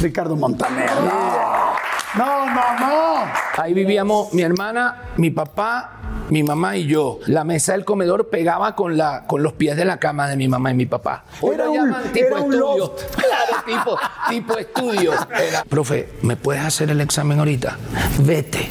[0.00, 0.90] Ricardo Montaner.
[0.90, 1.74] No,
[2.16, 3.24] no, no, no.
[3.56, 5.92] Ahí vivíamos mi hermana, mi papá,
[6.30, 7.18] mi mamá y yo.
[7.26, 10.48] La mesa del comedor pegaba con, la, con los pies de la cama de mi
[10.48, 11.24] mamá y mi papá.
[11.40, 12.76] Hoy Era lo un- tipo era un estudio.
[12.78, 13.02] loft.
[13.20, 15.12] Claro, tipo, tipo estudio.
[15.38, 17.76] Era, Profe, ¿me puedes hacer el examen ahorita?
[18.20, 18.68] Vete.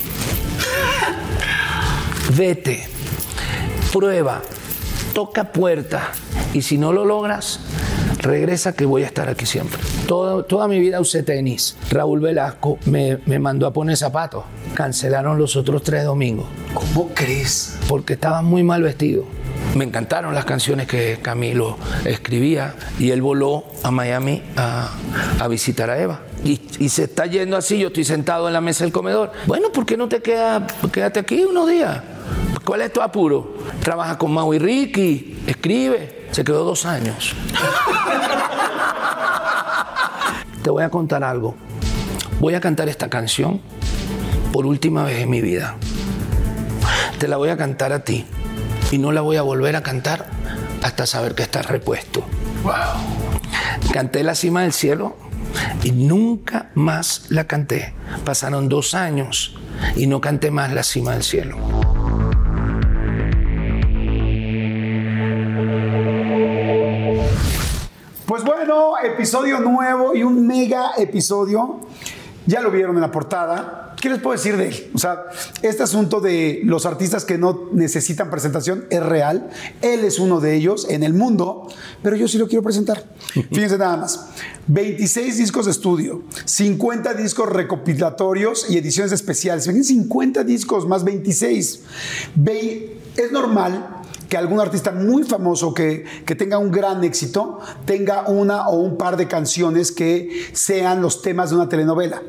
[2.36, 2.88] Vete.
[3.94, 4.42] Prueba.
[5.14, 6.12] Toca puerta.
[6.54, 7.60] Y si no lo logras,
[8.20, 9.80] regresa que voy a estar aquí siempre.
[10.08, 11.76] Toda, toda mi vida usé tenis.
[11.90, 14.44] Raúl Velasco me, me mandó a poner zapatos.
[14.76, 17.78] Cancelaron los otros tres domingos ¿Cómo crees?
[17.88, 19.26] porque estaba muy mal vestido.
[19.76, 24.90] Me encantaron las canciones que Camilo escribía y él voló a Miami a,
[25.40, 26.22] a visitar a Eva.
[26.44, 29.32] Y, y se está yendo así, yo estoy sentado en la mesa del comedor.
[29.48, 32.02] Bueno, ¿por qué no te quedas, quédate aquí unos días?
[32.64, 33.58] ¿Cuál es tu apuro?
[33.84, 36.19] Trabaja con Mau y Ricky, escribe.
[36.32, 37.36] Se quedó dos años.
[40.64, 41.56] Te voy a contar algo.
[42.40, 43.62] Voy a cantar esta canción
[44.54, 45.76] por última vez en mi vida.
[47.18, 48.26] Te la voy a cantar a ti
[48.92, 50.28] y no la voy a volver a cantar
[50.82, 52.24] hasta saber que estás repuesto.
[53.94, 55.18] Canté La cima del cielo
[55.84, 57.94] y nunca más la canté.
[58.24, 59.58] Pasaron dos años
[59.96, 61.58] y no canté más La cima del cielo.
[68.98, 71.80] Episodio nuevo y un mega episodio.
[72.46, 73.94] Ya lo vieron en la portada.
[74.02, 74.92] ¿Qué les puedo decir de él?
[74.96, 75.26] O sea,
[75.62, 79.50] este asunto de los artistas que no necesitan presentación es real.
[79.82, 81.68] Él es uno de ellos en el mundo,
[82.02, 83.04] pero yo sí lo quiero presentar.
[83.52, 84.30] Fíjense nada más.
[84.68, 89.66] 26 discos de estudio, 50 discos recopilatorios y ediciones especiales.
[89.66, 91.82] Fíjense, 50 discos más 26.
[92.36, 93.99] Ve- es normal
[94.30, 98.98] que algún artista muy famoso que, que tenga un gran éxito tenga una o un
[98.98, 102.22] par de canciones que sean los temas de una telenovela.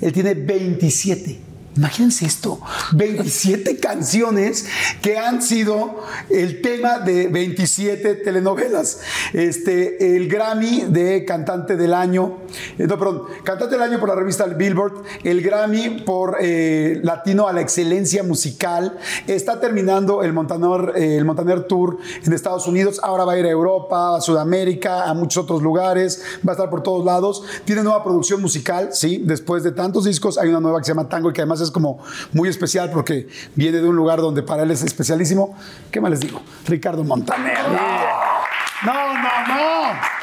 [0.00, 1.51] Él tiene 27.
[1.74, 2.60] Imagínense esto,
[2.92, 4.66] 27 canciones
[5.00, 9.00] que han sido el tema de 27 telenovelas.
[9.32, 12.40] Este, el Grammy de Cantante del Año,
[12.78, 17.48] eh, no, perdón, Cantante del Año por la revista Billboard, el Grammy por eh, Latino
[17.48, 18.98] a la Excelencia Musical.
[19.26, 23.00] Está terminando el Montaner, eh, el Montaner Tour en Estados Unidos.
[23.02, 26.22] Ahora va a ir a Europa, a Sudamérica, a muchos otros lugares.
[26.46, 27.42] Va a estar por todos lados.
[27.64, 29.22] Tiene nueva producción musical, sí.
[29.24, 31.98] Después de tantos discos, hay una nueva que se llama Tango que además es como
[32.32, 35.56] muy especial porque viene de un lugar donde para él es especialísimo.
[35.90, 36.40] ¿Qué más les digo?
[36.66, 37.58] Ricardo Montaner.
[37.68, 39.46] No, no, no.
[39.48, 40.22] no.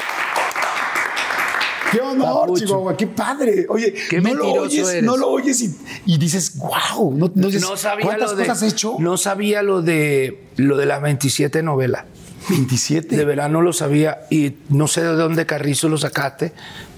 [1.90, 2.52] ¡Qué honor.
[2.56, 2.96] Chihuahua!
[2.96, 3.66] ¡Qué padre!
[3.68, 5.02] Oye, Qué no lo oyes, eres.
[5.02, 8.46] no lo oyes y, y dices, wow, no, no dices, No sabía ¿cuántas lo de,
[8.46, 8.96] cosas has hecho?
[8.98, 12.04] No sabía lo de, lo de las 27 novelas.
[12.48, 13.16] 27.
[13.16, 16.52] De verdad no lo sabía y no sé de dónde Carrizo lo sacaste,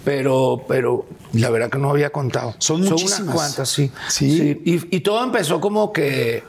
[0.04, 2.54] pero, pero la verdad que no había contado.
[2.58, 3.20] Son muchísimas.
[3.20, 3.90] unas cuantas, sí.
[4.08, 4.60] Sí.
[4.64, 6.44] Y, y todo empezó como que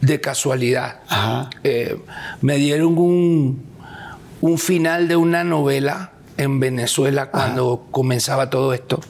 [0.00, 1.00] de casualidad.
[1.08, 1.50] Ajá.
[1.64, 1.98] Eh,
[2.42, 3.64] me dieron un,
[4.40, 9.00] un final de una novela en Venezuela cuando comenzaba todo esto.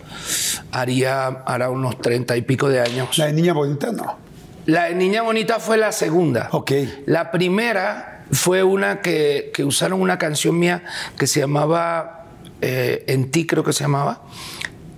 [0.70, 3.18] Haría, hará unos treinta y pico de años.
[3.18, 4.16] La de Niña Bonita, no.
[4.66, 6.48] La de Niña Bonita fue la segunda.
[6.52, 6.72] Ok.
[7.06, 10.84] La primera fue una que, que usaron una canción mía
[11.18, 12.25] que se llamaba
[12.60, 14.22] eh, En ti, creo que se llamaba.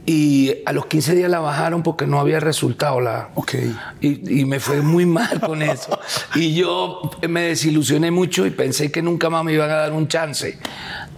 [0.06, 3.28] Y a los 15 días la bajaron porque no había resultado la.
[3.34, 3.54] Ok.
[4.00, 5.98] Y, y me fue muy mal con eso.
[6.34, 10.08] Y yo me desilusioné mucho y pensé que nunca más me iban a dar un
[10.08, 10.58] chance.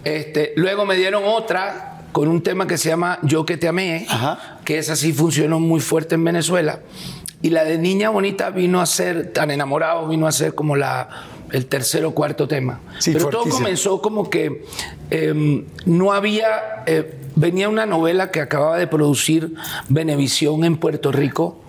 [0.03, 4.05] Este, luego me dieron otra con un tema que se llama Yo que te amé,
[4.09, 4.59] Ajá.
[4.65, 6.79] que esa sí funcionó muy fuerte en Venezuela.
[7.41, 11.07] Y la de Niña Bonita vino a ser, tan enamorado, vino a ser como la,
[11.51, 12.79] el tercer o cuarto tema.
[12.99, 14.65] Sí, Pero todo comenzó como que
[15.09, 19.53] eh, no había, eh, venía una novela que acababa de producir
[19.89, 21.61] Venevisión en Puerto Rico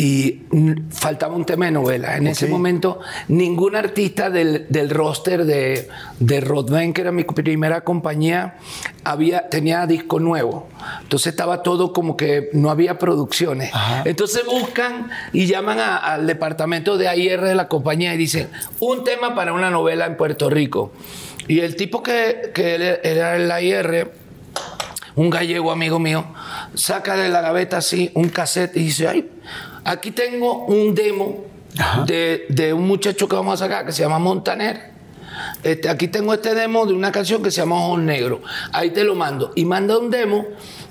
[0.00, 0.42] y
[0.90, 2.16] faltaba un tema de novela.
[2.16, 2.52] En ese Ok.
[2.52, 5.88] momento, ningún artista del, del roster de,
[6.20, 8.54] de Rodman, que era mi primera compañía,
[9.02, 10.68] había, tenía disco nuevo.
[11.02, 13.74] Entonces estaba todo como que no había producciones.
[13.74, 14.02] Ajá.
[14.06, 18.48] Entonces buscan y llaman a- al departamento de AIR de la compañía y dicen,
[18.78, 20.92] un tema para una novela en Puerto Rico.
[21.48, 24.12] Y el tipo que, que era el AIR
[25.16, 26.24] un gallego amigo mío,
[26.74, 29.28] saca de la gaveta así un cassette y dice, ay,
[29.88, 31.44] aquí tengo un demo
[32.06, 34.98] de, de un muchacho que vamos a sacar que se llama Montaner.
[35.62, 38.40] Este, aquí tengo este demo de una canción que se llama Ojos Negros.
[38.72, 39.52] Ahí te lo mando.
[39.54, 40.46] Y manda un demo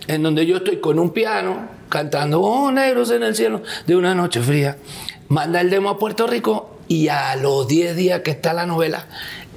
[0.08, 4.16] en donde yo estoy con un piano cantando Ojos Negros en el cielo de una
[4.16, 4.78] noche fría.
[5.28, 9.06] Manda el demo a Puerto Rico y a los 10 días que está la novela,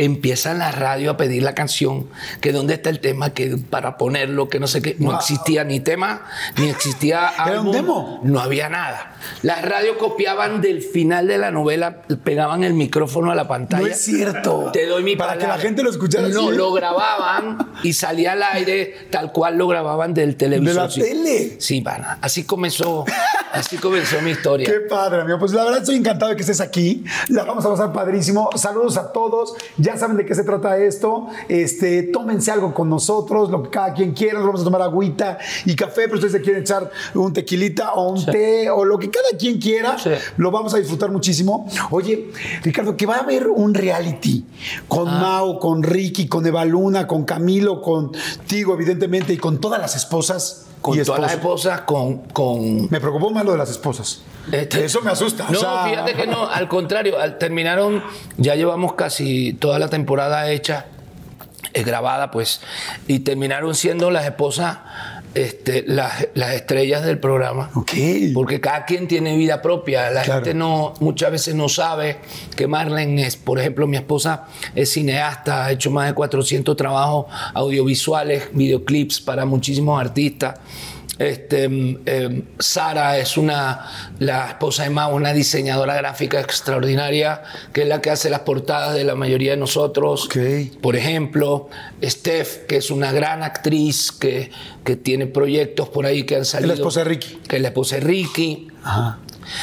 [0.00, 2.08] empieza la radio a pedir la canción,
[2.40, 4.96] que dónde está el tema, que para ponerlo, que no sé qué.
[4.98, 6.22] No existía ni tema,
[6.56, 8.20] ni existía ¿Era un álbum, demo?
[8.24, 9.14] No había nada.
[9.42, 13.82] Las radios copiaban del final de la novela, pegaban el micrófono a la pantalla.
[13.82, 14.70] No es cierto.
[14.72, 16.56] Te doy mi Para que la gente lo escuchara No, así.
[16.56, 20.74] lo grababan y salía al aire tal cual lo grababan del televisor.
[20.74, 21.00] ¿De la sí.
[21.02, 21.60] tele?
[21.60, 22.18] Sí, pana.
[22.22, 23.04] Así comenzó,
[23.52, 24.66] así comenzó mi historia.
[24.66, 25.38] Qué padre, amigo.
[25.38, 27.04] Pues la verdad estoy encantado de que estés aquí.
[27.28, 28.48] La vamos a pasar padrísimo.
[28.56, 29.54] Saludos a todos.
[29.76, 31.26] Ya saben de qué se trata esto.
[31.48, 34.34] Este, tómense algo con nosotros, lo que cada quien quiera.
[34.38, 38.10] Nos vamos a tomar agüita y café, pero ustedes se quieren echar un tequilita o
[38.12, 39.98] un té o lo que cada quien quiera.
[39.98, 40.10] Sí.
[40.36, 41.68] Lo vamos a disfrutar muchísimo.
[41.90, 42.30] Oye,
[42.62, 44.44] Ricardo, que va a haber un reality
[44.88, 45.20] con Ah.
[45.20, 50.66] Mao, con Ricky, con Eva Luna, con Camilo, contigo, evidentemente, y con todas las esposas.
[50.80, 54.22] Con y todas las esposas, con, con Me preocupó más lo de las esposas.
[54.50, 55.46] Este- Eso me asusta.
[55.48, 58.02] o No, sea- fíjate que no, al contrario, al- terminaron,
[58.38, 60.86] ya llevamos casi toda la temporada hecha,
[61.74, 62.60] eh, grabada, pues,
[63.06, 64.78] y terminaron siendo las esposas,
[65.34, 67.70] este, las, las estrellas del programa.
[67.74, 67.92] Ok.
[68.34, 70.10] Porque cada quien tiene vida propia.
[70.10, 70.44] La Claro.
[70.44, 72.16] gente no, muchas veces no sabe
[72.56, 77.26] que Marlene es, por ejemplo, mi esposa es cineasta, ha hecho más de 400 trabajos
[77.54, 80.56] audiovisuales, videoclips para muchísimos artistas.
[81.20, 83.86] Este, mm, eh, Sara es una,
[84.18, 87.42] la esposa de Mao, una diseñadora gráfica extraordinaria,
[87.74, 90.28] que es la que hace las portadas de la mayoría de nosotros.
[90.80, 91.68] Por ejemplo,
[92.02, 94.50] Steph, que es una gran actriz que,
[94.82, 96.72] que tiene proyectos por ahí que han salido.
[96.72, 97.38] esposa de Ricky.
[97.46, 98.68] Que es la esposa de Ricky.
[98.82, 99.18] Ajá.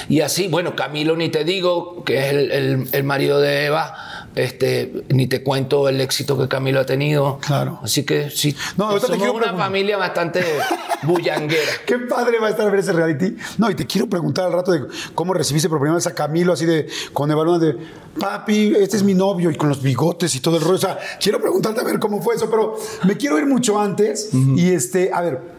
[0.09, 3.95] Y así, bueno, Camilo ni te digo, que es el, el- el marido de Eva,
[4.37, 7.39] este, ni te cuento el éxito que Camilo ha tenido.
[7.39, 7.79] Claro.
[7.83, 9.57] Así que sí, No, te somos una preguntar.
[9.57, 10.43] familia bastante
[11.03, 11.71] bullanguera.
[11.85, 13.35] Qué padre va a estar ver ese reality.
[13.57, 14.81] No, y te quiero preguntar al rato de
[15.15, 17.77] cómo recibiste por primera vez a Camilo, así de con Evaluna de
[18.19, 20.75] papi, este es mi novio, y con los bigotes y todo el rollo.
[20.75, 24.29] O sea, quiero preguntarte a ver cómo fue eso, pero me quiero ir mucho antes.
[24.33, 25.56] Y este, a ver.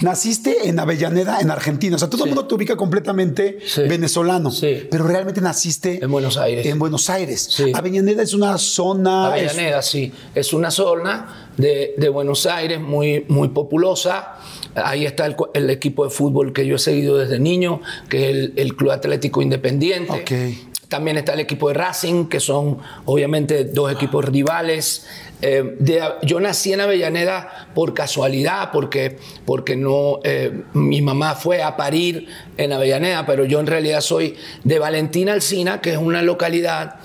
[0.00, 1.96] Naciste en Avellaneda, en Argentina.
[1.96, 3.82] O sea, todo el mundo te ubica completamente Sí.
[3.82, 4.50] venezolano.
[4.50, 4.86] Sí.
[4.90, 6.66] Pero realmente naciste En Buenos Aires.
[6.66, 7.48] En Buenos Aires.
[7.50, 7.72] Sí.
[7.74, 9.36] Avellaneda es una zona.
[9.36, 10.12] es- Avellaneda, sí.
[10.34, 14.36] Es una zona de, de Buenos Aires muy, muy populosa.
[14.74, 18.52] Ahí está el, equipo de fútbol que yo he seguido desde niño, que es el,
[18.56, 20.12] el Club Atlético Independiente.
[20.12, 20.71] Ok.
[20.92, 25.06] También está el equipo de Racing, que son obviamente dos equipos rivales.
[25.40, 25.78] Eh,
[26.22, 29.16] yo nací en Avellaneda por casualidad, porque,
[29.46, 32.28] porque no, eh, mi mamá fue a parir
[32.58, 36.96] en Avellaneda, pero yo en realidad soy de Valentina Alsina, que es una localidad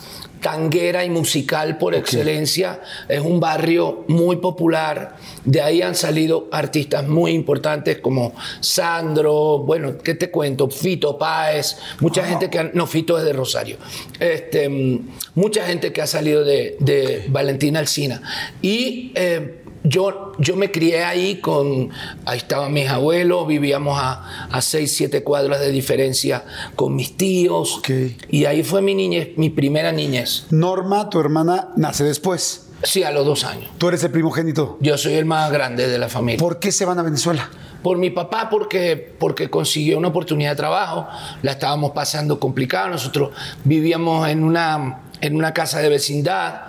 [0.42, 2.82] tanguera y musical por excelencia.
[3.08, 5.16] Es un barrio muy popular.
[5.44, 10.70] De ahí han salido artistas muy importantes como Sandro, bueno, ¿qué te cuento?
[10.70, 12.60] Fito Páez, mucha gente que...
[12.60, 13.78] ha- no, Fito es de Rosario.
[14.20, 18.22] Este, mm, mucha gente que ha salido de, de Valentina Alsina.
[18.62, 19.12] Y...
[19.16, 21.90] eh, yo, yo me crié ahí con,
[22.26, 27.78] ahí estaban mis abuelos, vivíamos a, a seis, siete cuadras de diferencia con mis tíos.
[27.80, 27.90] Ok.
[28.30, 30.48] Y ahí fue mi niñez, mi primera niñez.
[30.52, 32.68] Norma, tu hermana, nace después.
[32.84, 33.72] Sí, a los dos años.
[33.78, 34.78] Tú eres el primogénito.
[34.82, 36.40] Yo soy el más grande de la familia.
[36.40, 37.50] Por, ¿Por qué se van a Venezuela?
[37.96, 41.08] mi papá, porque, porque consiguió una oportunidad de trabajo,
[41.42, 42.90] la estábamos pasando complicado.
[42.90, 43.32] Nosotros
[43.64, 46.62] vivíamos en una, en una casa de vecindad.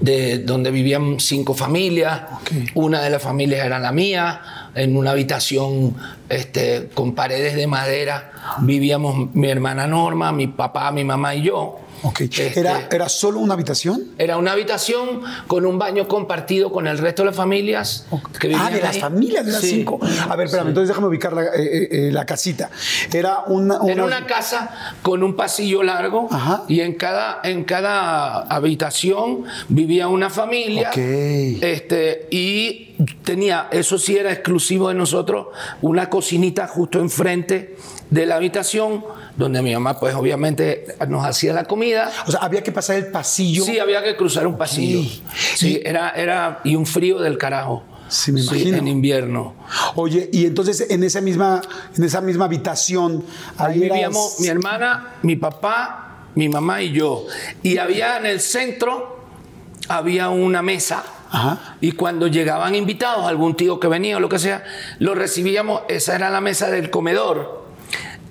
[0.00, 2.22] De, donde vivían cinco familias,
[2.74, 4.40] una de las familias era la mía,
[4.74, 5.96] en una habitación
[6.28, 11.78] este, con paredes de madera vivíamos mi hermana Norma, mi papá, mi mamá y yo.
[12.02, 12.20] Ok.
[12.22, 14.04] Este, ¿Era, ¿Era solo una habitación?
[14.18, 18.06] Era una habitación con un baño compartido con el resto de las familias
[18.38, 19.70] que vivían Ah, de las familias de las Sí.
[19.70, 20.00] cinco.
[20.28, 22.70] A ver, espérame, entonces déjame ubicar la, eh, eh, eh, la casita.
[23.12, 23.78] Era una.
[23.86, 26.62] Era una- casa con un pasillo largo Ajá.
[26.68, 30.90] y en cada, en cada habitación vivía una familia.
[30.90, 30.98] Ok.
[30.98, 35.48] Este, y tenía, eso sí era exclusivo de nosotros,
[35.82, 37.76] una cocinita justo enfrente
[38.10, 39.04] de la habitación
[39.36, 42.10] donde mi mamá pues obviamente nos hacía la comida.
[42.26, 43.64] O sea, había que pasar el pasillo.
[43.64, 45.08] Sí, había que cruzar un pasillo.
[45.56, 47.84] Sí, era, era, y un frío del carajo.
[48.08, 48.76] Sí, me imagino.
[48.78, 49.54] en invierno.
[49.94, 51.62] Oye, y entonces en esa misma,
[51.96, 53.24] en esa misma habitación
[53.56, 57.26] Ahí ahí eras- vivíamos mi hermana, mi papá, mi mamá y yo.
[57.62, 59.20] Y había en el centro,
[59.88, 61.76] había una mesa Ajá.
[61.80, 64.64] Y cuando llegaban invitados, algún tío que venía o lo que sea,
[64.98, 67.59] lo recibíamos, esa era la mesa del comedor.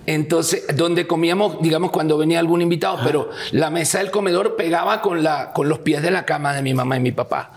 [0.10, 5.22] Entonces, donde comíamos, digamos, cuando venía algún invitado, pero la mesa del comedor pegaba con,
[5.22, 7.52] la, con los pies de la cama de mi mamá y mi papá.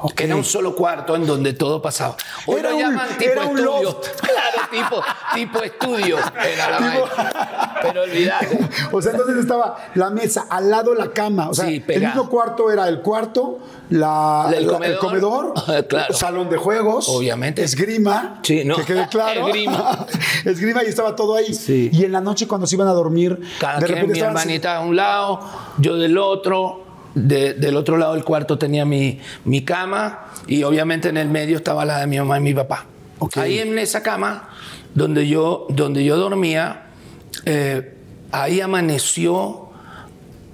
[0.00, 0.20] Ok.
[0.20, 2.16] Era un solo cuarto en donde todo pasaba.
[2.46, 4.06] Hoy Era lo un- tipo era un loft.
[4.20, 5.02] Claro, tipo,
[5.34, 6.16] tipo estudio.
[6.18, 7.78] Era la.
[7.82, 8.58] Pero olvídate.
[8.92, 11.48] O sea, entonces estaba la mesa al lado la cama.
[11.50, 13.58] O sea, Sí, el mismo cuarto era el cuarto,
[13.90, 14.98] la, El la- comedor.
[14.98, 15.54] comedor,
[15.88, 16.14] Claro.
[16.14, 17.62] salón de juegos, Obviamente.
[17.62, 18.76] esgrima, Sí, ¿no?
[18.76, 19.46] que quede claro.
[19.48, 20.06] Esgrima.
[20.44, 21.52] esgrima y estaba todo ahí.
[21.54, 21.90] Sí.
[21.92, 24.76] Y en la noche cuando se iban a dormir, Cada de quien, repente mi hermanita
[24.76, 25.40] a un lado,
[25.78, 26.84] yo del otro.
[27.26, 31.56] De- del otro lado del cuarto tenía mi, mi cama y obviamente en el medio
[31.56, 32.84] estaba la de mi mamá y mi papá.
[33.18, 33.36] Ok.
[33.38, 34.48] Ahí en esa cama
[34.94, 36.86] donde yo, donde yo dormía,
[37.44, 37.94] eh,
[38.32, 39.70] ahí amaneció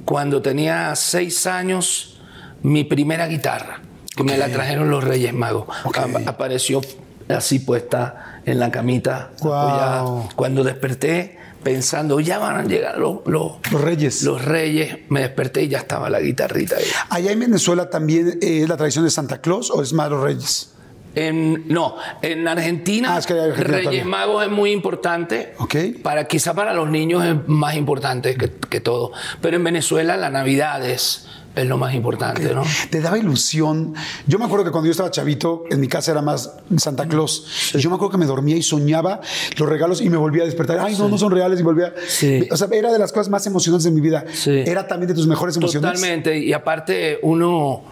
[0.04, 2.20] cuando tenía seis años
[2.62, 3.80] mi primera guitarra,
[4.16, 5.66] que me la trajeron los Reyes Magos.
[5.84, 5.98] Ok.
[5.98, 6.80] Ap- apareció
[7.28, 9.30] así puesta en la camita.
[9.38, 10.04] Apoyada.
[10.36, 14.22] Cuando desperté pensando, ya van a llegar los, los, Los Reyes.
[14.22, 16.84] los Reyes, me desperté y ya estaba la guitarrita ahí.
[17.08, 20.22] Allá en Venezuela también eh, es la tradición de Santa Claus o es más los
[20.22, 20.70] Reyes.
[21.16, 24.08] En, no, en Argentina, Ah, es que Argentina Reyes también.
[24.08, 25.54] Magos es muy importante.
[25.58, 25.76] Ok.
[26.02, 29.12] Para, quizá para los niños es más importante que, que todo.
[29.40, 32.64] Pero en Venezuela la Navidad es, es lo más importante, ¿no?
[32.90, 33.94] Te daba ilusión.
[34.26, 37.72] Yo me acuerdo que cuando yo estaba chavito, en mi casa era más Santa Claus.
[37.74, 39.20] Y yo me acuerdo que me dormía y soñaba
[39.56, 40.78] los regalos y me volvía a despertar.
[40.80, 41.94] Ay, no, no son reales y volvía.
[42.08, 42.48] Sí.
[42.50, 44.24] O sea, era de las cosas más emocionantes de mi vida.
[44.32, 44.64] Sí.
[44.66, 45.92] Era también de tus mejores emociones.
[45.92, 46.38] Totalmente.
[46.38, 47.82] Y aparte, uno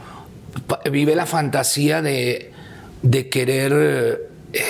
[0.90, 2.52] vive la fantasía de,
[3.02, 4.62] de querer eh,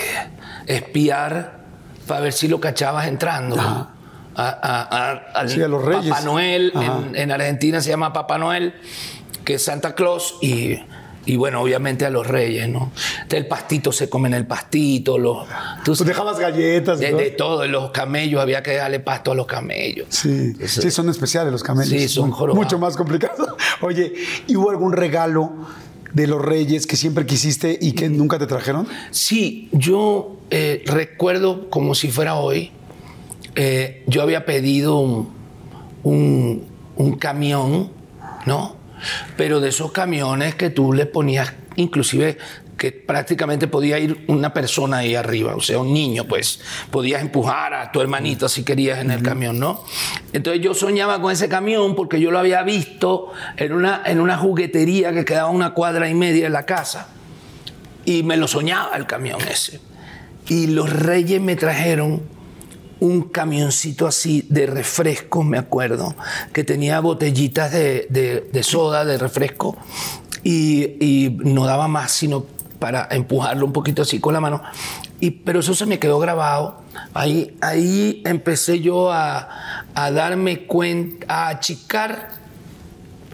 [0.67, 1.63] espiar
[2.07, 3.89] para ver si lo cachabas entrando.
[4.35, 6.09] A, a- a- al Sí, a los reyes.
[6.11, 8.75] Papá Noel, en, en Argentina se llama Papá Noel,
[9.45, 10.79] que es Santa Claus, y,
[11.27, 12.91] y bueno, obviamente a los reyes, ¿no?
[13.23, 15.47] Entonces, el pastito se come en el pastito, los,
[15.85, 16.99] tú Pues dejabas galletas.
[16.99, 17.19] de, todo.
[17.19, 20.07] de todo, los camellos, había que darle pasto a los camellos.
[20.11, 21.91] Sí, sí, son especiales los camellos.
[21.91, 22.65] Sí, son jorobados.
[22.65, 23.49] Mucho más complicados.
[23.83, 24.15] Oye,
[24.47, 25.53] ¿y hubo algún regalo
[26.13, 28.87] de los reyes que siempre quisiste y que nunca te trajeron?
[29.11, 32.71] Sí, yo eh, recuerdo como si fuera hoy,
[33.55, 35.31] eh, yo había pedido un,
[36.03, 36.67] un-
[36.97, 37.91] un camión,
[38.47, 38.77] ¿no?
[39.37, 42.39] Pero de esos camiones que tú le ponías, inclusive
[42.77, 47.75] que prácticamente podía ir una persona ahí arriba, o sea, un niño, pues podías empujar
[47.75, 49.85] a tu hermanito si querías en el camión, ¿no?
[50.33, 54.37] Entonces yo soñaba con ese camión porque yo lo había visto en una, en una
[54.37, 57.09] juguetería que quedaba una cuadra y media de la casa.
[58.05, 59.81] Y me lo soñaba el camión ese.
[60.49, 62.23] Y los reyes me trajeron
[63.03, 66.15] un camioncito así de refresco, me acuerdo,
[66.53, 69.77] que tenía botellitas de, de- de soda, de refresco,
[70.45, 72.47] y, y no daba más sino
[72.79, 74.63] para empujarlo un poquito así con la mano.
[75.19, 76.81] Y, pero eso se me quedó grabado.
[77.15, 79.49] Ahí, ahí empecé yo a,
[79.95, 82.31] a darme cuenta, a achicar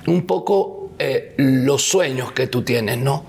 [0.07, 3.27] un poco eh, los sueños que tú tienes, ¿no?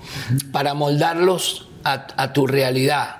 [0.52, 3.16] Para moldarlos a, a tu realidad,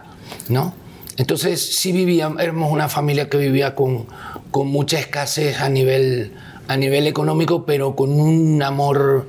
[0.48, 0.74] ¿no?
[1.20, 4.06] Entonces sí vivíamos, éramos una familia que vivía con,
[4.50, 6.32] con mucha escasez a nivel,
[6.66, 9.28] a nivel económico, pero con un amor.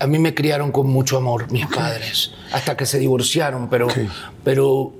[0.00, 3.86] A mí me criaron con mucho amor mis padres, hasta que se divorciaron, pero,
[4.42, 4.92] pero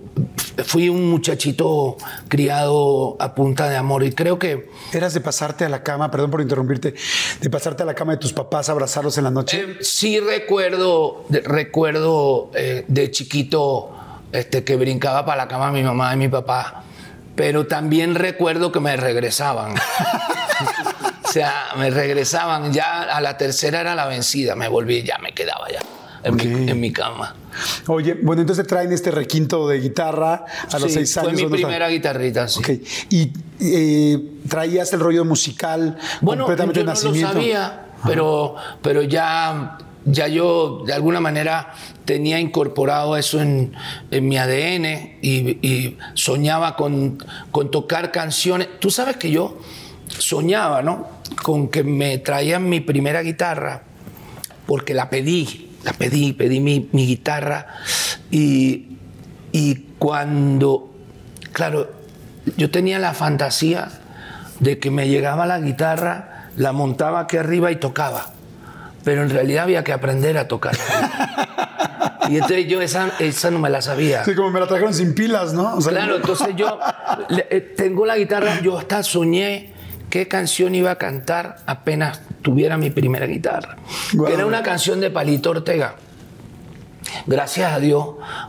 [0.65, 1.97] fui un muchachito
[2.29, 6.31] criado a punta de amor y creo que ¿Eras de pasarte a la cama, perdón
[6.31, 6.95] por interrumpirte,
[7.41, 9.61] de pasarte a la cama de tus papás, abrazarlos en la noche?
[9.61, 13.91] Eh, sí recuerdo, de- recuerdo eh, de chiquito
[14.33, 16.83] este, que brincaba para la cama mi mamá y mi papá,
[17.35, 19.75] pero también recuerdo que me regresaban.
[21.25, 25.33] o sea, me regresaban, ya a la tercera era la vencida, me volví, ya me
[25.33, 25.81] quedaba ya
[26.25, 26.43] en, Ok.
[26.45, 27.35] mi, en mi cama.
[27.89, 31.33] Oye, bueno, entonces traen este requinto de guitarra a los Sí, seis años.
[31.33, 32.61] Fue mi primera guitarrita, sí.
[32.61, 32.69] Ok.
[33.11, 34.19] Y eh,
[34.49, 37.33] traías el rollo musical Bueno, completamente yo no lo nacimiento.
[37.33, 39.77] sabía, pero, pero ya,
[40.11, 41.75] ya yo de alguna manera
[42.05, 43.75] tenía incorporado eso en,
[44.11, 47.19] mi ADN y, y soñaba con,
[47.51, 48.69] con tocar canciones.
[48.81, 49.59] Tú sabes que yo
[50.09, 51.07] soñaba, ¿no?
[51.43, 53.83] Con que me traían mi primera guitarra,
[54.67, 57.67] porque la pedí, la pedí, pedí mi, mi guitarra
[58.31, 58.97] y,
[59.53, 60.95] y cuando,
[61.53, 61.91] claro,
[62.57, 63.89] yo tenía la fantasía
[64.61, 68.33] de que me llegaba la guitarra, la montaba aquí arriba y tocaba.
[69.05, 70.77] Pero en realidad había que aprender a tocar.
[72.29, 74.25] y entonces yo esa, esa no me la sabía.
[74.25, 75.77] Sí, como me la trajeron sin pilas, ¿no?
[75.77, 76.79] O sea, Claro, entonces yo
[77.29, 79.73] le- eh, tengo la guitarra, yo hasta soñé
[80.11, 83.77] qué canción iba a cantar apenas tuviera mi primera guitarra.
[84.27, 85.95] Que era una canción de Palito Ortega.
[87.27, 88.07] gracias a Dios,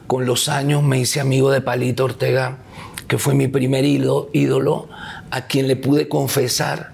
[0.08, 2.58] con los años me hice amigo de Palito Ortega,
[3.08, 4.89] que fue mi primer ídolo
[5.32, 6.91] a quien le pude confesar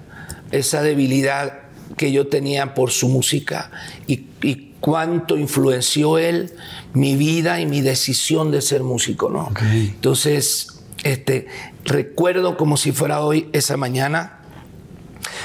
[0.52, 1.60] esa debilidad
[1.98, 3.72] que yo tenía por su música
[4.08, 6.54] y, y cuánto influenció él
[6.94, 9.52] mi vida y mi decisión de ser músico, ¿no?
[9.74, 11.48] Entonces, este,
[11.84, 14.35] recuerdo como si fuera hoy esa mañana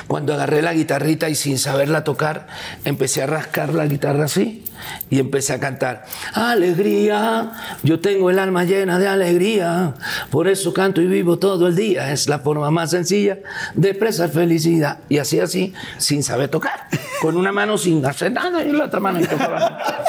[0.06, 2.46] cuando agarré la guitarrita y sin saberla tocar,
[2.84, 4.64] empecé a rascar la guitarra así
[5.08, 6.04] y empecé a cantar.
[6.34, 9.94] Alegría, yo tengo el alma llena de alegría,
[10.30, 12.12] por eso canto y vivo todo el día.
[12.12, 13.38] Es la forma más sencilla
[13.74, 14.98] de expresar felicidad.
[15.08, 16.86] Y así, así, sin saber tocar,
[17.20, 20.04] con una mano sin hacer nada y la otra mano tocaba.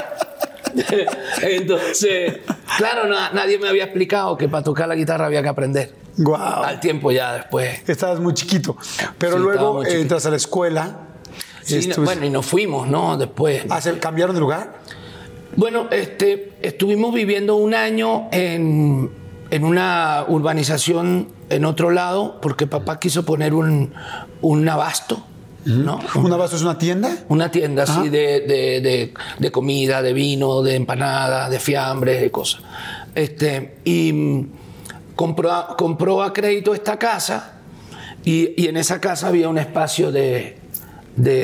[1.42, 2.40] Entonces,
[2.78, 6.01] claro, nadie me había explicado que para tocar la guitarra había que aprender.
[6.18, 6.36] Wow.
[6.36, 7.88] Al tiempo ya después.
[7.88, 8.78] Estabas muy chiquito.
[9.18, 11.08] Pero luego entras a la escuela.
[11.64, 13.18] Sí, bueno, y nos fuimos, ¿no?
[13.18, 13.64] Después.
[13.70, 14.82] Ah, ¿Cambiaron de lugar?
[15.56, 19.12] Bueno, este, estuvimos viviendo un año en,
[19.50, 23.94] en una urbanización en otro lado porque papá quiso poner un,
[24.42, 25.26] un abasto.
[25.66, 26.00] ¿no?
[26.16, 27.16] ¿Un abasto es una tienda?
[27.30, 32.62] Una tienda, sí, de, de, de, comida, de vino, de empanadas, de fiambres, de cosas.
[33.14, 34.48] Este, y
[35.22, 37.54] compró, compró a crédito esta casa
[38.26, 40.58] y, y, en esa casa había un espacio de,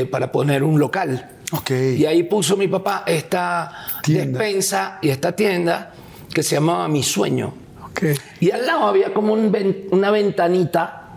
[0.09, 1.29] para poner un local.
[1.51, 1.95] Okay.
[1.95, 3.71] Y ahí puso mi papá esta
[4.05, 5.93] despensa y esta tienda
[6.33, 7.53] que se llamaba Mi Sueño.
[7.91, 8.15] Okay.
[8.39, 9.55] Y al lado había como un
[9.91, 11.09] una ventanita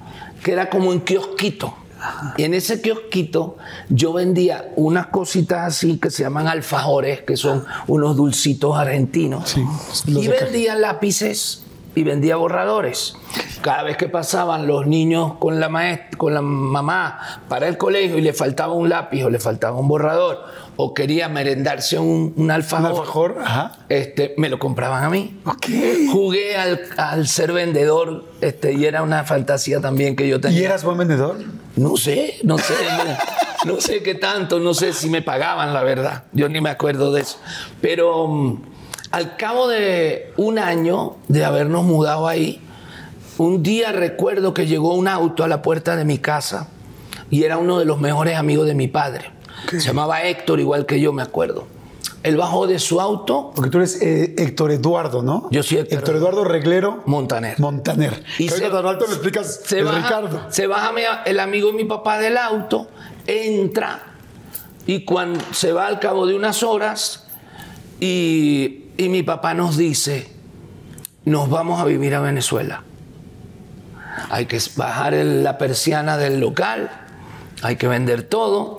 [0.44, 1.74] que era como un kiosquito.
[2.36, 3.56] Y en ese kiosquito
[3.88, 9.50] yo vendía unas cositas así que se llaman alfajores, que son unos dulcitos argentinos.
[9.50, 9.64] Sí,
[10.06, 11.64] y vendía lápices
[11.94, 13.16] y vendía borradores.
[13.62, 18.16] Cada vez que pasaban los niños con la, maestra, con la mamá para el colegio
[18.16, 20.44] y le faltaba un lápiz o le faltaba un borrador
[20.76, 23.36] o quería merendarse un, un alfajor, ¿Un alfajor?
[23.44, 23.72] Ajá.
[23.88, 25.38] Este, me lo compraban a mí.
[25.44, 26.08] Okay.
[26.10, 30.60] Jugué al, al, ser vendedor este, y era una fantasía también que yo tenía.
[30.60, 31.36] ¿Y eras buen vendedor?
[31.76, 32.74] No sé, no sé.
[33.64, 36.24] no, no sé qué tanto, no sé si me pagaban, la verdad.
[36.32, 37.38] Yo ni me acuerdo de eso.
[37.82, 38.62] Pero um,
[39.10, 42.60] al cabo de un año de habernos mudado ahí,
[43.38, 46.68] un día recuerdo que llegó un auto a la puerta de mi casa
[47.30, 49.30] y era uno de los mejores amigos de mi padre.
[49.68, 49.80] ¿Qué?
[49.80, 51.66] Se llamaba Héctor, igual que yo, me acuerdo.
[52.22, 53.52] Él bajó de su auto.
[53.54, 55.48] Porque tú eres eh, Héctor Eduardo, ¿no?
[55.50, 57.58] Yo soy Héctor, Héctor Eduardo Reglero Montaner.
[57.58, 58.22] Montaner.
[58.38, 60.40] Y que se, tan alto lo explicas se el baja, Ricardo.
[60.50, 60.92] Se baja
[61.24, 62.88] el amigo de mi papá del auto,
[63.26, 64.02] entra
[64.86, 67.26] y cuando se va al cabo de unas horas
[68.00, 70.28] y, y mi papá nos dice,
[71.24, 72.82] nos vamos a vivir a Venezuela.
[74.28, 76.90] Hay que bajar el- la persiana del local,
[77.62, 78.76] hay que vender todo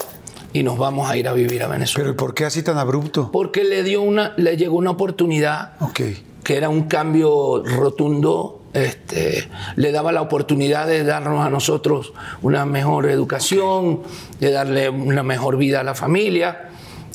[0.53, 2.03] y nos vamos a ir a vivir a Venezuela.
[2.03, 3.31] Pero ¿y por qué así tan abrupto?
[3.31, 5.73] Porque le dio una, le llegó una oportunidad
[6.43, 12.65] que era un cambio rotundo, este, le daba la oportunidad de darnos a nosotros una
[12.67, 14.01] mejor educación,
[14.39, 16.69] de darle una mejor vida a la familia.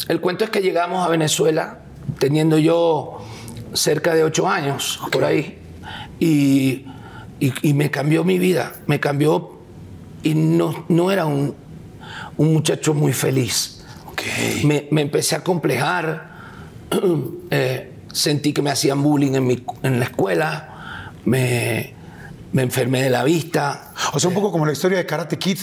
[0.09, 1.79] El cuento es que llegamos a Venezuela
[2.19, 3.19] teniendo yo
[3.73, 5.59] cerca de ocho años, por ahí,
[6.19, 6.87] y,
[7.41, 9.53] y- y me cambió mi vida, me cambió
[10.23, 11.55] y no, no era un,
[12.37, 13.85] un muchacho muy feliz.
[14.11, 14.23] Ok.
[14.65, 16.31] Me, me empecé a complejar,
[17.51, 21.93] eh, sentí que me hacían bullying en, mi- en la escuela, me,
[22.57, 23.93] me enfermé de la vista.
[24.15, 25.59] O sea, un poco como la historia de Karate Kid.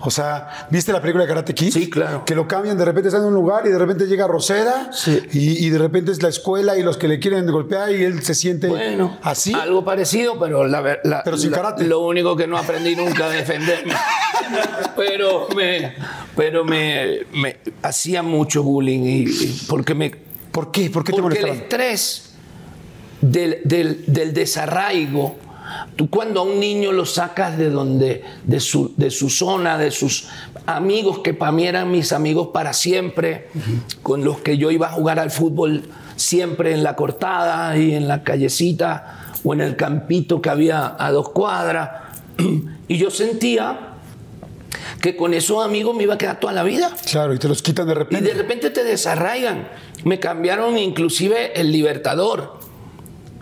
[0.00, 1.72] O sea, ¿viste la película de Karate Kid?
[1.72, 2.26] Sí, claro.
[2.26, 5.22] Que lo cambian, de repente está en un lugar y de repente llega Roseda Sí.
[5.32, 8.22] y, y de repente es la escuela y los que le quieren golpear y él
[8.22, 9.54] se siente Bueno, así.
[9.54, 11.84] algo parecido, pero la, la- Pero sin la- karate.
[11.84, 13.94] Lo único que no aprendí nunca a defenderme.
[14.94, 15.94] pero me,
[16.36, 20.10] pero me, me hacía mucho bullying y, y porque me,
[20.52, 20.90] ¿Por qué?
[20.90, 22.34] ¿Por qué te Porque el estrés
[23.22, 25.38] del, del- del desarraigo,
[25.96, 29.90] tú cuando a un niño lo sacas de donde, de su, de su zona, de
[29.90, 30.28] sus
[30.66, 33.48] amigos, que para mí eran mis amigos para siempre,
[34.02, 35.84] con los que yo iba a jugar al fútbol
[36.16, 41.10] siempre en la cortada y en la callecita o en el campito que había a
[41.12, 41.90] dos cuadras.
[42.88, 43.94] Y yo sentía
[45.00, 46.90] que con esos amigos me iba a quedar toda la vida.
[47.10, 48.24] Claro, y te los quitan de Y repente.
[48.28, 49.68] de repente te desarraigan.
[50.04, 52.60] Me cambiaron inclusive el Libertador.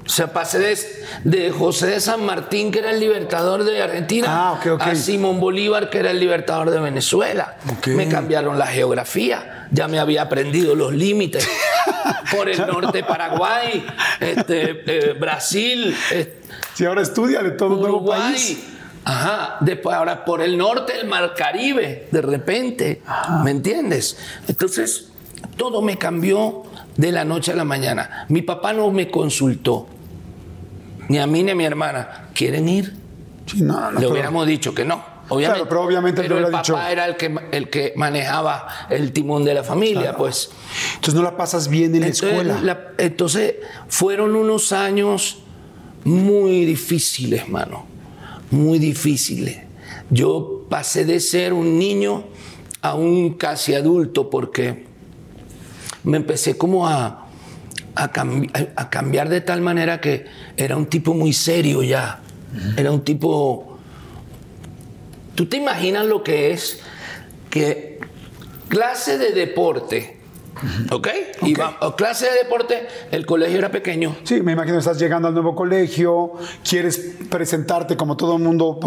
[0.07, 0.79] O sea, pasé de,
[1.25, 5.88] de José de San Martín, que era el libertador de Argentina, Ah, a Simón Bolívar,
[5.88, 7.57] que era el libertador de Venezuela.
[7.87, 9.67] Me cambiaron la geografía.
[9.71, 11.49] Ya me había aprendido los límites.
[12.37, 13.85] Por el norte, Paraguay,
[14.21, 16.40] este, eh, Brasil, eh,
[16.75, 18.21] Si ahora estudiale todo un nuevo Uruguay.
[18.33, 18.59] país.
[19.07, 23.03] Ajá, después ahora por el norte el mar Caribe, de repente,
[23.43, 24.17] ¿me entiendes?
[24.49, 25.09] Entonces,
[25.59, 26.62] todo me cambió
[26.97, 28.25] de la noche a la mañana.
[28.29, 29.87] Mi papá no me consultó,
[31.09, 32.29] ni a mí ni a mi hermana.
[32.35, 32.95] ¿Quieren ir?
[33.47, 35.14] Sí, no, no, Le pero- hubiéramos dicho que no.
[35.31, 39.11] Obviamente, Claro, pero obviamente pero el papá dicho- era el que, el que manejaba el
[39.12, 40.51] timón de la familia, pues.
[40.97, 42.61] Entonces no la pasas bien en la escuela.
[42.62, 43.55] la- entonces,
[43.88, 45.38] fueron unos años
[46.05, 47.87] muy difíciles, mano.
[48.51, 49.59] Muy difíciles.
[50.11, 52.25] Yo pasé de ser un niño
[52.83, 54.85] a un casi adulto porque
[56.03, 57.23] me empecé como a,
[57.94, 60.26] a, cambi- a- a cambiar de tal manera que
[60.57, 62.20] era un tipo muy serio ya.
[62.76, 63.78] Era un tipo...
[65.35, 66.78] ¿Tú te imaginas lo que es
[67.50, 67.98] que
[68.68, 70.18] clase de deporte,
[70.92, 71.09] ¿ok?
[71.96, 74.14] Clase de deporte, el colegio era pequeño.
[74.22, 76.35] Sí, me imagino estás llegando al nuevo colegio,
[76.68, 78.78] quieres presentarte como todo el mundo,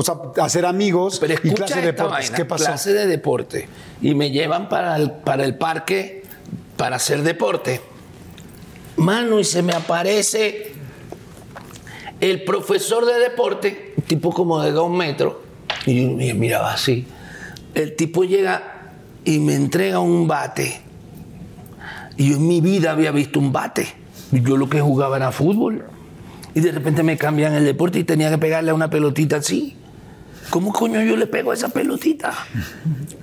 [0.42, 2.12] hacer amigos Pero y clase de deportes.
[2.30, 2.64] vaina, ¿Qué pasó?
[2.66, 3.68] clase de deporte.
[4.02, 6.24] Y me llevan para el, para el parque
[6.78, 7.82] para hacer deporte.
[8.98, 10.74] Mano, y se me aparece
[12.20, 15.36] el profesor de deporte, tipo como de dos metros,
[15.86, 17.06] y yo me miraba así.
[17.76, 18.92] El tipo llega
[19.24, 20.82] y me entrega un bate.
[22.18, 23.88] Y yo en mi vida había visto un bate.
[24.32, 25.86] Yo lo que jugaba era fútbol.
[26.56, 29.78] Y de repente me cambian el deporte y tenía que pegarle a una pelotita así.
[30.50, 32.34] ¿Cómo coño yo le pego a esa pelotita?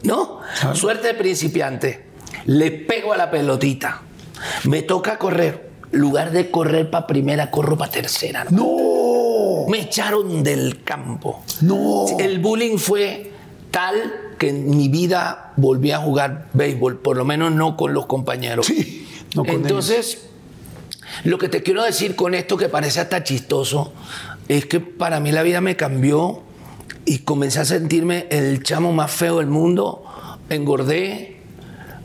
[0.04, 0.40] ¿No?
[0.74, 2.06] Suerte de principiante.
[2.44, 4.02] Le pego a la pelotita.
[4.64, 5.63] Me toca correr.
[5.94, 8.44] Lugar de correr para primera, corro para tercera.
[8.50, 9.66] ¡No!
[9.68, 11.42] Me echaron del campo.
[11.62, 12.06] ¡No!
[12.18, 13.30] El bullying fue
[13.70, 13.94] tal
[14.38, 18.66] que en mi vida volví a jugar béisbol, por lo menos no con los compañeros.
[18.66, 20.26] Sí, no con Entonces,
[21.24, 23.92] lo que te quiero decir con esto que parece hasta chistoso
[24.48, 26.42] es que para mí la vida me cambió
[27.04, 30.04] y comencé a sentirme el chamo más feo del mundo.
[30.50, 31.40] Engordé,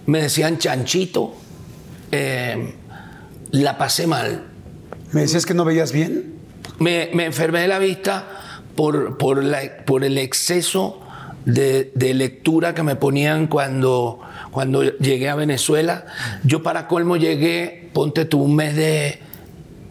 [0.06, 1.34] me decían chanchito,
[2.12, 2.76] eh,
[3.52, 4.46] la pasé mal.
[5.12, 6.36] ¿Me decías que no veías bien?
[6.80, 8.26] Me, me enfermé de la vista
[8.76, 11.02] por, por, la- por el exceso
[11.46, 14.20] de, de lectura que me ponían cuando,
[14.52, 16.06] cuando llegué a Venezuela.
[16.44, 19.20] Yo para colmo llegué, ponte tú, un mes de,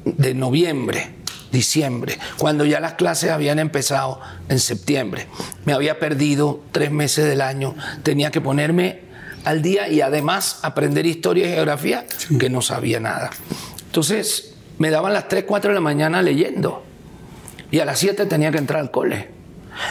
[0.05, 1.09] de noviembre,
[1.51, 5.27] diciembre, cuando ya las clases habían empezado en septiembre.
[5.65, 9.01] Me había perdido tres meses del año, tenía que ponerme
[9.49, 12.07] al día y además aprender historia y geografía,
[12.39, 13.31] que no sabía nada.
[13.87, 16.85] Entonces me daban las 3, 4 de la mañana leyendo
[17.71, 19.29] y a las 7 tenía que entrar al cole.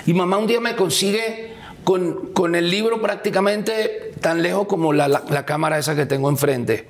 [0.06, 5.08] Y mamá un día me consigue con, con el libro prácticamente tan lejos como la,
[5.08, 6.88] la- la cámara esa que tengo enfrente.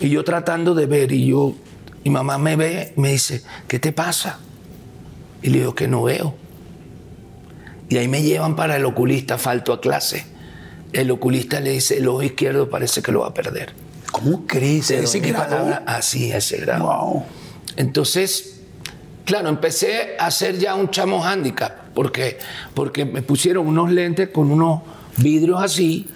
[0.00, 1.54] Y yo tratando de ver y yo,
[2.04, 4.38] y mamá me ve, me dice, ¿qué te pasa?
[5.42, 6.34] Y le digo que no veo.
[7.88, 10.24] Y ahí me llevan para el oculista, falto a clase.
[10.92, 13.72] El oculista le dice, el ojo izquierdo parece que lo va a perder.
[14.12, 14.88] ¿Cómo crees?
[14.88, 15.48] Te ¿Ese grado?
[15.48, 16.84] palabra, Así, ese grado.
[16.84, 17.24] Wow.
[17.76, 18.60] Entonces,
[19.24, 22.38] claro, empecé a hacer ya un chamo handicap, porque,
[22.74, 24.80] porque me pusieron unos lentes con unos
[25.18, 26.06] vidrios así,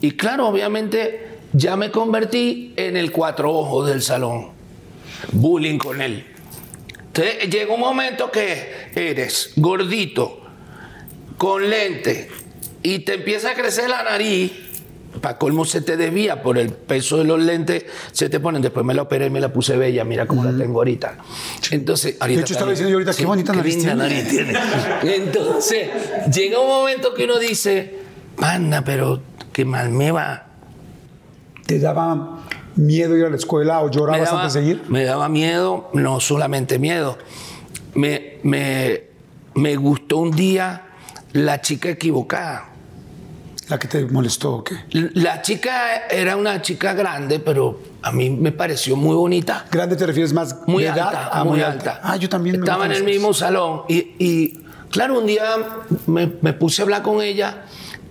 [0.00, 4.50] y claro, obviamente ya me convertí en el cuatro ojos del salón.
[5.32, 6.26] Bullying con él.
[7.06, 10.40] Entonces llega un momento que eres gordito,
[11.36, 12.30] con lente,
[12.82, 14.52] y te empieza a crecer la nariz.
[15.20, 18.62] Para colmo se te desvía por el peso de los lentes, se te ponen.
[18.62, 20.04] Después me la operé y me la puse bella.
[20.04, 21.18] Mira cómo la tengo ahorita.
[21.70, 23.94] Entonces, ahorita hecho, estaba diciendo yo ahorita, qué bonita nariz tiene.
[23.94, 24.54] nariz tiene.
[25.02, 25.90] Entonces,
[26.34, 27.98] llega un momento que uno dice,
[28.38, 29.20] manda, pero
[29.52, 30.46] qué mal me va.
[31.66, 32.44] ¿Te daba
[32.76, 34.82] miedo ir a la escuela o llorabas daba, antes de ir?
[34.88, 37.18] me daba miedo, no solamente miedo.
[37.94, 39.04] Me, me,
[39.54, 40.86] me gustó un día
[41.32, 42.71] la chica equivocada.
[43.72, 44.74] ¿La que te molestó o qué?
[45.14, 49.64] La chica era una chica grande, pero a mí me pareció muy bonita.
[49.70, 51.06] ¿Grande te refieres más Muy de edad?
[51.08, 51.98] alta, Ah, muy alta.
[52.02, 52.56] Ah, yo también.
[52.60, 55.42] me Estaba en el mismo salón y, y, claro, un día
[56.06, 57.62] me, me puse a hablar con ella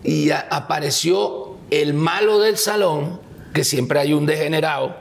[0.03, 3.19] y a- apareció el malo del salón,
[3.53, 4.95] que siempre hay un degenerado.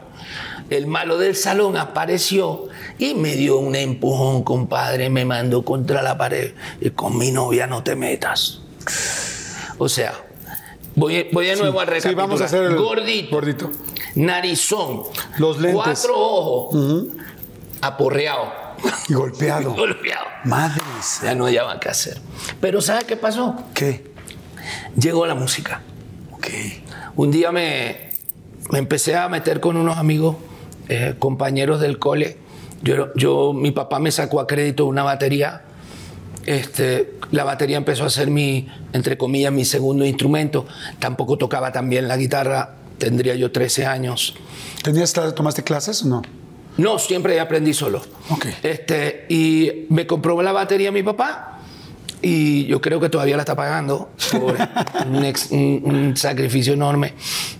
[0.68, 2.68] El malo del salón apareció
[2.98, 7.66] y me dio un empujón, compadre, me mandó contra la pared y con mi novia
[7.66, 8.60] no te metas.
[9.78, 10.12] O sea,
[10.96, 12.26] voy, voy de nuevo a Sí, recapitular.
[12.26, 13.70] vamos a hacer el Gordito, gordito.
[14.14, 15.02] narizón,
[15.38, 15.74] Los lentes.
[15.82, 17.06] cuatro ojos,
[17.80, 18.52] aporreado,
[19.08, 19.74] Y golpeado.
[19.76, 20.26] golpeado.
[20.44, 21.20] Madres.
[21.22, 22.18] Ya no hallaban qué hacer.
[22.60, 23.56] Pero ¿sabes qué pasó?
[23.74, 24.10] ¿Qué?
[24.96, 25.82] Llegó la música.
[26.32, 26.48] Ok.
[27.16, 28.10] Un día me,
[28.70, 30.36] me empecé a meter con unos amigos,
[30.88, 32.38] eh, compañeros del cole.
[32.82, 35.62] Yo, yo, mi papá me sacó a crédito una batería.
[36.50, 40.66] Este, la batería empezó a ser mi, entre comillas, mi segundo instrumento.
[40.98, 44.34] Tampoco tocaba tan bien la guitarra tendría yo 13 años.
[44.82, 46.22] ¿Tenías, ¿Tomaste clases o no?
[46.76, 48.02] No, siempre aprendí solo.
[48.30, 48.46] Ok.
[48.64, 51.60] Este, y me compró la batería mi papá
[52.20, 54.56] y yo creo que todavía la está pagando por
[55.06, 57.14] un, ex- un- un sacrificio enorme.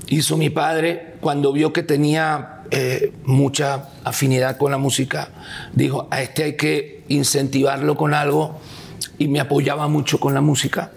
[0.09, 5.29] Hizo mi padre cuando vio que tenía eh, mucha afinidad con la música,
[5.74, 8.61] dijo, a este hay que incentivarlo con algo
[9.21, 10.91] y me apoyaba mucho con la música.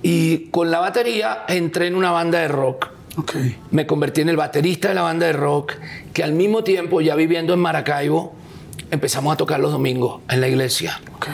[0.00, 3.34] Y con la batería entré en una banda de rock Ok.
[3.72, 5.72] me convertí en el baterista de la banda de rock,
[6.12, 8.32] que al mismo tiempo, ya viviendo en Maracaibo,
[8.92, 11.00] empezamos a tocar los domingos en la iglesia.
[11.16, 11.26] ok.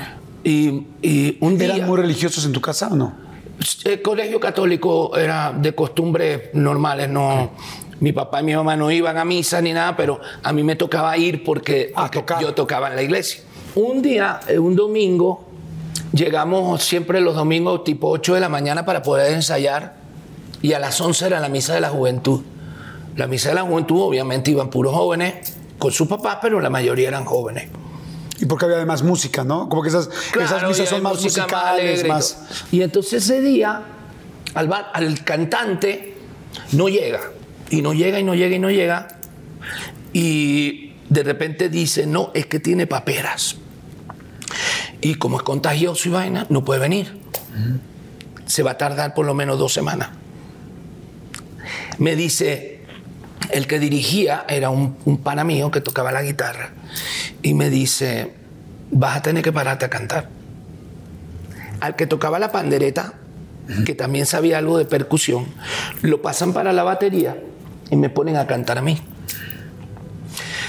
[0.44, 3.12] Y, y un día, ¿Eran muy religiosos en tu casa o no?
[3.84, 7.50] el colegio católico era de costumbres normales, no.
[8.00, 10.74] Mi papá y mi mamá no iban a misa ni nada, pero a mí me
[10.76, 13.42] tocaba ir porque, porque yo tocaba en la iglesia.
[13.74, 15.48] Un día, eh, un domingo,
[16.12, 19.96] llegamos siempre los domingos tipo 8 de la mañana para poder ensayar
[20.62, 22.42] y a las 11 era la misa de la juventud.
[23.16, 27.08] La misa de la juventud obviamente iban puros jóvenes con sus papás, pero la mayoría
[27.08, 27.68] eran jóvenes.
[28.40, 29.68] Y porque había además música, ¿no?
[29.68, 32.66] Como que esas, esas Claro, misas son más música musicales, más...
[32.72, 33.82] Y entonces ese día,
[34.54, 36.16] al, bar- al cantante
[36.72, 37.20] no llega,
[37.70, 39.06] y no llega, y no llega, y no llega.
[40.12, 43.56] Y de repente dice, no, es que tiene paperas.
[45.04, 47.20] Y como es contagioso y vaina, no puede venir.
[48.46, 50.08] Se va a tardar por lo menos dos semanas.
[51.98, 52.80] Me dice,
[53.50, 56.70] el que dirigía era un, un pana mío que tocaba la guitarra.
[57.42, 58.32] Y me dice,
[58.92, 60.30] vas a tener que pararte a cantar.
[61.80, 63.12] Al que tocaba la pandereta,
[63.84, 65.44] que también sabía algo de percusión,
[66.00, 67.36] lo pasan para la batería
[67.90, 68.98] y me ponen a cantar a mí.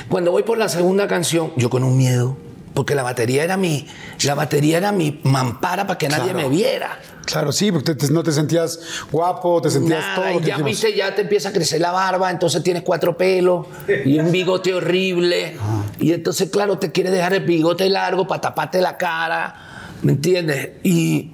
[0.09, 2.37] Cuando voy por la segunda canción, yo con un miedo,
[2.75, 3.87] porque la batería era mi,
[4.23, 6.49] la batería era mi mampara para que nadie Claro.
[6.49, 6.99] me viera.
[7.25, 8.79] Claro, sí, porque te- te- no te sentías
[9.11, 10.39] guapo, te sentías todo.
[10.39, 13.65] y ya viste, ya te empieza a crecer la barba, entonces tienes cuatro pelos
[14.05, 15.57] y un bigote horrible.
[15.99, 19.55] Y entonces, claro, te quieres dejar el bigote largo para taparte la cara,
[20.03, 20.69] ¿me entiendes?
[20.83, 21.31] Y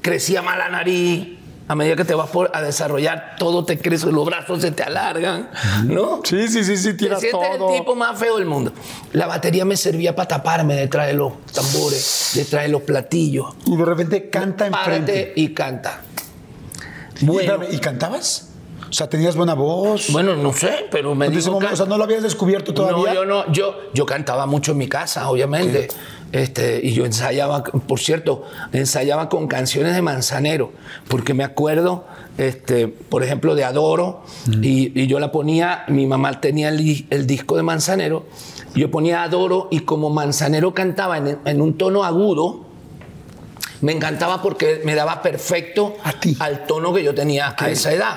[0.00, 1.38] crecía más la nariz.
[1.68, 4.82] A medida que te vas por- a desarrollar, todo te crece, los brazos se te
[4.82, 5.48] alargan,
[5.84, 6.20] ¿no?
[6.24, 7.70] Sí, sí, sí, sí, Te tiras sientes todo.
[7.72, 8.72] el tipo más feo del mundo.
[9.12, 13.46] La batería me servía para taparme detrás de los tambores, detrás de los platillos.
[13.64, 15.32] Y de repente canta enfrente.
[15.36, 16.00] Y canta.
[17.20, 18.48] Y, Bueno, espérame, ¿y cantabas?
[18.90, 20.12] O sea, ¿tenías buena voz?
[20.12, 23.14] bueno, no sé, pero me dijo momento, o sea, ¿no lo habías descubierto todavía?
[23.14, 25.88] No, yo no, yo, yo cantaba mucho en mi casa, obviamente.
[26.32, 30.72] Este, y yo ensayaba, por cierto, ensayaba con canciones de Manzanero,
[31.08, 32.06] porque me acuerdo,
[32.38, 34.64] este, por ejemplo, de Adoro, Mm.
[34.64, 38.24] y, y yo la ponía, mi mamá tenía el, el disco de Manzanero,
[38.74, 42.64] yo ponía Adoro, y como Manzanero cantaba en, en un tono agudo,
[43.82, 46.36] me encantaba porque me daba perfecto A ti.
[46.40, 48.16] al tono que yo tenía a esa edad,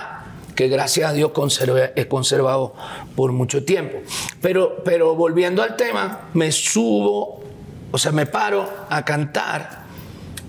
[0.56, 2.75] que gracias a Dios conservé- he conservado
[3.15, 3.97] por mucho tiempo.
[4.41, 7.43] Pero, pero volviendo al tema, me subo,
[7.91, 9.86] o sea, me paro a cantar.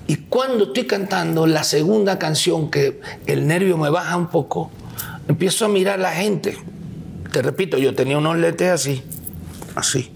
[0.06, 4.70] Y cuando estoy cantando la segunda canción, que el nervio me baja un poco,
[5.28, 6.56] empiezo a mirar a la gente.
[7.32, 9.02] Te repito, yo tenía unos letes así,
[9.74, 10.12] así.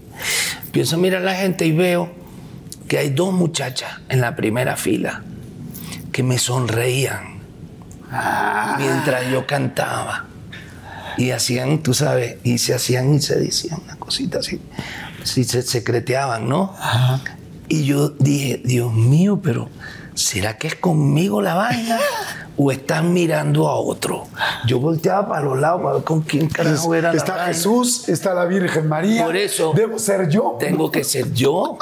[0.63, 2.09] Empiezo a mirar a la gente y veo
[2.87, 5.23] que hay dos muchachas en la primera fila
[6.11, 7.39] que me sonreían
[8.77, 10.25] mientras yo cantaba.
[11.17, 14.61] Y hacían, tú sabes, y se hacían y se decían una cosita así.
[15.23, 16.73] Sí, se secreteaban, ¿no?
[17.67, 19.69] Y yo dije, Dios mío, pero
[20.13, 21.99] ¿será que es conmigo la vaina?
[22.57, 24.27] ¿O están mirando a otro?
[24.67, 27.47] Yo volteaba para los lados para ver con quién carajo era la está vaina.
[27.53, 29.23] Jesús, está la Virgen María.
[29.25, 30.57] Por eso- Debo ser yo.
[30.59, 31.77] Tengo que ser yo.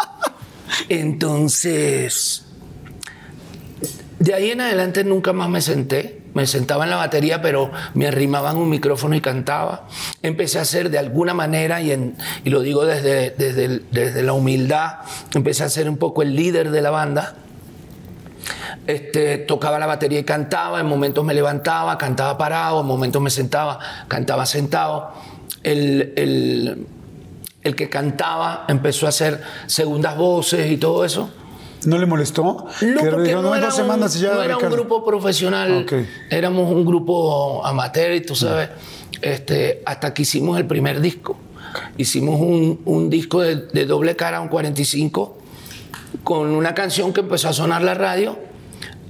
[0.90, 2.46] Entonces,
[4.20, 6.19] de ahí en adelante nunca más me senté.
[6.34, 9.88] Me sentaba en la batería, pero me arrimaban un micrófono y cantaba.
[10.22, 11.92] Empecé a hacer de alguna manera, y,
[12.44, 14.98] y lo digo desde, desde, desde la humildad,
[15.34, 17.36] empecé a ser un poco el líder de la banda.
[18.88, 23.30] Este, tocaba la batería y cantaba, en momentos me levantaba, cantaba parado, en momentos me
[23.30, 25.12] sentaba, cantaba sentado.
[25.64, 26.88] El, el-
[27.62, 31.30] el que cantaba empezó a hacer segundas voces y todo eso.
[31.86, 32.44] ¿No le molestó?
[32.44, 34.76] No, Que porque no, era, dos un, semanas y ya, no era un Ricardo".
[34.76, 35.94] grupo profesional, Ok.
[36.30, 38.70] éramos un grupo amateur, y tú sabes,
[39.22, 41.38] este, hasta que hicimos el primer disco.
[41.98, 45.38] Hicimos un, un disco de, de doble cara, un 45,
[46.24, 48.38] con una canción que empezó a sonar la radio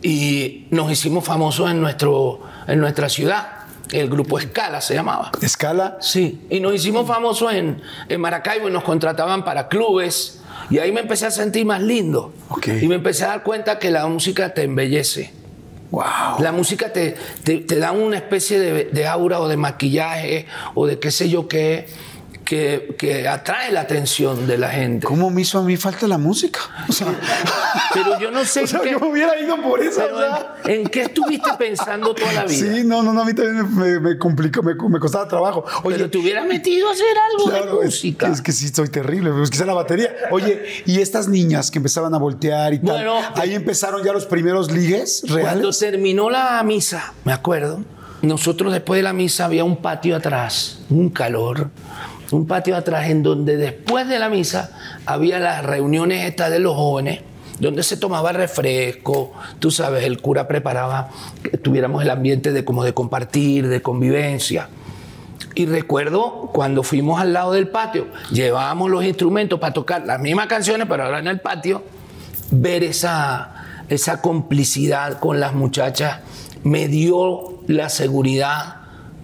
[0.01, 3.47] y nos hicimos famosos en, nuestro, en nuestra ciudad.
[3.91, 5.31] El grupo Escala se llamaba.
[5.41, 5.97] Escala.
[5.99, 10.41] Sí, y nos hicimos famosos en, en Maracaibo y nos contrataban para clubes.
[10.69, 12.33] Y ahí me empecé a sentir más lindo.
[12.81, 15.33] Y me empecé a dar cuenta que la música te embellece.
[15.91, 16.03] Wow.
[16.39, 20.85] La música te, te, te da una especie de, de aura o de maquillaje o
[20.85, 21.87] de qué sé yo qué
[22.49, 25.05] que, que atrae la atención de la gente.
[25.05, 26.59] ¿Cómo me hizo a mí falta la música?
[26.87, 27.05] O sea,
[27.93, 30.01] Pero yo no sé o sea, qué- yo hubiera ido por eso.
[30.11, 30.55] o sea.
[30.65, 32.73] en, en qué estuviste pensando toda la vida.
[32.73, 35.63] Sí, no, no, no, a mí también me, complicó, me, me costaba trabajo.
[35.83, 38.27] Oye, Pero te hubieras metido a hacer algo Claro, de música.
[38.29, 40.11] es que sí soy terrible, pues quizá la batería.
[40.31, 44.25] Oye, y estas niñas que empezaban a voltear y tal, Bueno, ahí empezaron ya los
[44.25, 45.77] primeros ligues Cuando reales.
[45.77, 47.81] terminó la misa, me acuerdo,
[48.23, 51.69] nosotros después de la misa había un patio atrás, un calor,
[52.31, 54.71] un patio atrás en donde después de la misa
[55.05, 57.21] había las reuniones estas de los jóvenes,
[57.59, 61.09] donde se tomaba refresco, tú sabes, el cura preparaba
[61.43, 64.69] que tuviéramos el ambiente de como de compartir, de convivencia.
[65.55, 70.47] Y recuerdo cuando fuimos al lado del patio, llevábamos los instrumentos para tocar las mismas
[70.47, 71.83] canciones, pero ahora en el patio,
[72.51, 76.19] ver esa, esa complicidad con las muchachas
[76.63, 78.75] me dio la seguridad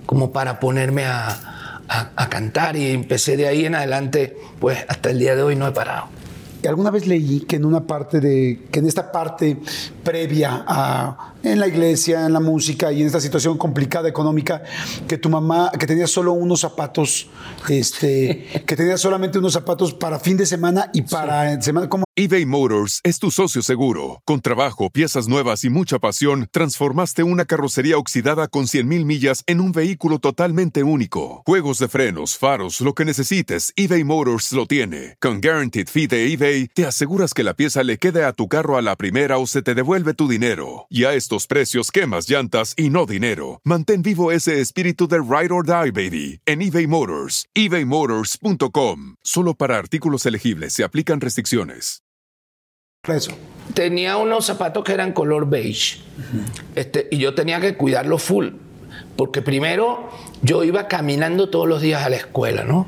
[0.06, 1.55] como para ponerme a,
[1.88, 5.68] a- cantar y empecé de ahí en adelante, pues hasta el día de hoy no
[5.68, 6.08] he parado.
[6.68, 9.58] Alguna vez leí que en una parte de, que en esta parte
[10.04, 14.64] previa a, en la iglesia, en la música y en esta situación complicada económica,
[15.08, 17.28] que tu mamá, que tenía solo unos zapatos,
[17.70, 22.06] este, que tenía solamente unos zapatos para fin de semana y para semana, ¿cómo?
[22.18, 24.22] eBay Motors es tu socio seguro.
[24.24, 29.60] Con trabajo, piezas nuevas y mucha pasión, transformaste una carrocería oxidada con 100.000 millas en
[29.60, 31.44] un vehículo totalmente único.
[31.46, 35.18] Juegos de frenos, faros, lo que necesites, eBay Motors lo tiene.
[35.20, 38.78] Con Guaranteed Fee de eBay, te aseguras que la pieza le quede a tu carro
[38.78, 40.88] a la primera o se te devuelve tu dinero.
[40.90, 43.60] Y a estos precios, quemas llantas y no dinero.
[43.66, 47.46] Mantén vivo ese espíritu de Ride or Die, baby, en eBay Motors.
[47.54, 49.16] ebaymotors.com.
[49.22, 52.02] Solo para artículos elegibles se aplican restricciones.
[53.04, 53.32] Eso.
[53.74, 56.00] tenía unos zapatos que eran color beige.
[56.76, 58.48] este, y yo tenía que cuidarlos full.
[59.18, 60.10] Porque primero
[60.42, 62.88] yo iba caminando todos los días a la escuela, ¿no?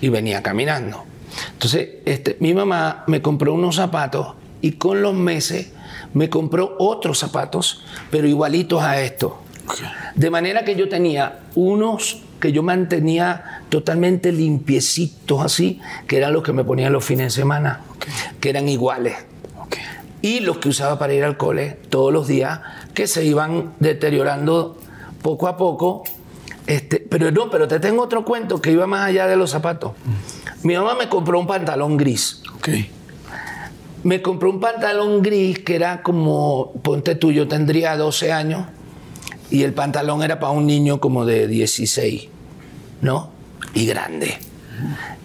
[0.00, 1.04] Y venía caminando.
[1.52, 5.70] Entonces, este, mi mamá me compró unos zapatos y con los meses
[6.14, 9.32] me compró otros zapatos, pero igualitos a estos.
[10.14, 16.42] De manera que yo tenía unos que yo mantenía totalmente limpiecitos así, que eran los
[16.42, 17.80] que me ponía los fines de semana,
[18.40, 19.16] que eran iguales
[20.24, 22.60] y los que usaba para ir al cole todos los días,
[22.94, 24.78] que se iban deteriorando
[25.20, 26.04] poco a poco.
[26.66, 29.92] Este, pero no, pero te tengo otro cuento que iba más allá de los zapatos.
[30.62, 32.40] Mi mamá me compró un pantalón gris.
[34.04, 38.66] Me compró un pantalón gris que era como, ponte tú, yo tendría 12 años
[39.50, 42.28] y el pantalón era para un niño como de 16,
[43.00, 43.30] ¿no?
[43.74, 44.38] Y grande.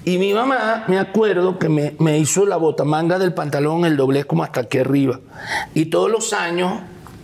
[0.05, 4.25] Y mi mamá, me acuerdo que me, me hizo la botamanga del pantalón, el doblez
[4.25, 5.19] como hasta aquí arriba.
[5.73, 6.79] Y todos los años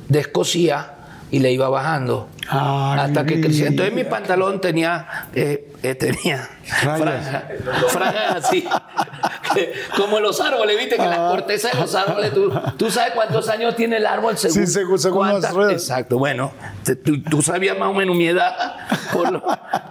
[0.09, 0.94] descosía
[1.35, 2.29] y le iba bajando.
[2.47, 3.67] Ay, hasta que mi crecía.
[3.67, 6.47] Entonces mi pantalón tenía, eh, eh, tenía
[6.81, 6.99] Rayas.
[7.01, 7.43] franja-
[7.89, 8.65] franjas así,
[9.53, 11.09] que- como los árboles, viste que Ah.
[11.09, 14.67] la corteza de los árboles, tú, tú sabes cuántos años tiene el árbol según, Sí,
[14.71, 15.53] según- según las.
[15.71, 18.55] Exacto, bueno, te- tú, tú sabías más o menos mi edad
[19.11, 19.43] por, lo-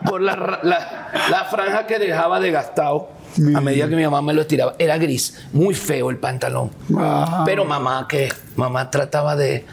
[0.07, 3.11] por la, ra- la- la franja que dejaba de gastado.
[3.57, 6.71] A medida que mi mamá me lo estiraba, era gris, muy feo el pantalón.
[6.97, 7.43] Ah.
[7.45, 9.67] Pero mamá, que mamá trataba de,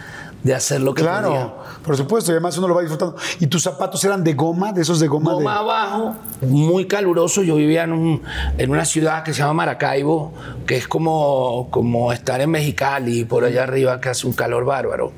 [0.43, 1.19] de hacer lo que podía.
[1.21, 3.15] Claro, por supuesto, y además uno lo va disfrutando.
[3.39, 5.33] ¿Y tus zapatos eran de goma, de esos de goma?
[5.33, 5.59] Goma de...
[5.59, 7.43] abajo, muy caluroso.
[7.43, 8.21] Yo vivía en, un-
[8.57, 10.33] en una ciudad que se llama Maracaibo,
[10.65, 15.11] que es como, como estar en Mexicali, por allá arriba, que hace un calor bárbaro.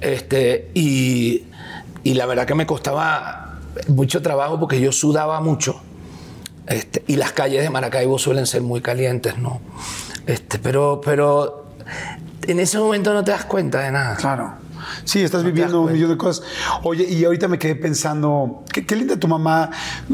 [0.00, 1.44] Este, y,
[2.04, 5.80] y la verdad que me costaba mucho trabajo porque yo sudaba mucho.
[6.66, 9.60] Este, y las calles de Maracaibo suelen ser muy calientes, ¿no?
[10.26, 11.64] Este, pero, pero
[12.42, 14.16] en ese momento no te das cuenta de nada.
[14.16, 14.67] Claro.
[15.04, 16.44] Sí, estás das viviendo un millón de cosas.
[16.82, 19.70] Oye, y ahorita me quedé pensando, qué, qué linda tu mamá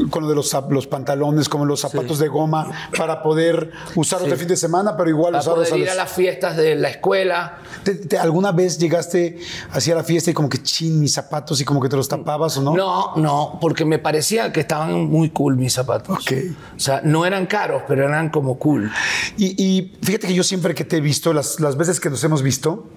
[0.09, 4.35] con lo de los, los pantalones, como los zapatos de goma, para poder usarlos de
[4.37, 6.89] fin de semana, pero igual Para usarlos poder ir los- a las fiestas de la
[6.89, 7.57] escuela.
[7.83, 9.39] ¿Te- te- ¿Alguna vez llegaste
[9.71, 12.57] hacia la fiesta y como que chin mis zapatos y como que te los tapabas
[12.57, 12.75] o no?
[12.75, 16.19] No, no, porque me parecía que estaban muy cool mis zapatos.
[16.19, 16.31] Ok.
[16.75, 18.91] O sea, no eran caros, pero eran como cool.
[19.37, 22.23] Y, y fíjate que yo siempre que te he visto, las, las veces que nos
[22.23, 22.87] hemos visto,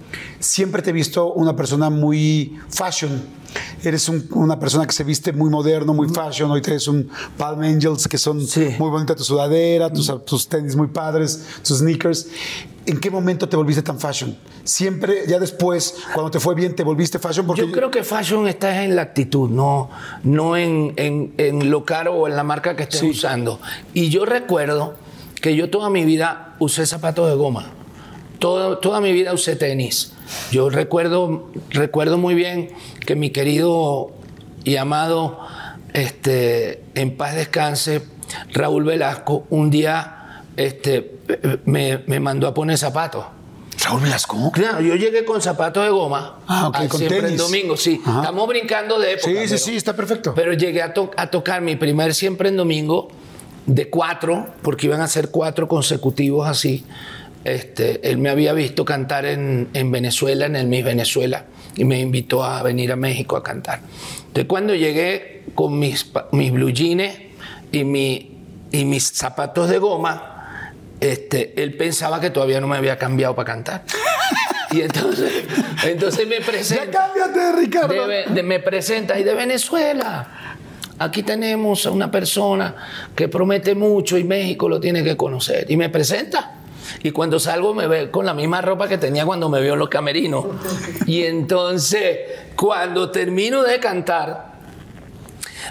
[0.41, 3.39] siempre te he visto una persona muy fashion.
[3.83, 6.51] Eres un- una persona que se viste muy moderno, muy fashion.
[6.51, 8.75] Hoy traes un Palm Angels que son Sí.
[8.79, 12.29] muy bonita tu sudadera, tus, tus tenis muy padres, tus sneakers.
[12.87, 14.37] ¿En qué momento te volviste tan fashion?
[14.65, 18.47] Siempre, ya después, cuando te fue bien, te volviste fashion porque Yo creo que fashion
[18.49, 19.89] está en la actitud, no,
[20.25, 23.61] no en, en- en lo caro o en la marca que estés usando.
[23.95, 24.95] Y yo recuerdo
[25.41, 27.73] que yo toda mi vida usé zapatos de goma.
[28.39, 30.13] toda, toda mi vida usé tenis.
[30.51, 32.71] Yo recuerdo, recuerdo muy bien
[33.07, 34.11] que mi querido
[34.65, 35.39] y amado,
[35.93, 38.03] este, en paz descanse,
[38.53, 41.17] Raúl Velasco, un día este,
[41.65, 43.25] me, me mandó a poner zapatos.
[43.85, 44.51] Raúl Velasco.
[44.53, 46.41] Claro, yo llegué con zapatos de goma.
[46.49, 47.39] Ah, ok, al con siempre en tenis.
[47.41, 48.01] domingo, sí.
[48.05, 48.21] Ajá.
[48.23, 49.29] Estamos brincando de época.
[49.31, 50.35] Sí, sí, pero- sí, está perfecto.
[50.35, 53.09] Pero llegué a, to- a tocar mi primer siempre en domingo
[53.67, 56.85] de cuatro, porque iban a ser cuatro consecutivos así.
[57.45, 61.45] Este, él me había visto cantar en, en Venezuela, en el Miss Venezuela,
[61.77, 63.81] y me invitó a venir a México a cantar.
[64.19, 67.15] Entonces, cuando llegué con mis, mis blue jeans
[67.73, 68.39] y, mi,
[68.73, 73.47] y mis zapatos de goma, este, él pensaba que todavía no me había cambiado para
[73.53, 73.85] cantar.
[74.71, 75.33] Y entonces,
[75.87, 76.91] entonces me Ya presenta.
[77.15, 78.07] cámbiate, Ricardo.
[78.07, 80.29] De de- me presenta y de Venezuela.
[80.99, 82.75] Aquí tenemos a una persona
[83.17, 85.65] que promete mucho y México lo tiene que conocer.
[85.71, 86.53] Y me presenta.
[87.03, 89.79] Y cuando salgo me ve con la misma ropa que tenía cuando me vio en
[89.79, 90.47] los camerinos.
[91.07, 92.19] Y entonces,
[92.57, 94.53] cuando termino de cantar,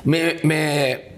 [0.04, 1.16] me, me-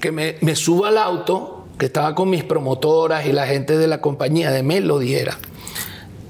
[0.00, 3.86] que me, me subo al auto, que estaba con mis promotoras y la gente de
[3.86, 5.36] la compañía de Melody era.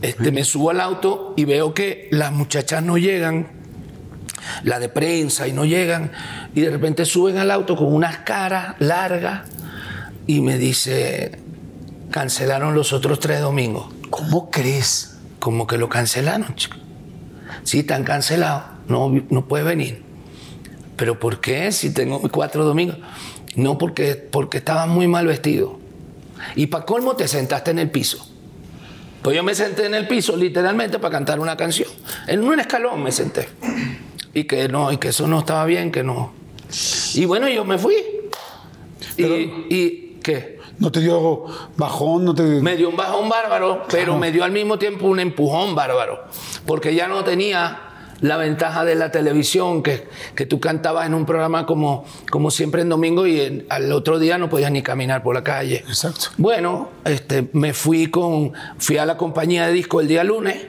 [0.02, 3.48] Este, me subo al auto y veo que las muchachas no llegan,
[4.62, 6.10] la de prensa, y no llegan,
[6.54, 9.42] y de repente suben al auto con unas caras largas
[10.26, 11.32] y me dice,
[12.10, 13.92] cancelaron los otros tres domingos.
[14.10, 15.18] ¿Cómo crees?
[15.38, 16.76] Como que lo cancelaron, chico.
[17.64, 20.02] Sí, están cancelados, no, no puedes venir.
[20.96, 21.72] ¿Pero por qué?
[21.72, 22.98] Si tengo cuatro domingos.
[23.56, 25.78] No, porque, porque estabas muy mal vestido.
[26.56, 28.26] Y para colmo te sentaste en el piso.
[29.22, 31.88] Pues yo me senté en el piso literalmente para cantar una canción.
[32.26, 33.48] En un escalón me senté.
[34.32, 36.32] Y que no, y que eso no estaba bien, que no.
[37.14, 37.96] Y bueno, yo me fui.
[39.16, 40.59] Y, y ¿qué?
[40.80, 41.44] ¿No te dio
[41.76, 42.24] bajón?
[42.24, 42.42] ¿No te...
[42.42, 46.24] Me dio un bajón bárbaro, pero me dio al mismo tiempo un empujón bárbaro.
[46.66, 47.82] Porque ya no tenía
[48.22, 52.82] la ventaja de la televisión, que, que tú cantabas en un programa como, como siempre
[52.82, 55.84] en domingo y en- al otro día no podías ni caminar por la calle.
[55.86, 56.26] Exacto.
[56.36, 60.66] Bueno, este, me fui con, fui a la compañía de disco el día lunes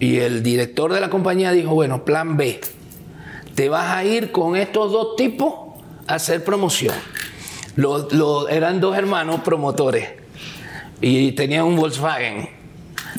[0.00, 2.60] y el director de la compañía dijo, bueno, plan B,
[3.56, 5.54] te vas a ir con estos dos tipos
[6.06, 6.94] a hacer promoción.
[7.78, 10.08] Los- eran dos hermanos promotores
[11.00, 12.50] y tenían un Volkswagen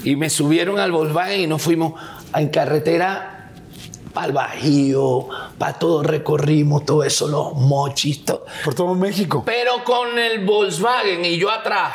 [0.03, 1.93] y me subieron al Volkswagen y nos fuimos
[2.35, 3.51] en carretera
[4.13, 8.45] para el Bajío, para todo recorrimos todo eso, los mochis, todo.
[8.65, 9.43] Por todo México.
[9.45, 11.93] Pero con el Volkswagen y yo atrás.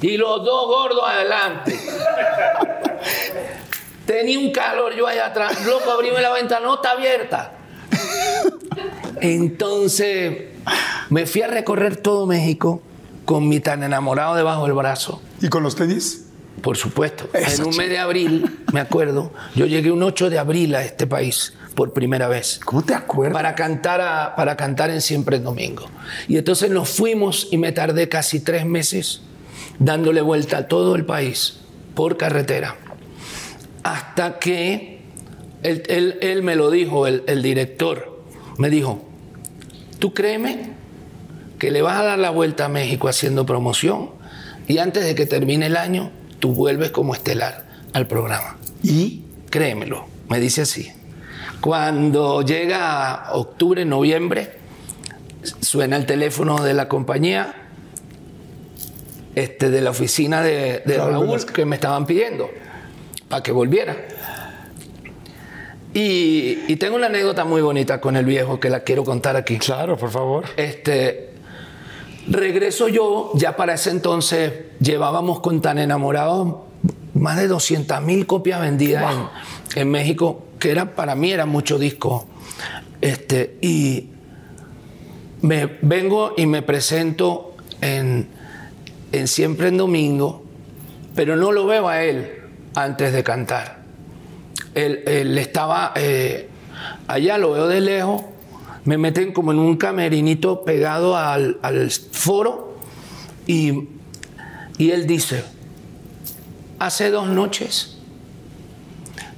[0.00, 1.80] y los dos gordos adelante.
[4.06, 5.64] Tenía un calor yo allá atrás.
[5.66, 7.54] Loco, abríme la ventanota abierta.
[9.20, 10.51] Entonces
[11.10, 12.82] me fui a recorrer todo México
[13.24, 15.22] con mi tan enamorado debajo del brazo.
[15.40, 16.26] ¿Y con los tenis?
[16.60, 17.28] Por supuesto.
[17.32, 20.84] Eso, en un mes de abril, me acuerdo, yo llegué un 8 de abril a
[20.84, 23.32] este país por primera vez ¿Cómo te acuerdas?
[23.32, 25.86] para cantar, a- para cantar en Siempre en Domingo.
[26.28, 29.22] Y entonces nos fuimos y me tardé casi tres meses
[29.78, 31.60] dándole vuelta a todo el país
[31.94, 32.76] por carretera.
[33.82, 35.00] Hasta que
[35.62, 38.20] él, él- él me lo dijo, el, el director,
[38.58, 39.02] me dijo,
[40.02, 40.72] tú créeme
[41.60, 44.10] que le vas a dar la vuelta a México haciendo promoción
[44.66, 48.56] y antes de que termine el año, tú vuelves como estelar al programa.
[48.82, 49.22] ¿Y?
[49.48, 50.90] Créemelo, me dice así.
[51.60, 54.58] Cuando llega octubre, noviembre,
[55.60, 57.54] suena el teléfono de la compañía,
[59.36, 62.50] este, de la oficina de, de Raúl que me estaban pidiendo
[63.28, 63.96] para que volviera.
[65.94, 69.58] Y, y tengo una anécdota muy bonita con el viejo que la quiero contar aquí.
[69.58, 70.44] Claro, por favor.
[70.56, 71.30] Este,
[72.28, 76.56] regreso yo, ya para ese entonces llevábamos con tan enamorados
[77.14, 79.14] más de 200 mil copias vendidas
[79.74, 82.26] en, en México, que era para mí era mucho disco.
[83.02, 84.08] Este, y
[85.42, 88.28] me vengo y me presento en,
[89.10, 90.44] en Siempre en Domingo,
[91.14, 92.42] pero no lo veo a él
[92.74, 93.81] antes de cantar.
[94.74, 96.48] Él, estaba eh,
[97.06, 98.22] allá, lo veo de lejos,
[98.84, 102.76] me meten como en un camerinito pegado al, al foro
[103.46, 103.88] y,
[104.78, 105.44] y él dice,
[106.78, 107.98] hace dos noches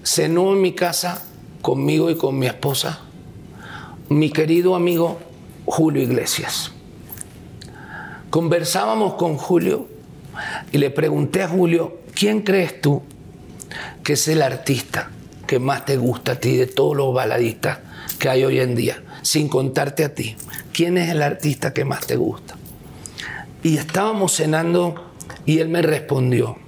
[0.02, 1.24] cenó en mi casa
[1.62, 3.00] conmigo y con mi esposa
[4.08, 5.18] mi querido amigo
[5.64, 6.72] Julio Iglesias.
[8.30, 9.88] Conversábamos con Julio
[10.72, 13.02] y le pregunté a Julio, ¿quién crees tú
[14.02, 15.10] que es el artista
[15.44, 17.78] que más te gusta a ti de todos los baladistas
[18.18, 19.02] que hay hoy en día?
[19.22, 20.36] Sin contarte a ti,
[20.72, 22.56] ¿quién es el artista que más te gusta?
[23.62, 25.12] Y estábamos cenando
[25.46, 26.58] y él me respondió,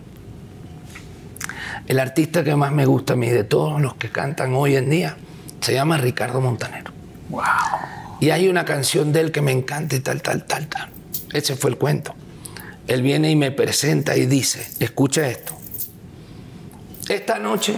[1.87, 4.91] el artista que más me gusta a mí de todos los que cantan hoy en
[4.91, 5.17] día
[5.61, 6.93] se llama Ricardo Montanero.
[7.29, 7.43] Wow.
[8.21, 10.91] Y hay una canción de él que me encanta y tal, tal, tal, tal.
[11.33, 12.15] Ese fue el cuento.
[12.89, 15.57] Él viene y me presenta y dice, escucha esto.
[17.09, 17.77] Esta noche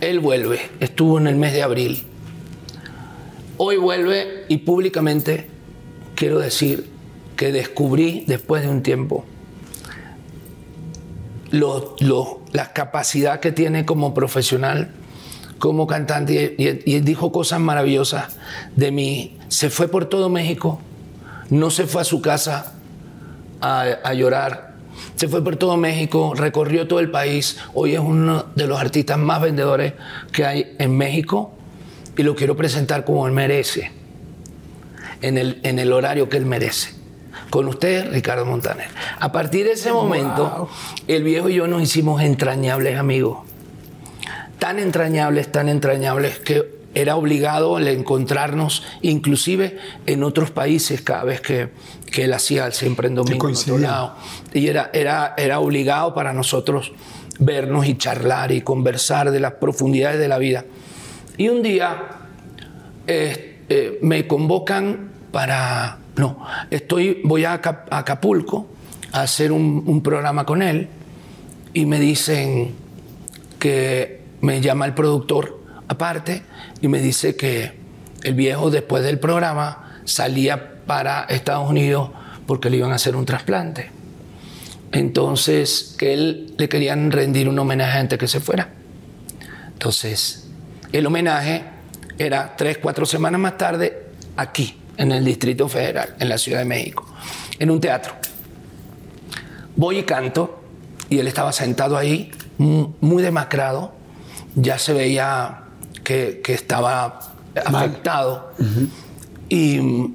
[0.00, 2.04] él vuelve, estuvo en el mes de abril.
[3.56, 5.48] Hoy vuelve y públicamente
[6.14, 6.88] quiero decir
[7.36, 9.24] que descubrí después de un tiempo
[11.50, 14.90] la capacidad que tiene como profesional,
[15.58, 18.36] como cantante, y, dijo cosas maravillosas
[18.76, 19.38] de mí.
[19.48, 20.80] Se fue por todo México,
[21.50, 22.74] no se fue a su casa
[23.60, 24.67] a llorar,
[25.18, 29.18] se fue por todo México, recorrió todo el país, hoy es uno de los artistas
[29.18, 29.94] más vendedores
[30.30, 31.50] que hay en México
[32.16, 33.90] y lo quiero presentar como él merece,
[35.20, 36.94] en el, en el horario que él merece.
[37.50, 38.86] Con usted, Ricardo Montaner.
[39.18, 40.68] A partir de ese momento,
[41.08, 43.38] el viejo y yo nos hicimos entrañables amigos.
[44.60, 51.40] Tan entrañables, tan entrañables que era obligado el encontrarnos, inclusive en otros países, cada vez
[51.40, 51.68] que,
[52.10, 54.16] que él hacía siempre en domingo en otro lado.
[54.52, 56.92] Y era, era, era obligado para nosotros
[57.38, 60.64] vernos y charlar y conversar de las profundidades de la vida.
[61.36, 62.08] Y un día
[63.06, 65.98] eh, eh, me convocan para...
[66.16, 68.66] No, estoy, voy a Acapulco
[69.12, 70.88] a hacer un, un programa con él
[71.72, 72.74] y me dicen
[73.60, 75.57] que me llama el productor
[75.88, 76.42] aparte
[76.80, 77.78] y me dice que
[78.22, 82.10] el viejo después del programa salía para Estados Unidos
[82.46, 83.90] porque le iban a hacer un trasplante.
[84.92, 88.70] Entonces, que él le querían rendir un homenaje antes que se fuera.
[89.72, 90.48] Entonces,
[90.92, 91.62] el homenaje
[92.18, 96.64] era tres, cuatro semanas más tarde aquí, en el Distrito Federal, en la Ciudad de
[96.64, 97.06] México,
[97.58, 98.14] en un teatro.
[99.76, 100.62] Voy y canto,
[101.10, 103.94] y él estaba sentado ahí, mu- muy demacrado,
[104.54, 105.64] ya se veía
[106.08, 107.20] que, que estaba
[107.66, 108.54] afectado.
[109.50, 110.14] Y mm,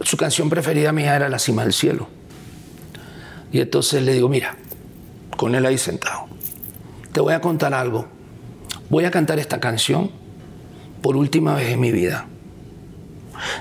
[0.00, 2.08] su canción preferida mía era La cima del cielo.
[3.52, 4.56] Y entonces le digo, mira,
[5.36, 6.26] con él ahí sentado,
[7.12, 8.08] te voy a contar algo.
[8.90, 10.10] Voy a cantar esta canción
[11.02, 12.26] por última vez en mi vida.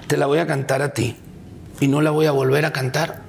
[0.08, 1.16] Te la voy a cantar a ti
[1.80, 3.22] y no la voy a volver a cantar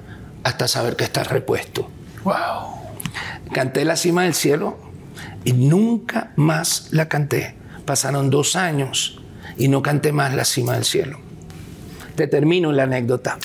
[0.43, 1.87] hasta saber que estás repuesto.
[2.23, 2.33] Wow.
[3.53, 4.79] Canté La cima del cielo
[5.43, 7.58] y nunca más la canté.
[7.89, 9.19] Pasaron dos años
[9.57, 11.19] y no canté más La cima del cielo.
[12.13, 13.39] Te termino la anécdota.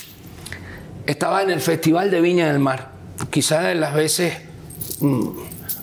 [1.07, 2.90] Estaba en el Festival de Viña del Mar,
[3.30, 4.34] quizás de las veces
[5.01, 5.28] mm,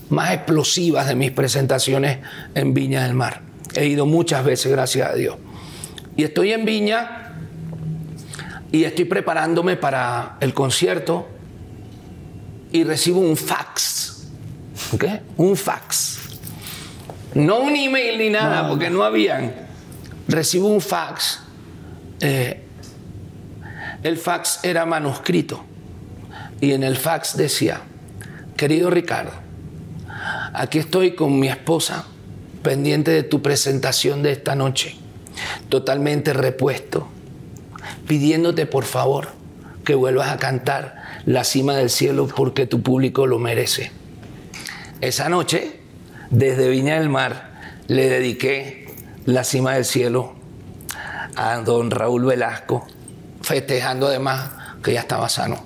[0.09, 2.19] más explosivas de mis presentaciones
[2.53, 3.41] en Viña del Mar.
[3.73, 5.37] He ido muchas veces, gracias a Dios.
[6.15, 7.33] Y estoy en Viña
[8.71, 11.27] y estoy preparándome para el concierto
[12.71, 14.27] y recibo un fax.
[14.93, 15.05] ¿Ok?
[15.37, 16.20] Un fax.
[17.33, 19.53] No un email ni nada, porque no habían.
[20.27, 21.39] Recibo un fax.
[22.19, 22.63] Eh,
[24.03, 25.63] el fax era manuscrito.
[26.59, 27.81] Y en el fax decía,
[28.55, 29.31] querido Ricardo,
[30.53, 32.05] aquí estoy con mi esposa
[32.61, 34.95] pendiente de tu presentación de esta noche,
[35.69, 37.07] totalmente repuesto,
[38.07, 39.29] pidiéndote por favor
[39.83, 43.91] que vuelvas a cantar La cima del cielo porque tu público lo merece.
[45.01, 45.80] Esa noche,
[46.31, 47.51] desde Viña del Mar,
[47.87, 48.87] le dediqué
[49.25, 50.33] La cima del cielo
[51.35, 52.87] a don Raúl Velasco,
[53.41, 54.49] festejando además
[54.83, 55.63] que ya estaba sano.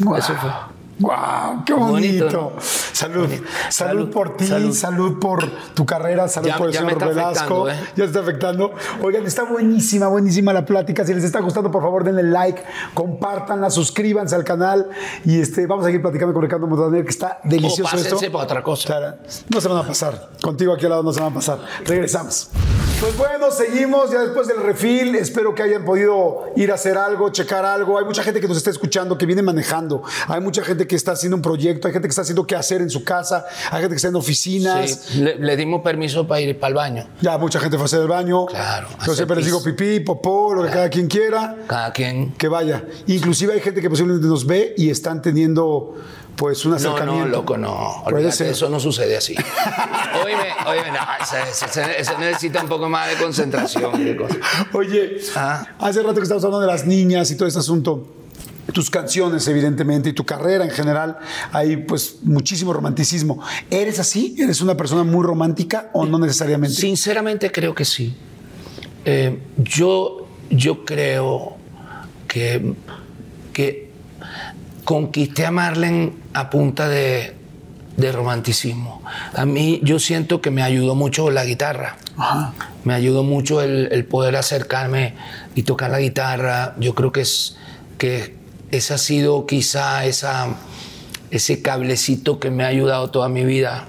[0.00, 0.16] Wow.
[0.16, 0.50] Eso fue.
[0.98, 1.64] ¡Wow!
[1.66, 2.24] ¡Qué bonito!
[2.24, 2.60] Bonito, ¿no?
[2.60, 3.26] Salud.
[3.26, 3.44] Bonito.
[3.68, 3.70] salud.
[3.70, 4.72] Salud, por ti, salud.
[4.74, 5.18] salud.
[5.20, 5.44] por
[5.74, 7.68] tu carrera, salud Ya- por el ya señor Velasco.
[7.68, 7.74] ¿eh?
[7.96, 8.72] Ya está afectando.
[9.02, 11.04] Oigan, está buenísima, buenísima la plática.
[11.04, 12.62] Si les está gustando, por favor, denle like,
[12.94, 14.88] compártanla, suscríbanse al canal
[15.24, 18.32] y este, vamos a seguir platicando con Ricardo Montaner, que está delicioso O pásense esto.
[18.32, 18.86] para otra cosa.
[18.86, 19.16] Claro,
[19.48, 20.30] no se van a pasar.
[20.40, 21.58] Contigo aquí al lado no se van a pasar.
[21.84, 22.48] Regresamos.
[23.00, 25.14] Pues bueno, seguimos ya después del refil.
[25.16, 27.98] Espero que hayan podido ir a hacer algo, checar algo.
[27.98, 30.02] Hay mucha gente que nos está escuchando, que viene manejando.
[30.28, 31.86] Hay mucha gente que está haciendo un proyecto.
[31.88, 33.44] Hay gente que está haciendo qué hacer en su casa.
[33.70, 34.90] Hay gente que está en oficinas.
[35.08, 37.08] Sí, le, le dimos permiso para ir para el baño.
[37.20, 38.46] Ya mucha gente fue a hacer el baño.
[38.46, 41.56] Claro, Yo siempre les digo pipí, popó, lo que cada quien quiera.
[41.66, 42.32] Cada quien.
[42.32, 42.84] Que vaya.
[43.06, 45.94] Inclusive hay gente que posiblemente nos ve y están teniendo
[46.36, 47.24] pues un No, acercamiento.
[47.24, 48.02] no, loco, no.
[48.04, 49.34] Olvídate, eso no sucede así.
[50.24, 54.04] Óyeme, óyeme, no, se, se- se- se necesita un poco más de concentración.
[54.04, 54.36] de cosas.
[54.74, 55.66] Oye, Ah.
[55.78, 58.06] hace rato que estábamos hablando de las niñas y todo este asunto.
[58.72, 61.18] Tus canciones, evidentemente, y tu carrera en general,
[61.52, 63.40] hay pues muchísimo romanticismo.
[63.70, 64.34] ¿Eres así?
[64.38, 66.76] ¿Eres una persona muy romántica o no necesariamente?
[66.76, 68.16] Sinceramente creo que sí.
[69.04, 71.56] Eh, yo, yo creo
[72.26, 72.74] que,
[73.52, 73.90] que
[74.84, 77.36] conquisté a Marlene a punta de,
[77.96, 79.02] de romanticismo.
[79.34, 81.96] A mí yo siento que me ayudó mucho la guitarra.
[82.84, 85.14] Me ayudó mucho el, el, poder acercarme
[85.54, 86.74] y tocar la guitarra.
[86.78, 87.56] Yo creo que es
[87.98, 88.35] que
[88.70, 90.56] ese ha sido quizá esa,
[91.30, 93.88] ese cablecito que me ha ayudado toda mi vida.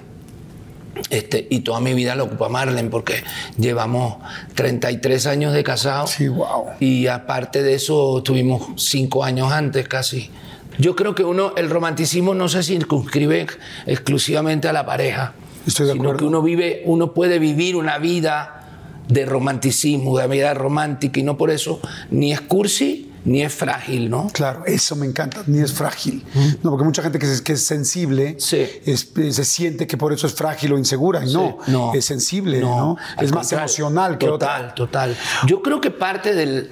[1.12, 3.24] Este, y toda mi vida lo ocupa Marlene porque
[3.58, 4.16] llevamos
[4.56, 6.12] 33 años de casados.
[6.12, 6.66] Sí, wow.
[6.80, 10.32] Y aparte de eso, tuvimos 5 años antes casi.
[10.80, 13.48] Yo creo que uno, el romanticismo no se circunscribe
[13.86, 15.34] exclusivamente a la pareja.
[15.66, 16.12] Estoy de acuerdo.
[16.12, 18.64] Sino que uno vive, uno puede vivir una vida
[19.08, 24.10] de romanticismo, de vida romántica, y no por eso ni es cursi ni es frágil,
[24.10, 24.28] ¿no?
[24.32, 26.24] Claro, eso me encanta, ni es frágil.
[26.64, 28.66] No, porque mucha gente que es, que es sensible Sí.
[28.86, 31.26] es- se siente que por eso es frágil o insegura.
[31.26, 31.94] Y no, no.
[31.94, 32.96] es sensible, ¿no?
[33.22, 34.76] Es más emocional que total, otra.
[34.76, 36.72] Total, Yo creo que parte del,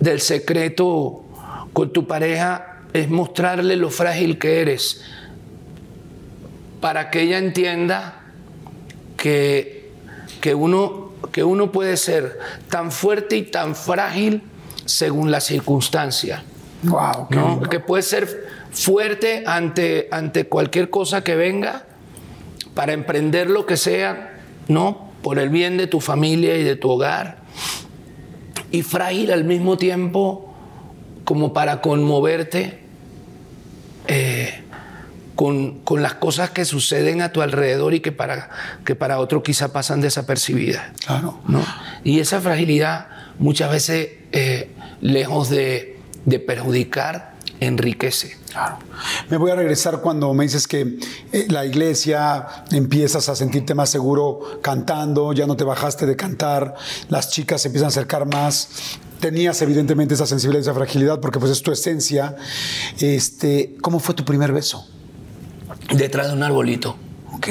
[0.00, 1.22] del secreto
[1.74, 5.02] con tu pareja es mostrarle lo frágil que eres
[6.80, 8.22] para que ella entienda
[9.18, 9.90] que,
[10.40, 12.38] que, uno, que uno puede ser
[12.70, 14.42] tan fuerte y tan frágil
[14.84, 16.42] según la circunstancia.
[16.82, 17.68] Wow.
[17.68, 21.84] Que puede ser fuerte ante, ante cualquier cosa que venga
[22.74, 25.10] para emprender lo que sea, ¿no?
[25.22, 27.38] Por el bien de tu familia y de tu hogar.
[28.70, 30.54] Y frágil al mismo tiempo
[31.24, 32.80] como para conmoverte
[34.06, 34.62] eh,
[35.34, 38.50] con, con las cosas que suceden a tu alrededor y que para,
[38.84, 40.82] que para otro quizá pasan desapercibidas.
[41.04, 41.40] Claro.
[41.46, 41.64] ¿no?
[42.04, 43.08] Y esa fragilidad
[43.40, 44.70] muchas veces, eh,
[45.00, 48.36] lejos de, de perjudicar, enriquece.
[48.50, 48.78] Claro.
[49.28, 50.98] Me voy a regresar cuando me dices que
[51.32, 56.74] eh, la iglesia empiezas a sentirte más seguro cantando, ya no te bajaste de cantar,
[57.08, 58.68] las chicas se empiezan a acercar más.
[59.20, 62.36] Tenías evidentemente esa sensibilidad, esa fragilidad, porque pues es tu esencia.
[63.00, 64.88] Este, ¿Cómo fue tu primer beso?
[65.94, 66.96] Detrás de un arbolito.
[67.34, 67.48] Ok.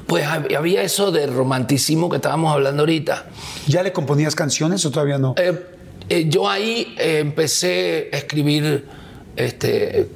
[0.07, 3.28] pues hab- había eso de romanticismo que estábamos hablando ahorita.
[3.67, 5.34] ¿Ya le componías canciones o todavía no?
[5.38, 5.65] Eh,
[6.09, 8.88] eh, yo ahí eh, empecé a escribir
[9.36, 10.09] este,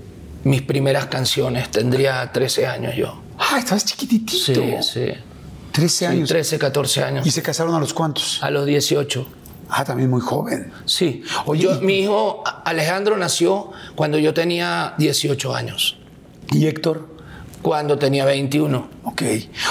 [0.43, 3.21] mis primeras canciones, tendría 13 años yo.
[3.39, 4.31] Ah, estabas chiquititito.
[4.33, 5.07] Sí, sí.
[5.71, 6.29] 13 Sí, años.
[6.29, 7.25] 13, 14 años.
[7.25, 8.39] ¿Y se casaron a los cuantos?
[8.43, 9.27] A los 18.
[9.69, 10.71] Ah, también muy joven.
[10.85, 11.23] Sí.
[11.45, 15.97] Oye, Yo- mi hijo Alejandro nació cuando yo tenía 18 años,
[16.51, 17.07] ¿Y Héctor?
[17.63, 19.23] Cuando tenía 21, Ok.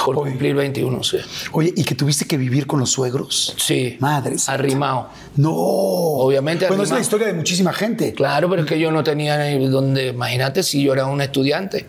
[0.04, 1.18] por Oye, cumplir 21, sí.
[1.52, 3.54] oye, ¿y que tuviste que vivir con los suegros?
[3.58, 3.96] Sí.
[4.00, 4.54] Madre santa.
[4.60, 5.10] Arrimado.
[5.36, 5.52] No.
[5.52, 8.12] Obviamente Bueno, es la historia de muchísima gente.
[8.14, 11.86] Claro, pero es que yo no tenía ni donde, imagínate si yo era un estudiante.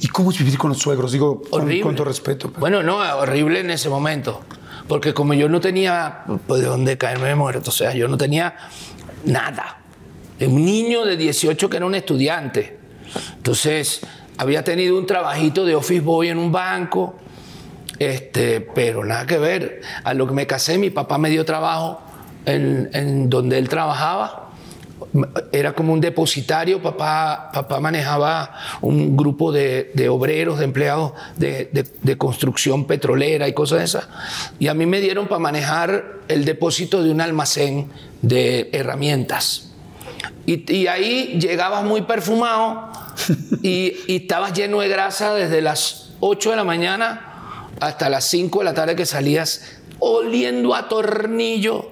[0.00, 1.12] ¿Y cómo es vivir con los suegros?
[1.12, 1.82] Digo, con, Horrible.
[1.82, 2.48] con todo respeto.
[2.48, 4.42] pero- Bueno, no, horrible en ese momento.
[4.88, 8.54] Porque como yo no tenía pues, de dónde caerme muerto, o sea, yo no tenía
[9.24, 9.80] nada.
[10.40, 12.78] Un niño de 18 que era un estudiante.
[13.36, 14.00] Entonces,
[14.38, 17.14] había tenido un trabajito de office boy en un banco,
[17.98, 19.80] este, pero nada que ver.
[20.04, 22.00] A lo que me casé, mi papá me dio trabajo
[22.44, 24.42] en, en donde él trabajaba.
[25.52, 31.70] Era como un depositario, papá, papá manejaba un grupo de, de obreros, de empleados de,
[32.02, 34.08] de- construcción petrolera y cosas de esas.
[34.58, 39.70] Y a mí me dieron para manejar el depósito de un almacén de herramientas.
[40.44, 42.90] Y, y ahí llegabas muy perfumado
[43.62, 48.60] y, y estabas lleno de grasa desde las 8 de la mañana hasta las 5
[48.60, 49.62] de la tarde que salías
[49.98, 51.90] oliendo a tornillo,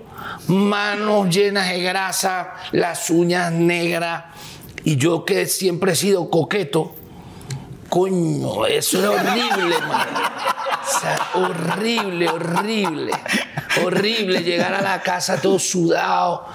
[0.49, 4.25] manos llenas de grasa, las uñas negras.
[4.85, 6.95] Y yo que siempre he sido coqueto,
[7.89, 10.09] coño, eso era horrible, man.
[10.85, 13.13] O sea, horrible, horrible,
[13.85, 16.47] horrible llegar a la casa todo sudado.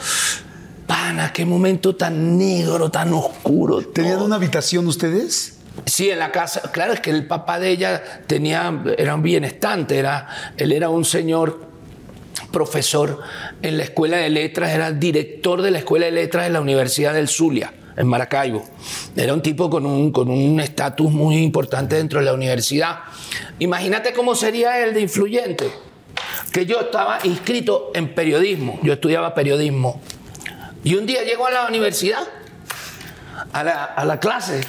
[0.90, 3.80] Pana, qué momento tan negro, tan oscuro.
[3.84, 4.26] ¿Tenían todo.
[4.26, 5.60] una habitación ustedes?
[5.86, 6.72] Sí, en la casa.
[6.72, 10.28] Claro, es que el papá de ella tenía, era un bienestante, era,
[10.58, 11.62] él era un señor
[12.52, 13.20] profesor
[13.62, 17.14] en la escuela de letras, era director de la escuela de letras de la Universidad
[17.14, 18.66] del Zulia, en Maracaibo.
[19.16, 23.02] Era un tipo con un con un estatus muy importante dentro de la universidad.
[23.60, 25.70] Imagínate cómo sería él de influyente.
[26.52, 30.02] Que yo estaba inscrito en periodismo, yo estudiaba periodismo.
[30.84, 32.28] Y un día llego a la universidad,
[33.52, 34.62] a la, a la clase,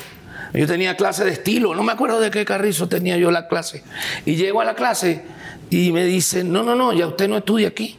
[0.52, 3.84] yo tenía clase de estilo, no me acuerdo de qué carrizo tenía yo la clase.
[4.26, 5.22] Y llego a la clase
[5.70, 7.96] y me dicen, no, no, no, ya usted no estudia aquí.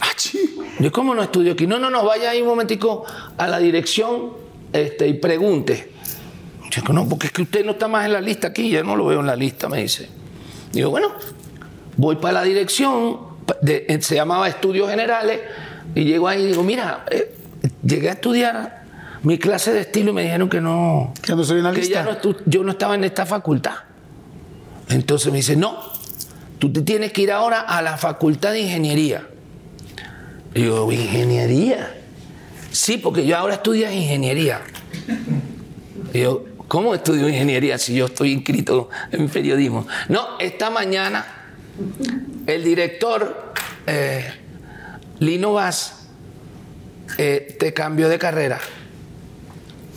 [0.00, 0.08] Ah.
[0.78, 1.66] Yo, ¿cómo no estudio aquí?
[1.66, 3.04] No, no, no, vaya ahí un momentico
[3.38, 4.32] a la dirección
[4.72, 5.92] este, y pregunte.
[6.70, 8.96] Yo, no, porque es que usted no está más en la lista aquí, ya no
[8.96, 10.08] lo veo en la lista, me dice.
[10.72, 11.12] Digo, bueno,
[11.96, 13.18] voy para la dirección,
[13.60, 15.40] de- se llamaba Estudios Generales,
[15.94, 17.34] y llego ahí y digo, mira, eh,
[17.84, 18.82] llegué a estudiar
[19.22, 21.88] mi clase de estilo y me dijeron que no, Que no estoy en la que
[21.88, 23.74] ya no yo no estaba en esta facultad.
[24.88, 25.78] Entonces me dice, no,
[26.58, 29.26] tú te tienes que ir ahora a la facultad de ingeniería.
[30.54, 31.94] Y yo, ¿ingeniería?
[32.70, 34.60] Sí, porque yo ahora estudio ingeniería.
[36.12, 39.86] Y yo, ¿cómo estudio ingeniería si yo estoy inscrito en periodismo?
[40.08, 41.24] No, esta mañana
[42.46, 43.52] el director
[43.86, 44.41] eh,
[45.22, 46.08] Lino Vaz
[47.16, 48.58] eh, te cambió de carrera.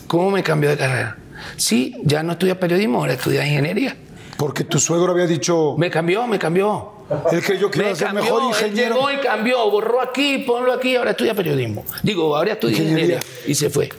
[0.07, 1.17] ¿Cómo me cambió de carrera?
[1.57, 3.95] Sí, ya no estudia periodismo, ahora estudia ingeniería.
[4.37, 6.91] Porque tu suegro había dicho, Me cambió, me cambió.
[7.31, 8.95] él creyó que iba a ser cambió, mejor él ingeniero.
[8.95, 11.83] llegó y cambió, borró aquí, ponlo aquí, ahora estudia periodismo.
[12.03, 13.15] Digo, ahora estudia Ingeniería.
[13.15, 13.49] ingeniería.
[13.51, 13.89] Y se fue.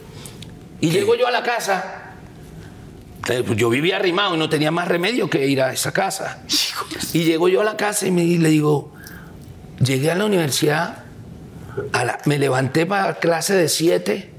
[0.81, 2.13] Y llego yo a la casa.
[3.31, 6.43] eh, pues Yo vivía arrimado y no tenía más remedio que ir a esa casa.
[7.13, 8.93] Y llego yo a la casa y me, y le digo,
[9.81, 11.05] llegué a la universidad,
[11.93, 14.31] a la- me levanté para clase de 7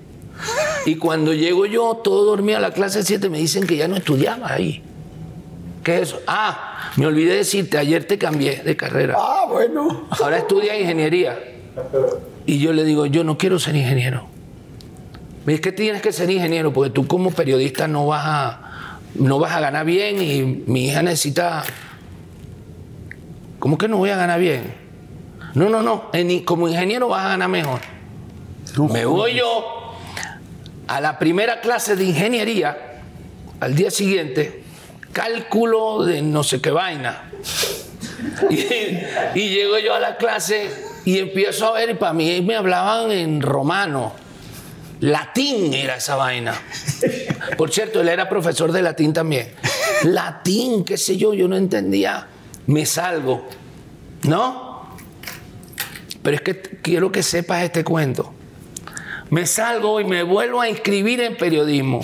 [0.86, 3.88] y cuando llego yo, todo dormido a la clase de 7, me dicen que ya
[3.88, 4.84] no estudiaba ahí.
[5.84, 6.22] ¿Qué es eso?
[6.28, 9.16] Ah, me olvidé decirte, ayer te cambié de carrera.
[9.18, 10.08] Ah, bueno.
[10.10, 11.38] Ahora estudia ingeniería.
[12.46, 14.28] Y yo le digo, yo no quiero ser ingeniero.
[15.46, 19.40] Me dice que tienes que ser ingeniero porque tú como periodista no vas a, no
[19.40, 21.64] vas a ganar bien y mi hija necesita...
[23.60, 24.74] ¿Cómo que no voy a ganar bien?
[25.54, 26.10] No, no, no.
[26.14, 27.80] en- como ingeniero vas a ganar mejor.
[28.76, 29.94] No, Me voy yo
[30.88, 33.02] a la primera clase de ingeniería,
[33.60, 34.64] al día siguiente,
[35.12, 37.24] cálculo de no sé qué vaina.
[38.50, 38.56] Y,
[39.40, 40.70] y llego yo a la clase
[41.06, 44.14] y empiezo a ver, y para mí me hablaban en romano.
[45.00, 46.54] Latín era esa vaina.
[47.58, 49.54] Por cierto, él era profesor de latín también.
[50.04, 52.28] Latín, qué sé yo, yo no entendía.
[52.68, 53.48] Me salgo.
[54.24, 54.67] ¿No?
[56.28, 58.34] Pero es que quiero que sepas este cuento.
[59.30, 62.02] Me salgo y me vuelvo a inscribir en periodismo.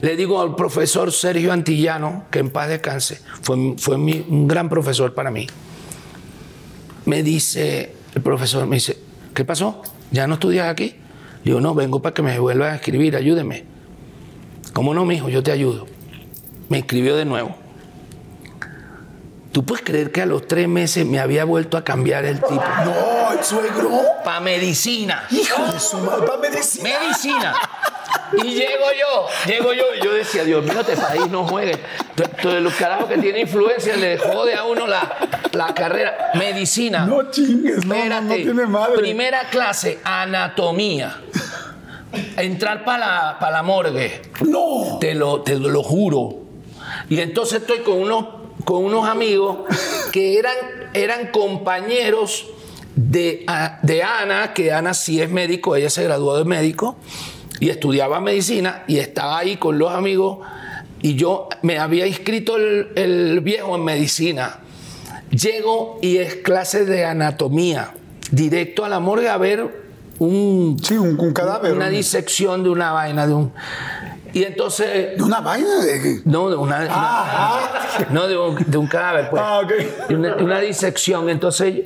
[0.00, 5.14] Le digo al profesor Sergio Antillano, que en paz descanse, fue, fue un gran profesor
[5.14, 5.48] para mí.
[7.06, 9.00] Me dice, el profesor me dice,
[9.34, 9.82] ¿qué pasó?
[10.12, 10.94] ¿Ya no estudias aquí?
[11.44, 13.64] Digo, no, vengo para que me vuelva a escribir, ayúdeme.
[14.72, 15.28] ¿Cómo no, mijo?
[15.28, 15.88] Yo te ayudo.
[16.68, 17.63] Me escribió de nuevo.
[19.54, 22.60] ¿Tú puedes creer que a los tres meses me había vuelto a cambiar el tipo?
[22.84, 23.88] No, el suegro.
[24.24, 25.28] Para medicina.
[25.30, 26.26] Hijo de su madre.
[26.26, 26.90] Va a medicina.
[27.00, 27.54] Medicina.
[28.32, 31.78] Y llego yo, llego yo, y yo decía, Dios mío, este país no juegue.
[32.42, 36.30] Todos los carajos que tienen influencia le jode a uno la, la carrera.
[36.34, 37.06] Medicina.
[37.06, 38.24] No chingues, no, no, Espérate.
[38.24, 38.98] no tiene madre.
[38.98, 41.16] Primera clase, anatomía.
[42.36, 44.22] Entrar para la, pa' la morgue.
[44.40, 44.98] No.
[45.00, 46.40] Te lo, te lo juro.
[47.08, 48.26] Y entonces estoy con unos,
[48.64, 49.58] con unos amigos
[50.12, 50.54] que eran,
[50.94, 52.46] eran compañeros
[52.96, 56.96] de, a- de Ana, que Ana sí es médico, ella se graduó de médico
[57.60, 60.38] y estudiaba medicina y estaba ahí con los amigos
[61.02, 64.60] y yo me había inscrito el, el viejo en medicina.
[65.30, 67.92] Llego y es clase de anatomía,
[68.30, 69.84] directo a la morgue a ver
[70.20, 71.72] un, Sí, un, un cadáver.
[71.72, 73.52] una un- disección de una vaina, de un...
[74.34, 76.20] Y entonces de una vaina de.
[76.24, 76.86] no, de una.
[76.90, 79.40] Ah, no, de un, de un cadáver, pues.
[79.44, 80.08] Ah, ok.
[80.08, 81.30] De Una, disección.
[81.30, 81.84] Entonces,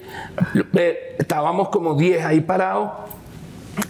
[0.74, 2.90] eh, estábamos como 10 ahí parados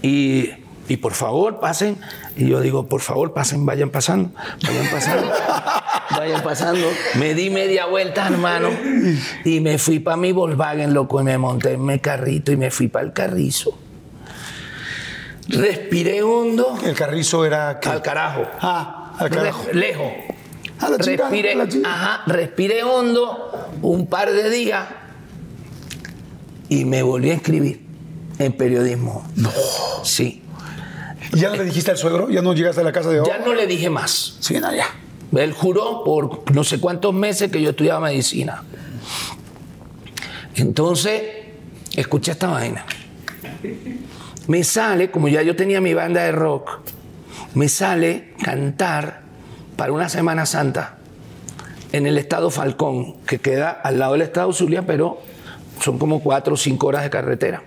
[0.03, 0.51] y
[0.89, 1.99] Y por favor, pasen.
[2.37, 4.31] Y yo digo, por favor, pasen, vayan pasando,
[4.67, 5.33] vayan pasando,
[6.17, 6.87] vayan pasando.
[7.19, 8.71] Me di media vuelta, hermano,
[9.45, 12.71] y me fui para mi Volkswagen, loco, y me monté en mi carrito y me
[12.71, 13.79] fui para el carrizo.
[15.49, 16.79] Respiré hondo.
[16.85, 17.81] El carrizo era.
[17.81, 17.89] ¿qué?
[17.89, 18.43] Al carajo.
[18.61, 19.65] Ah, al carajo.
[19.67, 20.13] Re- lejos.
[20.81, 21.95] A la chingada, respiré, a la chingada.
[21.95, 24.87] ajá, respiré hondo un par de días
[26.69, 27.85] y me volví a inscribir
[28.39, 29.27] en periodismo.
[29.35, 29.51] No.
[30.05, 30.43] Sí.
[31.33, 32.31] ¿Ya no le dijiste al suegro?
[32.31, 34.37] ¿Ya no llegaste a la casa de Ya no le dije más.
[34.41, 34.87] Sí, no, ya.
[35.37, 38.63] Él juró por no sé cuántos meses que yo estudiaba medicina.
[40.55, 41.23] Entonces,
[41.95, 42.85] escuché esta vaina.
[44.49, 46.81] Me sale, como ya yo tenía mi banda de rock,
[47.55, 49.21] me sale cantar
[49.77, 50.97] para una Semana Santa
[51.93, 55.19] en el estado Falcón, que queda al lado del estado Zulia, pero
[55.83, 57.63] son como cuatro o cinco horas de carretera,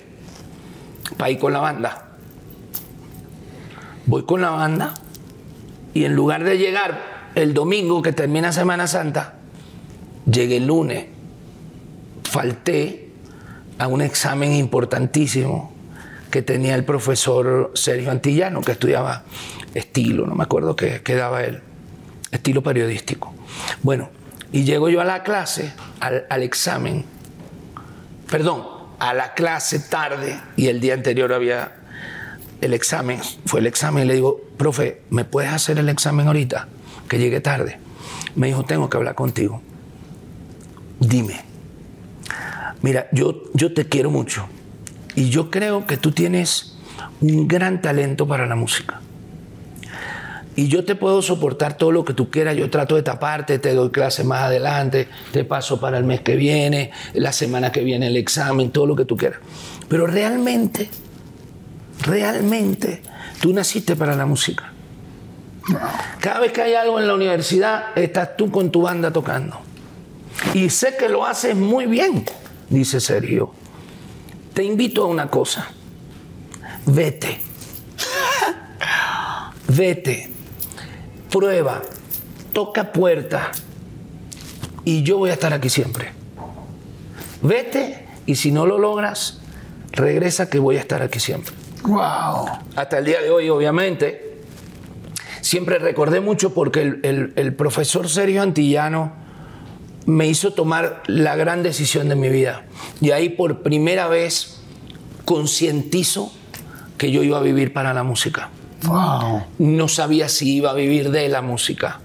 [1.18, 2.08] para ir con la banda.
[4.08, 4.96] Voy con la banda
[5.94, 9.36] y en lugar de llegar el domingo que termina Semana Santa,
[10.26, 11.06] llegué el lunes.
[12.24, 13.12] Falté
[13.78, 15.70] a un examen importantísimo
[16.32, 19.24] que tenía el profesor Sergio Antillano, que estudiaba
[19.76, 21.62] estilo, no me acuerdo qué, qué daba él,
[22.32, 23.34] estilo periodístico.
[23.84, 24.10] Bueno,
[24.52, 27.06] y llego yo a la clase, al, examen,
[28.30, 28.64] perdón,
[29.00, 31.74] a la clase tarde y el día anterior había
[32.60, 36.68] el examen, fue el examen y le digo, profe, ¿me puedes hacer el examen ahorita?
[37.08, 37.80] Que llegué tarde.
[38.36, 39.62] Me dijo, tengo que hablar contigo.
[41.00, 41.42] Dime,
[42.82, 44.48] mira, yo, yo te quiero mucho
[45.16, 46.76] y yo creo que tú tienes
[47.22, 49.01] un gran talento para la música.
[50.55, 53.74] Y yo te puedo soportar todo lo que tú quieras, yo trato de taparte, te
[53.74, 58.07] doy clases más adelante, te paso para el mes que viene, la semana que viene
[58.07, 59.39] el examen, todo lo que tú quieras.
[59.88, 60.89] Pero realmente
[62.01, 63.01] realmente
[63.39, 64.72] tú naciste para la música.
[66.20, 69.59] Cada vez que hay algo en la universidad, estás tú con tu banda tocando.
[70.53, 72.26] Y sé que lo haces muy bien,
[72.70, 73.53] dice Sergio.
[74.54, 75.68] Te invito a una cosa.
[76.86, 77.39] Vete.
[79.68, 80.30] Vete.
[81.30, 81.82] Prueba.
[82.54, 83.52] Toca puerta.
[84.84, 86.12] Y yo voy a estar aquí siempre.
[87.41, 89.39] Vete y si no lo logras,
[89.91, 92.47] regresa que voy a estar aquí siempre Wow.
[92.76, 94.41] hasta el día de hoy, obviamente.
[95.41, 99.14] Siempre recordé mucho porque el, el- el profesor Sergio Antillano
[100.06, 102.66] me hizo tomar la gran decisión de mi vida.
[102.99, 104.60] Y ahí por primera vez
[105.26, 106.32] concientizo
[106.97, 108.49] que yo iba a vivir para la música.
[108.84, 109.43] Wow.
[109.60, 111.99] No sabía si iba a vivir de la música.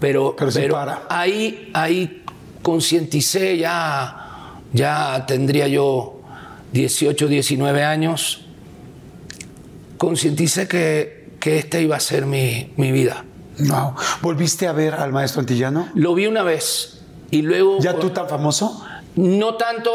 [0.00, 1.02] Pero, Pero sí pero para.
[1.08, 2.24] ahí, ahí
[2.62, 6.20] concienticé, ya, ya tendría yo
[6.72, 8.46] 18, 19 años
[9.98, 13.24] concienticé que, que esta iba a ser mi, mi vida.
[13.60, 13.94] Wow.
[14.20, 15.88] ¿Volviste a ver al maestro Antillano?
[15.94, 17.01] Lo vi una vez
[17.32, 17.78] y luego...
[17.80, 18.84] ¿Ya tú tan famoso?
[19.16, 19.90] No tanto,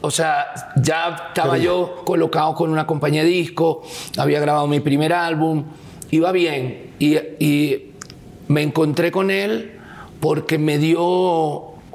[0.00, 3.82] o sea, ya estaba yo colocado con una compañía de disco,
[4.16, 5.64] había grabado mi primer álbum,
[6.12, 7.92] iba bien y, y
[8.46, 9.80] me encontré con él
[10.20, 11.02] porque me dio,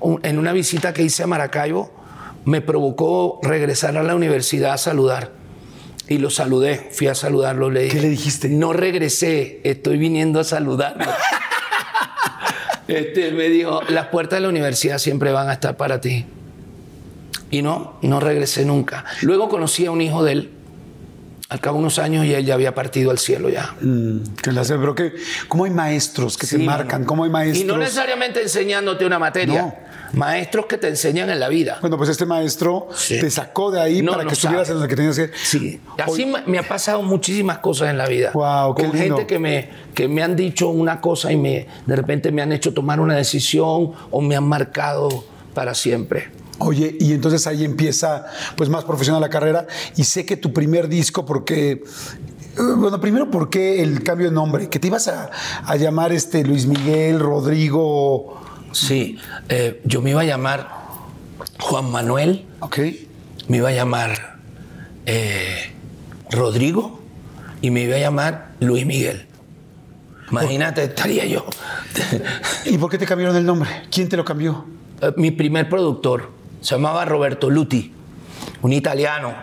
[0.01, 1.89] un- en una visita que hice a Maracaibo,
[2.45, 5.31] me provocó regresar a la universidad a saludar.
[6.07, 7.95] Y lo saludé, fui a saludarlo, le dije.
[7.97, 8.49] ¿Qué le dijiste?
[8.49, 11.05] No regresé, estoy viniendo a saludarlo.
[12.89, 16.25] Este, me dijo, las puertas de la universidad siempre van a estar para ti.
[17.51, 19.05] Y no, no regresé nunca.
[19.21, 20.49] Luego conocí a un hijo de él,
[21.49, 23.75] al cabo de unos años, y él ya había partido al cielo ya.
[23.81, 25.13] Mm, que la sé, pero que,
[25.47, 27.05] ¿cómo hay maestros que Sí, marcan?
[27.05, 27.63] ¿Cómo hay maestros?
[27.63, 29.61] Y no necesariamente enseñándote una materia.
[29.61, 29.88] No.
[30.13, 31.77] Maestros que te enseñan en la vida.
[31.81, 33.19] Bueno, pues este maestro Sí.
[33.19, 34.77] te sacó de ahí No, para no que estuvieras sabes.
[34.77, 35.31] en lo que tenías que.
[35.43, 38.31] Sí, así Hoy- me- ha pasado muchísimas cosas en la vida.
[38.33, 39.15] Guau, qué con lindo.
[39.17, 42.51] gente que me, que me han dicho una cosa y me, de repente me han
[42.51, 46.31] hecho tomar una decisión o me han marcado para siempre.
[46.61, 48.25] Oye, y entonces ahí empieza
[48.57, 51.81] pues más profesional la carrera y sé que tu primer disco, porque, eh,
[52.75, 54.67] bueno, primero, ¿por qué el cambio de nombre?
[54.69, 55.29] Que te ibas a,
[55.65, 58.41] a llamar este Luis Miguel, Rodrigo,
[58.71, 59.17] Sí,
[59.49, 60.69] eh, yo me iba a llamar
[61.59, 62.79] Juan Manuel, ¿ok?
[63.49, 64.37] me iba a llamar
[65.05, 65.73] eh,
[66.29, 66.99] Rodrigo
[67.61, 69.25] y me iba a llamar Luis Miguel.
[70.29, 71.45] Imagínate, estaría yo.
[72.65, 73.69] ¿Y por qué te cambiaron el nombre?
[73.91, 74.65] ¿Quién te lo cambió?
[75.01, 76.29] Eh, Mi primer productor
[76.61, 77.91] se llamaba Roberto Luti,
[78.61, 79.33] un italiano,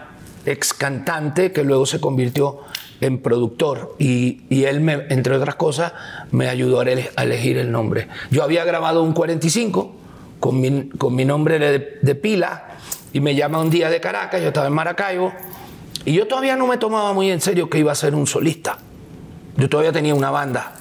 [0.45, 2.61] ex cantante que luego se convirtió
[3.01, 5.93] en productor y, y él, me, entre otras cosas,
[6.31, 8.09] me ayudó a, ele- a elegir el nombre.
[8.31, 9.95] Yo había grabado un 45
[10.41, 12.69] con mi, con mi nombre de, de pila
[13.13, 15.33] y me llama un día de Caracas, yo estaba en Maracaibo,
[16.05, 18.79] Y yo todavía no me tomaba muy en serio que iba a ser un solista.
[19.57, 20.75] Yo todavía tenía una banda.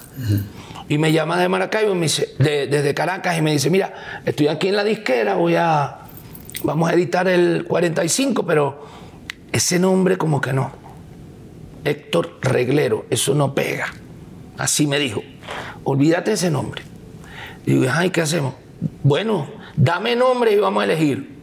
[0.88, 3.92] Y me llama de Maracaibo, me dice, de- desde Caracas, y me dice, mira,
[4.24, 5.98] estoy aquí en la disquera, voy a,
[6.62, 8.86] vamos a editar el 45, pero
[9.50, 10.70] ese nombre como que no.
[11.86, 13.86] Héctor Reglero, eso no pega.
[14.58, 15.22] Así me dijo,
[15.84, 16.82] olvídate ese nombre.
[17.64, 18.54] Y digo, ay, ¿qué hacemos?
[19.04, 21.36] Bueno, dame nombre y vamos a elegir.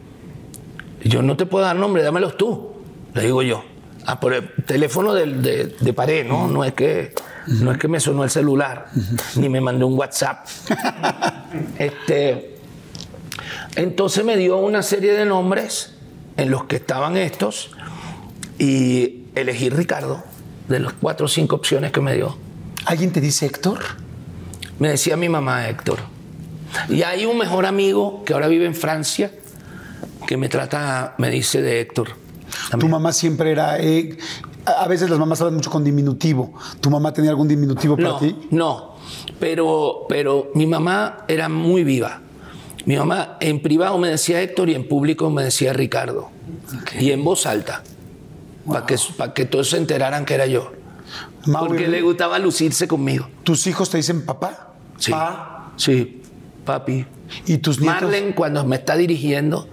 [1.02, 2.72] Y yo no te puedo dar nombre, dámelos tú,
[3.14, 3.64] le digo yo.
[4.06, 5.26] Ah, por el teléfono de,
[5.80, 6.46] de pared, ¿no?
[6.46, 7.14] No es que,
[7.46, 8.88] no es que me sonó el celular,
[9.36, 10.46] ni me mandó un WhatsApp.
[11.78, 12.58] este,
[13.76, 15.94] entonces me dio una serie de nombres
[16.36, 17.70] en los que estaban estos
[18.58, 20.22] y elegí Ricardo
[20.68, 22.36] de las cuatro o cinco opciones que me dio.
[22.86, 23.80] ¿Alguien te dice Héctor?
[24.78, 25.98] Me decía mi mamá Héctor.
[26.88, 29.30] Y hay un mejor amigo que ahora vive en Francia
[30.26, 32.08] que me trata, me dice de Héctor.
[32.78, 33.78] Tu mamá siempre era.
[33.78, 34.16] eh,
[34.66, 36.54] a veces las mamás hablan mucho con diminutivo.
[36.80, 38.34] ¿Tu mamá tenía algún diminutivo para No, ti?
[38.50, 38.96] no,
[39.38, 42.20] pero, pero mi mamá era muy viva.
[42.86, 46.30] Mi mamá en privado me decía Héctor y en público me decía Ricardo.
[46.98, 47.82] Y en voz alta,
[48.66, 50.72] para que, para que todos se enteraran que era yo.
[51.58, 53.28] Porque ¿y le gustaba lucirse conmigo.
[53.42, 54.72] ¿Tus hijos te dicen papá?
[54.98, 55.10] Sí.
[55.10, 55.72] Pa.
[55.76, 56.22] Sí,
[56.64, 57.04] papi.
[57.46, 58.02] ¿Y tus nietos?
[58.02, 59.68] Marlen, cuando me está dirigiendo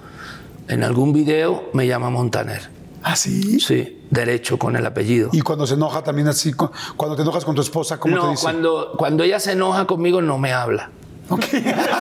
[0.68, 2.70] en algún video, me llama Montaner.
[3.04, 3.60] ¿Ah, sí?
[3.60, 5.30] Sí, derecho con el apellido.
[5.34, 8.22] Y cuando se enoja también así, cu- cuando te enojas con tu esposa, ¿cómo te
[8.22, 8.44] no, dice?
[8.44, 10.92] cuando, cuando ella se enoja conmigo, no me habla.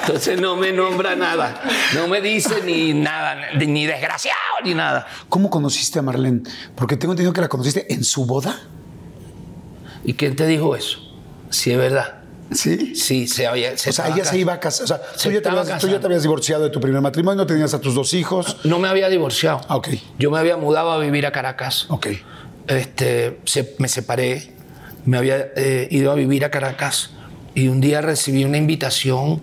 [0.00, 1.60] Entonces no me nombra nada.
[1.94, 5.06] No me dice ni nada, ni desgraciado, ni nada.
[5.28, 6.42] ¿Cómo conociste a Marlene?
[6.74, 8.60] Porque tengo entendido que la conociste en su boda.
[10.04, 10.98] ¿Y quién te dijo eso?
[11.50, 12.20] Si es verdad.
[12.52, 12.94] ¿Sí?
[12.94, 13.76] Sí, se había.
[13.78, 14.84] se O sea, ella se iba a casar.
[14.84, 17.46] O sea, Se tú ya, habías, tú ya te habías divorciado de tu primer matrimonio,
[17.46, 18.58] tenías a tus dos hijos.
[18.64, 19.62] No me había divorciado.
[19.68, 19.88] Ah, ok.
[20.18, 21.86] Yo me había mudado a vivir a Caracas.
[21.88, 22.08] Ok.
[22.66, 24.52] este, se- me separé,
[25.06, 27.10] me había eh, ido a vivir a Caracas
[27.54, 29.40] y un día recibí una invitación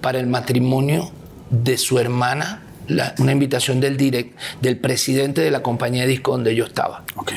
[0.00, 1.10] para el matrimonio
[1.50, 6.32] de su hermana, la- una invitación del, direct, del presidente de la compañía de disco
[6.32, 7.32] donde yo estaba, Ok.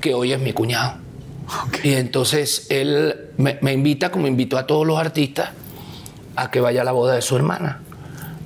[0.00, 0.94] que hoy es mi cuñado.
[1.82, 5.50] Y entonces él me, me invita, como invitó a todos los artistas,
[6.36, 7.82] a que vaya a la boda de su hermana.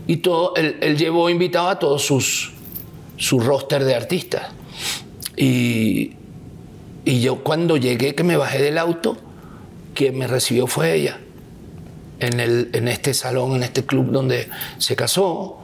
[0.08, 2.52] Y todo, él, él llevó invitado a todos sus
[3.16, 4.42] su roster de artistas.
[5.36, 6.12] Y,
[7.04, 9.16] y yo cuando llegué, que me bajé del auto,
[9.98, 11.18] quien me recibió fue ella.
[12.20, 15.58] En, el, en este salón, en este club donde se casó.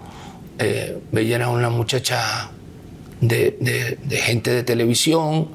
[0.58, 2.50] Eh, ella era una muchacha
[3.20, 5.48] de, de- de gente de televisión,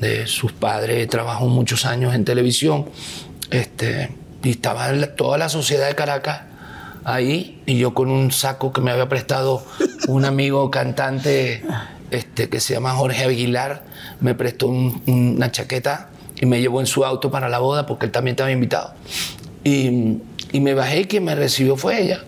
[0.00, 2.86] de sus padres trabajó muchos años en televisión,
[3.50, 4.10] este,
[4.42, 6.42] y estaba toda la sociedad de Caracas
[7.04, 9.64] ahí, y yo con un saco que me había prestado
[10.08, 11.62] un amigo cantante
[12.10, 13.84] este, que se llama Jorge Aguilar,
[14.20, 16.10] me prestó un- una chaqueta
[16.40, 18.94] y me llevó en su auto para la boda porque él también estaba invitado.
[19.64, 20.18] Y,
[20.52, 22.24] y me bajé y quien me recibió fue ella.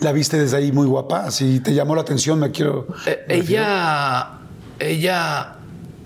[0.00, 1.30] La viste desde ahí muy guapa.
[1.30, 2.86] Si te llamó la atención, me quiero.
[3.06, 4.40] Eh, ella,
[4.78, 5.56] ella,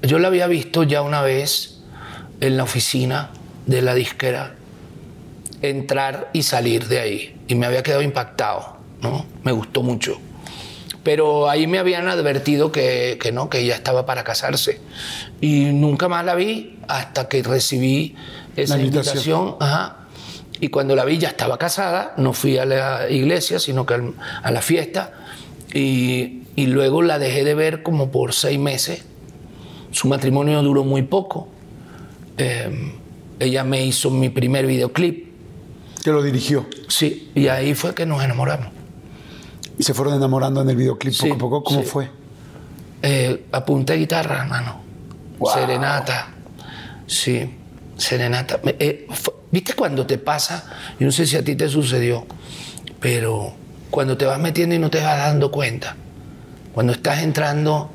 [0.03, 1.81] yo la había visto ya una vez
[2.41, 3.31] en la oficina
[3.67, 4.55] de la disquera
[5.63, 9.27] entrar y salir de ahí y me había quedado impactado, ¿no?
[9.43, 10.19] Me gustó mucho.
[11.03, 14.81] Pero ahí me habían advertido que, que no, que ella estaba para casarse.
[15.41, 18.15] Y nunca más la vi hasta que recibí
[18.57, 19.17] esa La invitación.
[19.41, 19.57] invitación.
[19.61, 19.97] Ajá.
[20.61, 24.13] Y cuando la vi ya estaba casada, no fui a la iglesia, sino que al-
[24.43, 25.13] a la fiesta.
[25.73, 29.03] Y, y luego la dejé de ver como por seis meses.
[29.93, 31.49] Su matrimonio duró muy poco.
[32.37, 32.93] Eh,
[33.39, 35.31] ella me hizo mi primer videoclip.
[36.05, 36.67] Que lo dirigió.
[36.89, 38.69] Sí, y ahí fue que nos enamoramos.
[39.81, 41.63] Y se fueron enamorando en el videoclip Sí, poco a poco.
[41.65, 41.87] ¿Cómo sí.
[41.87, 42.11] fue?
[43.01, 44.83] Eh, apunté guitarra, hermano.
[45.39, 45.55] Wow.
[45.55, 46.29] Serenata.
[47.07, 47.51] Sí,
[47.97, 48.61] serenata.
[48.63, 50.67] Eh, fue- ¿Viste cuando te pasa?
[50.99, 52.27] Yo no sé si a ti te sucedió,
[53.01, 53.55] pero
[53.91, 55.97] cuando te vas metiendo y no te vas dando cuenta,
[56.75, 57.91] cuando estás entrando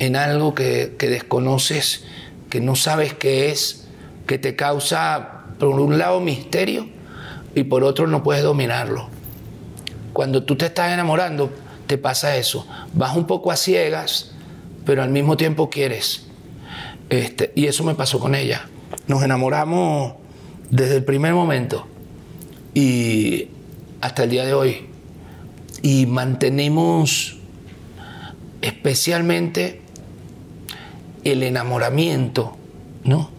[0.00, 2.02] en algo que, que desconoces,
[2.50, 3.86] que no sabes qué es,
[4.26, 6.88] que te causa, por un lado, misterio
[7.54, 9.08] y por otro no puedes dominarlo.
[10.12, 11.52] Cuando tú te estás enamorando,
[11.86, 12.66] te pasa eso.
[12.92, 14.32] Vas un poco a ciegas,
[14.84, 16.26] pero al mismo tiempo quieres.
[17.08, 18.68] Este, y eso me pasó con ella.
[19.06, 20.14] Nos enamoramos
[20.70, 21.86] desde el primer momento
[22.74, 23.48] y
[24.00, 24.86] hasta el día de hoy.
[25.82, 27.38] Y mantenemos
[28.60, 29.82] especialmente
[31.24, 32.56] el enamoramiento,
[33.04, 33.30] ¿no?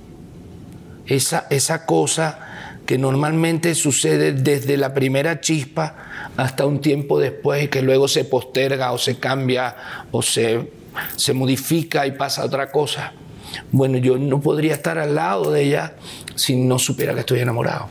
[1.06, 2.43] Esa, esa cosa
[2.86, 5.96] que normalmente sucede desde la primera chispa
[6.36, 9.76] hasta un tiempo después y que luego se posterga o se cambia
[10.12, 10.70] o se,
[11.16, 13.14] se modifica y pasa otra cosa.
[13.72, 15.96] Bueno, yo no podría estar al lado de ella
[16.36, 17.90] si no supiera que estoy enamorado.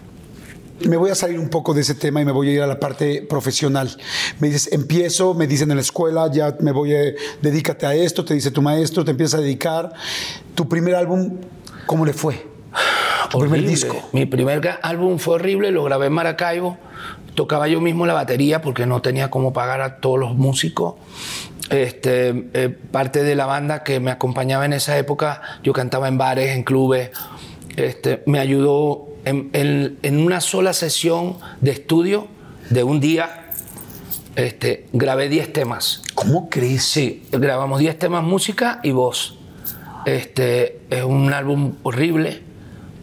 [0.87, 2.67] Me voy a salir un poco de ese tema y me voy a ir a
[2.67, 3.97] la parte profesional.
[4.41, 7.01] Me dices, empiezo, me dicen en la escuela, ya me voy a,
[7.41, 9.93] dedícate a esto, te dice tu maestro, te empieza a dedicar.
[10.57, 11.39] Tu primer álbum,
[11.87, 12.52] ¿cómo le fue?
[13.33, 13.71] Tu primer Horrible.
[13.71, 14.09] disco.
[14.13, 16.77] Mi primer álbum fue horrible, lo grabé en Maracaibo.
[17.35, 20.95] Tocaba yo mismo la batería porque no tenía cómo pagar a todos los músicos.
[21.71, 26.19] Este, eh, parte de la banda que me acompañaba en esa época, yo cantaba en
[26.19, 27.11] bares, en clubes.
[27.77, 32.27] Este, me ayudó en, en- en una sola sesión de estudio
[32.69, 33.47] de un día.
[34.37, 36.03] Este, grabé 10 temas.
[36.15, 36.85] ¿Cómo crees?
[36.85, 39.39] Sí, grabamos 10 temas, música y voz.
[40.05, 42.43] Este es un álbum horrible,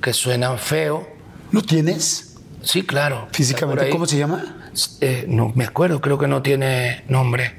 [0.02, 1.08] que suena feo.
[1.52, 2.26] ¿Lo tienes
[2.62, 3.28] Sí, claro.
[3.32, 3.89] Físicamente?
[3.89, 4.72] ¿Cómo se llama?
[5.02, 7.56] Eh, no me acuerdo, creo que no tiene nombre.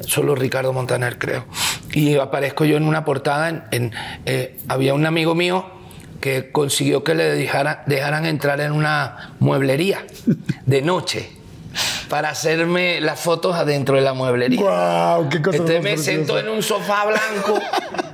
[0.00, 1.46] Solo Ricardo Montaner, creo.
[1.92, 3.48] Y aparezco yo en una portada.
[3.48, 3.92] En, en,
[4.26, 5.64] eh, había un amigo mío
[6.20, 10.04] que consiguió que le dejara- dejaran entrar en una mueblería
[10.66, 11.30] de noche
[12.08, 14.60] para hacerme las fotos adentro de la mueblería.
[14.60, 15.28] ¡Guau!
[15.30, 17.58] ¡Qué cosa Entonces me sentó en un sofá blanco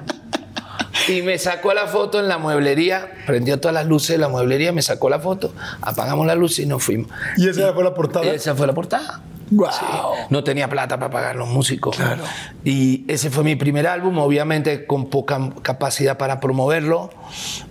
[1.08, 4.72] y me sacó la foto en la mueblería, prendió todas las luces de la mueblería,
[4.72, 7.10] me sacó la foto, apagamos la luz y nos fuimos.
[7.36, 8.26] ¿Y esa fue la portada?
[8.26, 9.22] Esa fue la portada.
[9.50, 10.14] ¡Guau!
[10.28, 11.96] No tenía plata para pagar los músicos.
[11.96, 12.22] Claro.
[12.64, 17.10] Y ese fue mi primer álbum, obviamente con poca capacidad para promoverlo.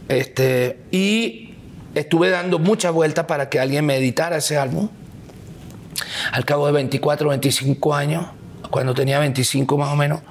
[0.08, 1.54] Este, y
[1.94, 4.90] estuve dando muchas vueltas para que alguien me editara ese álbum.
[6.32, 8.26] Al cabo de 24, 25 años,
[8.70, 10.22] cuando tenía 25 más o menos,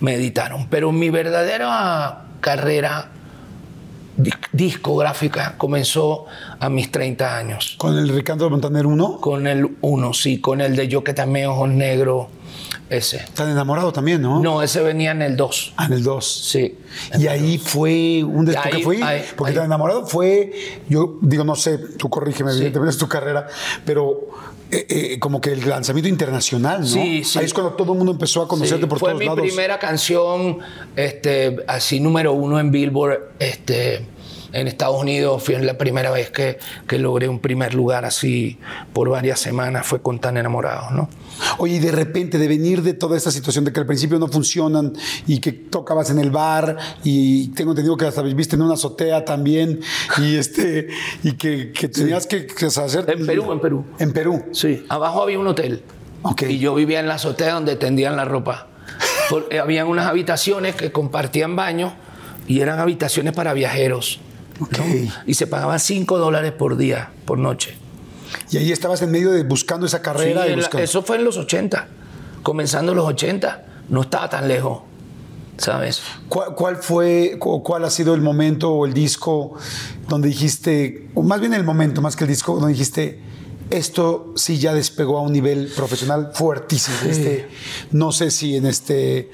[0.00, 0.68] me editaron.
[0.68, 3.08] Pero mi verdadera carrera
[4.18, 6.26] dis- discográfica comenzó
[6.60, 7.74] a mis 30 años.
[7.78, 9.18] ¿Con el Ricardo Montaner 1?
[9.20, 12.26] Con el uno, sí, con el de Yo que también ojos negros,
[12.90, 13.16] ese.
[13.16, 14.40] Están enamorado también, ¿no?
[14.40, 15.72] No, ese venía en el 2.
[15.78, 16.46] Ah, en el 2.
[16.50, 16.78] Sí.
[17.18, 19.56] Y ahí fue un des- Ahí- porque fue, ahí- porque ahí.
[19.56, 20.52] tan enamorado fue,
[20.88, 22.58] yo digo, no sé, tú corrígeme, Sí.
[22.58, 23.46] evidentemente es tu carrera,
[23.86, 24.28] pero
[24.78, 26.86] eh, eh, como que el lanzamiento internacional, ¿no?
[26.86, 27.38] Sí, sí.
[27.38, 29.40] Ahí es cuando todo el mundo empezó a conocerte Sí, por fue todos mi lados.
[29.40, 30.58] primera canción,
[30.96, 34.06] este, así número uno en Billboard, este,
[34.54, 35.42] en Estados Unidos.
[35.42, 38.58] Fue la primera vez que, que logré un primer lugar así
[38.92, 39.86] por varias semanas.
[39.86, 41.08] Fue con tan enamorados, ¿no?
[41.58, 44.28] Oye, y de repente, de venir de toda esta situación de que al principio no
[44.28, 44.92] funcionan
[45.26, 49.24] y que tocabas en el bar y tengo entendido que hasta viviste en una azotea
[49.24, 49.80] también
[50.18, 50.88] y este
[51.22, 53.04] y que, que tenías que, que hacer...
[53.10, 53.84] En Perú, en Perú.
[53.98, 54.44] En Perú.
[54.52, 54.84] Sí.
[54.88, 55.82] Abajo había un hotel.
[56.22, 56.42] Ok.
[56.48, 58.68] Y yo vivía en la azotea donde tendían la ropa.
[59.28, 61.94] Por- eh, habían unas habitaciones que compartían baño
[62.46, 64.20] y eran habitaciones para viajeros.
[65.26, 67.76] Y se pagaban 5 dólares por día, por noche.
[68.50, 70.78] Y ahí estabas en medio de buscando esa carrera Sí, buscando.
[70.84, 71.88] eso fue en los 80,
[72.42, 73.66] comenzando los 80.
[73.88, 74.80] No estaba tan lejos,
[75.56, 76.02] ¿sabes?
[76.28, 79.54] ¿Cuál, cuál fue o cuál ha sido el momento o el disco
[80.08, 83.20] donde dijiste, o más bien el momento más que el disco, donde dijiste,
[83.76, 86.96] esto sí ya despegó a un nivel profesional fuertísimo?
[87.08, 87.48] Este,
[87.92, 89.30] no sé si en este,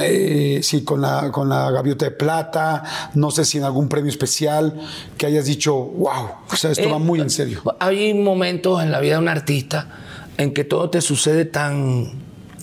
[0.00, 2.82] eh, si con la, con la gaviota de plata,
[3.14, 4.80] no sé si en algún premio especial
[5.16, 7.62] que hayas dicho, wow, o sea, esto Eh, va muy en serio.
[7.80, 9.88] Hay momentos en la vida de un artista
[10.38, 12.12] en que todo te sucede tan,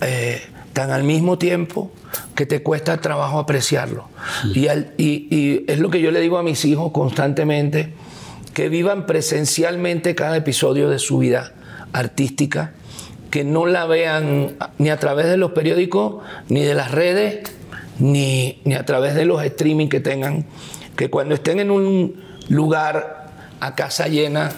[0.02, 0.42] eh,
[0.74, 1.92] tan al mismo tiempo
[2.36, 4.08] que te cuesta trabajo apreciarlo.
[4.54, 7.94] Y, al- y- y es lo que yo le digo a mis hijos constantemente,
[8.54, 11.54] que vivan presencialmente cada episodio de su vida
[11.92, 12.74] artística,
[13.32, 17.52] que no la vean ni a través de los periódicos, ni de las redes,
[18.00, 20.46] ni, ni a través de los streaming que tengan,
[20.96, 24.52] que cuando estén en un lugar a casa llena,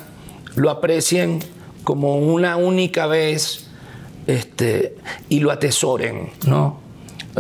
[0.56, 1.40] lo aprecien
[1.84, 3.68] como una única vez
[4.28, 4.96] este,
[5.30, 6.80] y lo atesoren, ¿no?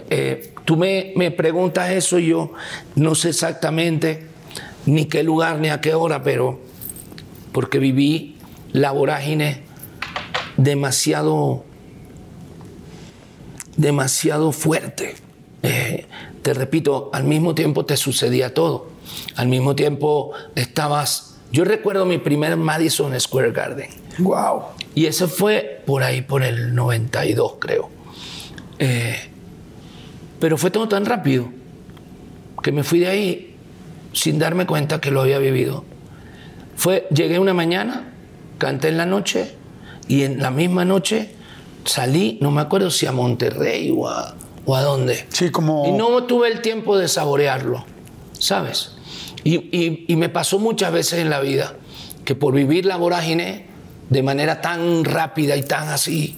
[0.09, 2.53] Eh, tú me, me preguntas eso y yo
[2.95, 4.34] no sé exactamente
[4.85, 6.59] ni qué lugar ni a qué hora, pero
[7.51, 8.37] porque viví
[8.71, 9.63] la vorágine
[10.57, 11.63] demasiado,
[13.77, 15.15] demasiado fuerte.
[15.63, 16.05] Eh,
[16.41, 18.89] te repito, al mismo tiempo te sucedía todo.
[19.35, 21.37] Al mismo tiempo estabas...
[21.51, 23.89] Yo recuerdo mi primer Madison Square Garden.
[24.19, 24.63] Wow.
[24.93, 27.89] Y eso fue por ahí, por el 92, creo.
[28.79, 29.15] Eh,
[30.39, 31.49] pero fue todo tan rápido
[32.61, 33.54] que me fui de ahí
[34.15, 35.85] sin darme cuenta que lo había vivido.
[36.75, 38.11] Fue, llegué una mañana,
[38.57, 39.53] canté en la noche
[40.07, 41.35] y en la misma noche
[41.85, 44.35] salí, no me acuerdo si a Monterrey o a,
[44.65, 45.25] o a dónde.
[45.29, 45.85] Sí, como...
[45.87, 47.85] Y no tuve el tiempo de saborearlo,
[48.39, 48.93] ¿sabes?
[49.43, 51.75] Y, y- y me pasó muchas veces en la vida
[52.23, 53.67] que por vivir la vorágine
[54.09, 56.37] de manera tan rápida y tan así,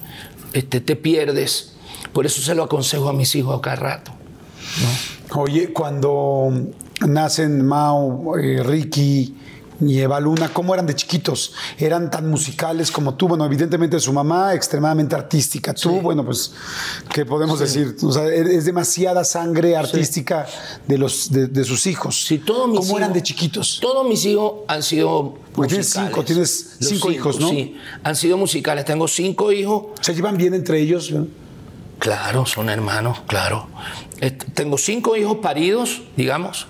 [0.53, 1.75] este, te pierdes.
[2.11, 4.11] Por eso se lo aconsejo a mis hijos a cada rato.
[5.35, 6.49] Oye, cuando
[7.05, 9.35] nacen Mao, eh, Ricky
[9.79, 11.53] y Eva Luna, ¿cómo eran de chiquitos?
[11.77, 13.27] ¿Eran tan musicales como tú?
[13.27, 15.71] Bueno, evidentemente su mamá extremadamente artística.
[15.73, 16.51] Tú, bueno, pues,
[17.13, 17.95] ¿qué podemos decir?
[18.01, 20.47] O sea, e-, es demasiada sangre artística
[20.87, 22.25] de, los, de, de sus hijos.
[22.25, 23.77] Sí, todos mis ¿Cómo eran de chiquitos?
[23.79, 26.09] Todos mis hijos han sido tienes musicales.
[26.09, 27.49] cinco, tienes Los cinco hijos, ¿no?
[27.49, 28.83] Sí, han sido musicales.
[28.83, 29.83] Tengo cinco hijos.
[30.01, 31.13] ¿Se llevan bien entre ellos?
[31.99, 33.67] Claro, son hermanos, claro.
[34.53, 36.67] Tengo cinco hijos paridos, digamos,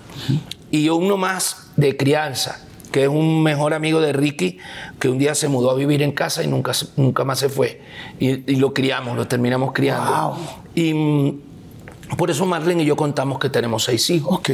[0.70, 2.60] y uno más de crianza,
[2.92, 4.58] que es un mejor amigo de Ricky,
[4.98, 7.80] que un día se mudó a vivir en casa y nunca, nunca más se fue.
[8.18, 10.10] Y, y lo criamos, lo terminamos criando.
[10.10, 10.36] Wow.
[10.74, 11.40] Y mm,
[12.16, 14.38] por eso Marlene y yo contamos que tenemos seis hijos.
[14.38, 14.50] Ok.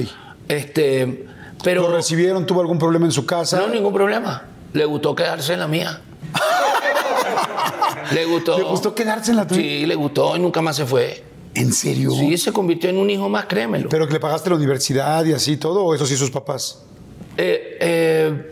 [0.48, 1.26] Este,
[1.64, 2.46] pero ¿Lo recibieron?
[2.46, 3.58] ¿Tuvo algún problema en su casa?
[3.58, 4.44] no, ningún problema.
[4.72, 6.00] Le gustó quedarse en la mía.
[8.12, 8.58] le gustó.
[8.58, 9.60] ¿Le gustó quedarse en la tuya?
[9.60, 11.24] Sí, le gustó y nunca más se fue.
[11.54, 12.10] ¿En serio?
[12.12, 13.88] Sí, se convirtió en un hijo más, créemelo.
[13.88, 15.84] ¿Pero que le pagaste la universidad y así todo?
[15.84, 16.82] ¿O eso sí sus papás?
[17.36, 18.50] Eh, eh,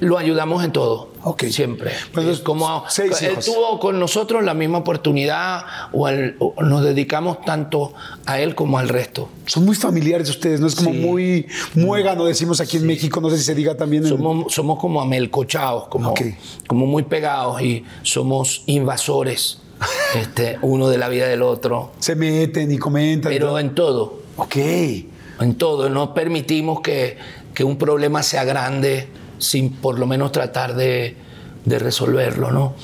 [0.00, 1.12] lo ayudamos en todo.
[1.24, 1.44] Ok.
[1.44, 1.92] Siempre.
[2.12, 3.44] Pues, Es como seis él hijos.
[3.46, 5.60] tuvo con nosotros la misma oportunidad
[5.92, 7.94] o, al- o nos dedicamos tanto
[8.26, 9.28] a él como al resto.
[9.46, 10.66] Son muy familiares ustedes, ¿no?
[10.66, 10.98] Es como Sí.
[10.98, 14.08] muy muégano, decimos aquí en México, no sé si se diga también en...
[14.08, 16.20] Somos, somos como amelcochados, como, Ok.
[16.66, 19.58] como muy pegados y somos invasores,
[20.14, 23.30] este, uno de la vida del otro, Se meten y comentan.
[23.32, 24.20] pero en todo.
[24.36, 24.56] Ok.
[24.56, 25.88] en todo.
[25.88, 27.16] No permitimos que,
[27.54, 31.16] que un problema sea grande sin por lo menos tratar de,
[31.64, 32.74] de resolverlo, ¿no?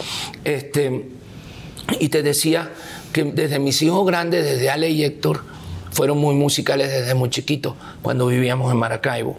[0.44, 1.08] Este,
[2.00, 2.70] y te decía
[3.12, 5.42] que desde mis hijos grandes, desde Ale y Héctor,
[5.90, 9.38] fueron muy musicales desde muy chiquitos, cuando vivíamos en Maracaibo.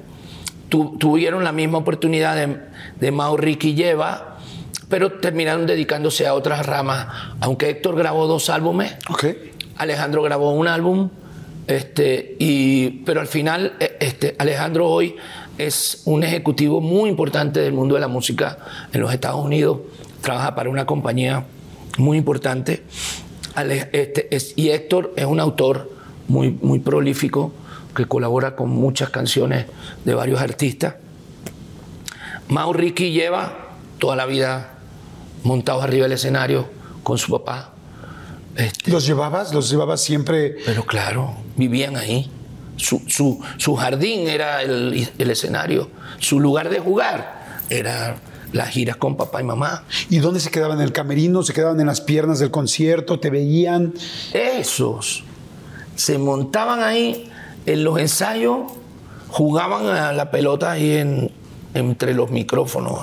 [0.69, 2.57] Tu- tuvieron la misma oportunidad de,
[2.99, 4.28] de Mao, Ricky y Eva,
[4.89, 7.07] pero terminaron dedicándose a otras ramas.
[7.39, 8.93] Aunque Héctor grabó dos álbumes.
[9.77, 11.09] Alejandro grabó un álbum,
[11.67, 15.15] este, y, pero al final eh, este, Alejandro hoy
[15.57, 18.57] es un ejecutivo muy importante del mundo de la música
[18.91, 19.79] en los Estados Unidos,
[20.21, 21.45] trabaja para una compañía
[21.97, 22.83] muy importante,
[23.55, 25.91] Ale- este, es- y Héctor es un autor
[26.27, 27.53] muy, muy prolífico
[27.95, 29.65] que colabora con muchas canciones
[30.05, 30.95] de varios artistas.
[32.47, 33.67] Mau Ricky lleva
[33.99, 34.78] toda la vida
[35.43, 36.67] montados arriba del escenario
[37.03, 37.73] con su papá.
[38.55, 39.53] Este, ¿Los llevabas?
[39.53, 40.57] ¿Los llevabas siempre?
[40.65, 42.29] pero claro, vivían ahí.
[42.77, 45.89] Su, su- su jardín era el, el escenario.
[46.19, 48.15] Su lugar de jugar era
[48.53, 49.83] las giras con papá y mamá.
[50.09, 50.77] ¿Y dónde se quedaban?
[50.79, 51.43] ¿En el camerino?
[51.43, 53.19] ¿Se quedaban en las piernas del concierto?
[53.19, 53.93] ¿Te veían?
[54.33, 55.23] Esos
[55.95, 57.29] se montaban ahí
[57.65, 58.71] en los ensayos,
[59.27, 61.31] jugaban a la pelota ahí en-
[61.73, 62.99] entre los micrófonos.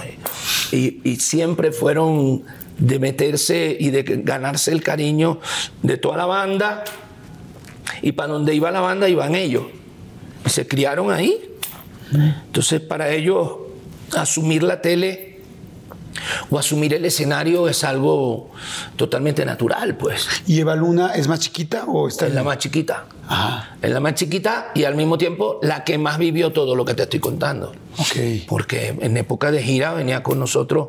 [0.73, 2.43] Y, y siempre fueron
[2.79, 5.41] de meterse y de ganarse el cariño
[5.83, 6.85] de toda la banda.
[8.03, 9.65] Y para donde iba la banda iban ellos.
[10.45, 11.41] Y se criaron ahí.
[12.13, 13.51] Entonces, para ellos,
[14.17, 15.36] asumir la tele
[16.51, 18.51] o asumir el escenario es algo
[18.97, 20.27] totalmente natural, pues.
[20.47, 23.05] ¿Y Eva Luna es más chiquita o está Es en la más chiquita.
[23.29, 23.77] Ajá.
[23.83, 26.95] Es la más chiquita y al mismo tiempo la que más vivió todo lo que
[26.95, 27.73] te estoy contando.
[27.99, 28.47] Ok.
[28.49, 30.89] Porque en época de gira venía con nosotros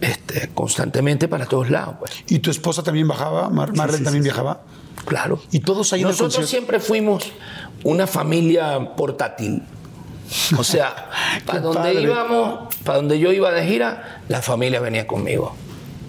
[0.00, 1.96] este, constantemente para todos lados.
[1.98, 2.12] Pues.
[2.28, 3.48] ¿Y tu esposa también bajaba?
[3.50, 4.62] Mar- Marlene también viajaba.
[5.04, 5.40] Claro.
[5.50, 7.24] ¿Y todos ahí Nosotros siempre fuimos
[7.82, 9.62] una familia portátil.
[10.58, 11.10] O sea,
[11.46, 12.02] para donde padre.
[12.02, 15.54] íbamos, para donde yo iba de gira, la familia venía conmigo.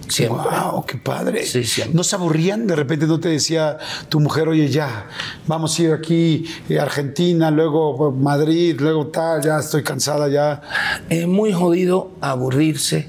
[0.08, 0.44] Siempre.
[0.50, 0.86] ¡Wow!
[0.86, 1.44] ¡Qué padre!
[1.44, 1.64] Sí.
[1.92, 2.66] ¿No se aburrían?
[2.66, 3.78] De repente no te decía
[4.08, 5.08] tu mujer, oye, ya,
[5.46, 10.62] vamos a ir aquí, eh, Argentina, luego pues, Madrid, luego tal, ya estoy cansada, ya.
[11.08, 13.08] Es muy jodido aburrirse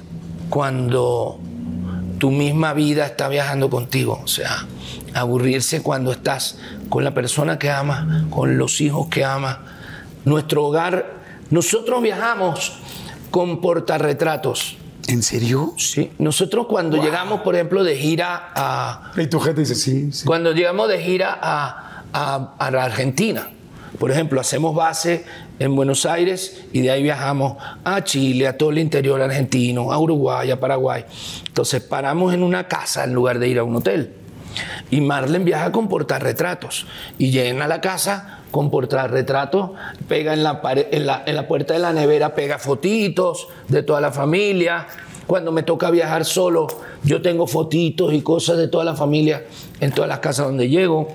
[0.50, 1.40] cuando
[2.18, 4.20] tu misma vida está viajando contigo.
[4.24, 4.66] O sea,
[5.14, 6.58] aburrirse cuando estás
[6.90, 9.58] con la persona que amas, con los hijos que amas.
[10.26, 11.14] Nuestro hogar,
[11.50, 12.74] nosotros viajamos
[13.32, 14.78] con portarretratos.
[15.08, 15.74] ¿En serio?
[15.78, 16.12] Sí.
[16.20, 20.26] Nosotros cuando llegamos, por ejemplo, de gira a, Y tu gente dice, sí, sí.
[20.26, 23.48] cuando llegamos de gira a, a- a la Argentina,
[24.00, 25.24] por ejemplo, hacemos base
[25.60, 29.98] en Buenos Aires y de ahí viajamos a Chile, a todo el interior argentino, a
[29.98, 31.06] Uruguay, a Paraguay.
[31.48, 34.14] Entonces paramos en una casa en lugar de ir a un hotel.
[34.92, 36.86] Y Marlene viaja con portarretratos
[37.18, 39.72] y llena la casa con portarretratos,
[40.08, 40.62] pega en la,
[40.92, 44.88] en, la, en la puerta de la nevera, pega fotitos de toda la familia.
[45.26, 46.68] Cuando me toca viajar solo,
[47.04, 49.46] yo tengo fotitos y cosas de toda la familia
[49.80, 51.08] en todas las casas donde llego.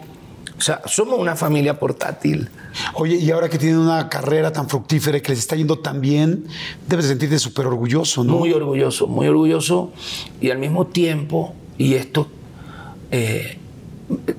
[0.58, 2.48] O sea, somos una familia portátil.
[2.94, 6.00] Oye, y ahora que tienen una carrera tan fructífera y que les está yendo tan
[6.00, 6.46] bien,
[6.86, 8.36] debes sentirte súper orgulloso, ¿no?
[8.36, 9.90] Muy orgulloso, muy orgulloso.
[10.40, 12.28] Y al mismo tiempo, y esto
[13.10, 13.58] eh,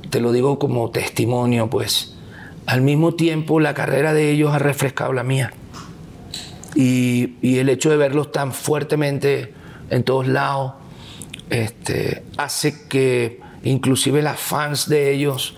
[0.09, 2.12] te lo digo como testimonio, pues,
[2.65, 5.53] al mismo tiempo la carrera de ellos ha refrescado la mía.
[6.75, 9.53] Y, y el hecho de verlos tan fuertemente
[9.89, 10.73] en todos lados
[11.49, 15.55] este, hace que inclusive las fans de ellos,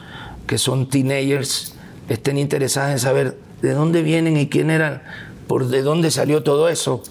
[0.48, 1.76] que son teenagers,
[2.10, 5.02] estén interesadas en saber de dónde vienen y quién eran,
[5.48, 7.02] por de dónde salió todo eso.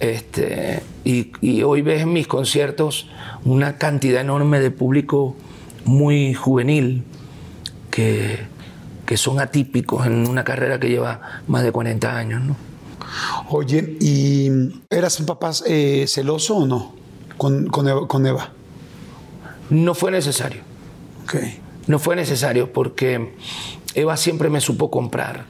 [0.00, 3.08] Este, y, hoy ves en mis conciertos
[3.44, 5.36] una cantidad enorme de público
[5.84, 7.04] muy juvenil
[7.90, 8.38] que,
[9.08, 12.42] que son atípicos en una carrera que lleva más de 40 años.
[12.42, 12.56] ¿no?
[13.48, 14.50] Oye, ¿y
[14.90, 16.94] eras un papá eh, celoso o no
[17.38, 18.52] con, con, Eva,
[19.70, 20.60] No fue necesario.
[21.24, 21.58] Okay.
[21.86, 23.34] No fue necesario porque
[23.94, 25.46] Eva siempre me supo comprar.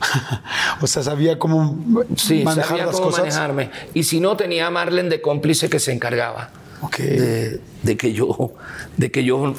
[0.80, 1.78] o sea, sabía cómo
[2.16, 3.70] sí, manejar sabía cómo manejarme.
[3.92, 6.52] Y si no, tenía a Marlene de cómplice que se encargaba
[6.96, 8.54] de, de, que yo,
[8.96, 9.52] de que yo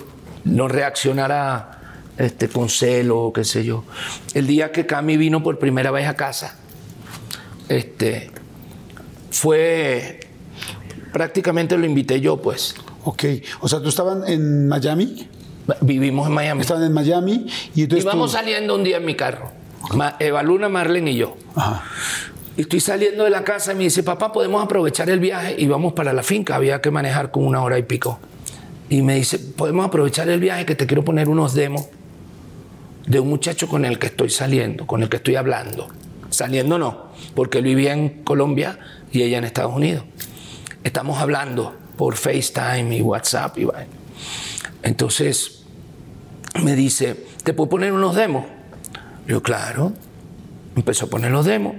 [0.46, 1.75] no reaccionara
[2.18, 3.84] este, con celo qué sé yo.
[4.34, 6.58] El día que Cami vino por primera vez a casa,
[7.70, 8.32] este,
[9.32, 10.20] fue
[11.12, 12.76] prácticamente lo invité yo, pues.
[13.04, 13.24] Ok,
[13.62, 15.30] o sea, ¿tú estaban en Miami?
[15.82, 16.62] Vivimos en Miami.
[16.62, 18.04] Estaban en Miami y entonces.
[18.04, 19.52] Íbamos saliendo un día en mi carro.
[20.20, 21.38] Eva Luna, Marlene y yo.
[21.56, 21.84] Ajá.
[22.58, 25.68] Y estoy saliendo de la casa y me dice, papá, podemos aprovechar el viaje y
[25.68, 26.56] vamos para la finca.
[26.56, 28.20] Había que manejar con una hora y pico.
[28.90, 31.88] Y me dice, podemos aprovechar el viaje que te quiero poner unos demos
[33.08, 35.88] de un muchacho con el que estoy saliendo, con el que estoy hablando.
[36.30, 38.80] Saliendo no, porque él vivía en Colombia
[39.12, 40.04] y ella en Estados Unidos.
[40.84, 43.68] Estamos hablando por FaceTime y WhatsApp y
[44.84, 45.64] Entonces
[46.64, 48.46] me dice, ¿te puedo poner unos demos?
[49.28, 49.94] Yo, claro.
[50.76, 51.76] Empezó a poner los demos.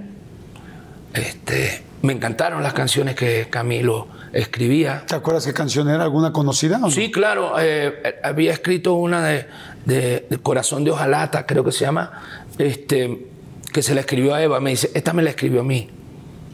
[1.13, 5.05] Este, me encantaron las canciones que Camilo escribía.
[5.07, 6.03] ¿Te acuerdas qué canción era?
[6.05, 6.81] ¿Alguna conocida?
[6.91, 7.55] Sí, claro.
[7.59, 9.47] Eh, había escrito una de,
[9.87, 12.23] de, Corazón de Ojalata, creo que se llama,
[12.59, 13.27] este,
[13.73, 14.61] que se la escribió a Eva.
[14.61, 15.89] Me dice, esta me la escribió a mí.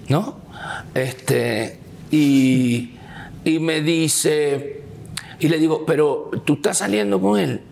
[0.08, 0.38] ¿No?
[0.94, 1.78] Este,
[2.10, 2.92] y,
[3.44, 4.82] y me dice,
[5.40, 7.62] y le digo, pero tú estás saliendo con él.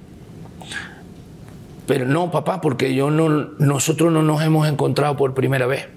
[1.87, 5.89] Pero no, papá, porque yo no, nosotros no nos hemos encontrado por primera vez.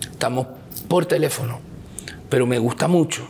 [0.00, 0.46] Estamos
[0.88, 1.60] por teléfono,
[2.30, 3.26] pero me gusta mucho.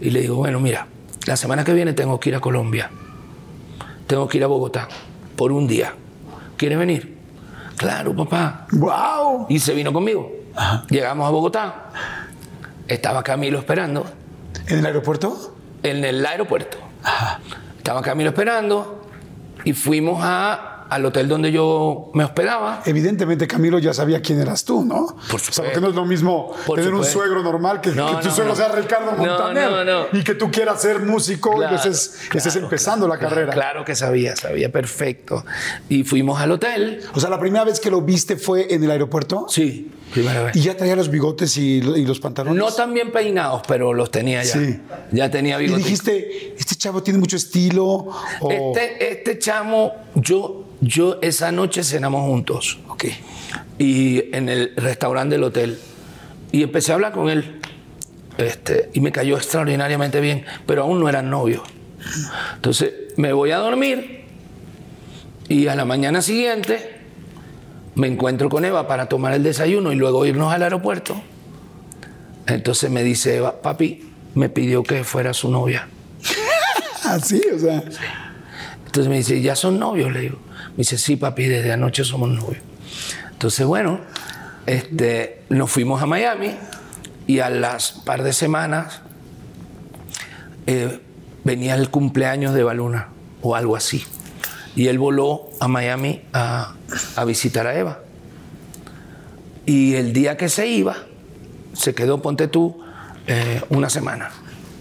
[0.00, 0.88] Y le digo, bueno, mira,
[1.26, 2.90] la semana que viene tengo que ir a Colombia.
[4.12, 4.88] Tengo que ir a Bogotá
[5.36, 5.94] por un día.
[6.58, 7.16] ¿Quieres venir?
[7.78, 8.66] Claro, papá.
[8.72, 9.46] ¡Wow!
[9.48, 10.30] Y se vino conmigo.
[10.90, 11.90] Llegamos a Bogotá.
[12.86, 14.04] Estaba Camilo esperando.
[14.66, 15.56] ¿En el aeropuerto?
[15.82, 16.76] En el aeropuerto.
[17.78, 19.06] Estaba Camilo esperando
[19.64, 22.82] y fuimos a al hotel donde yo me hospedaba.
[22.84, 25.06] Evidentemente Camilo ya sabía quién eras tú, ¿no?
[25.30, 25.50] Por supuesto.
[25.50, 28.54] O sea, porque no es lo mismo tener un suegro normal que, que tu suegro
[28.54, 33.52] sea Ricardo Montaner y que tú quieras ser músico y estés, empezando la carrera.
[33.52, 35.44] Claro que sabía, sabía perfecto.
[35.88, 37.00] Y fuimos al hotel.
[37.14, 39.46] O sea, la primera vez que lo viste fue en el aeropuerto.
[39.48, 39.90] Sí.
[40.12, 40.56] Primera vez.
[40.56, 42.58] ¿Y ya traía los bigotes y, los pantalones?
[42.58, 44.52] No tan bien peinados, pero los tenía ya.
[44.52, 44.80] Sí.
[45.10, 45.80] Ya tenía bigotes.
[45.80, 48.10] Y dijiste, este chavo tiene mucho estilo.
[48.50, 52.78] Este, este chamo, yo yo esa noche cenamos juntos.
[52.88, 53.04] Ok.
[53.78, 55.78] Y en el restaurante del hotel.
[56.50, 57.60] Y empecé a hablar con él.
[58.36, 61.62] Este, y me cayó extraordinariamente bien, pero aún no eran novios.
[62.56, 64.24] Entonces me voy a dormir
[65.48, 67.01] y a la mañana siguiente
[67.94, 71.20] me encuentro con Eva para tomar el desayuno y luego irnos al aeropuerto.
[72.46, 75.88] Entonces me dice Eva, papi, me pidió que fuera su novia.
[77.04, 77.82] Así, o sea.
[78.86, 80.12] Entonces me dice, ¿ya son novios?
[80.12, 80.38] Le digo.
[80.70, 82.62] Me dice, sí, papi, desde anoche somos novios.
[83.32, 84.00] Entonces, bueno,
[84.66, 86.52] este, nos fuimos a Miami
[87.26, 89.00] y a las par de semanas
[90.66, 91.00] eh,
[91.44, 93.08] venía el cumpleaños de Baluna
[93.42, 94.04] o algo así.
[94.74, 96.74] Y él voló a Miami a,
[97.26, 98.00] visitar a Eva.
[99.66, 100.96] Y el día que se iba,
[101.72, 102.82] se quedó, ponte tú,
[103.26, 104.30] eh, una semana,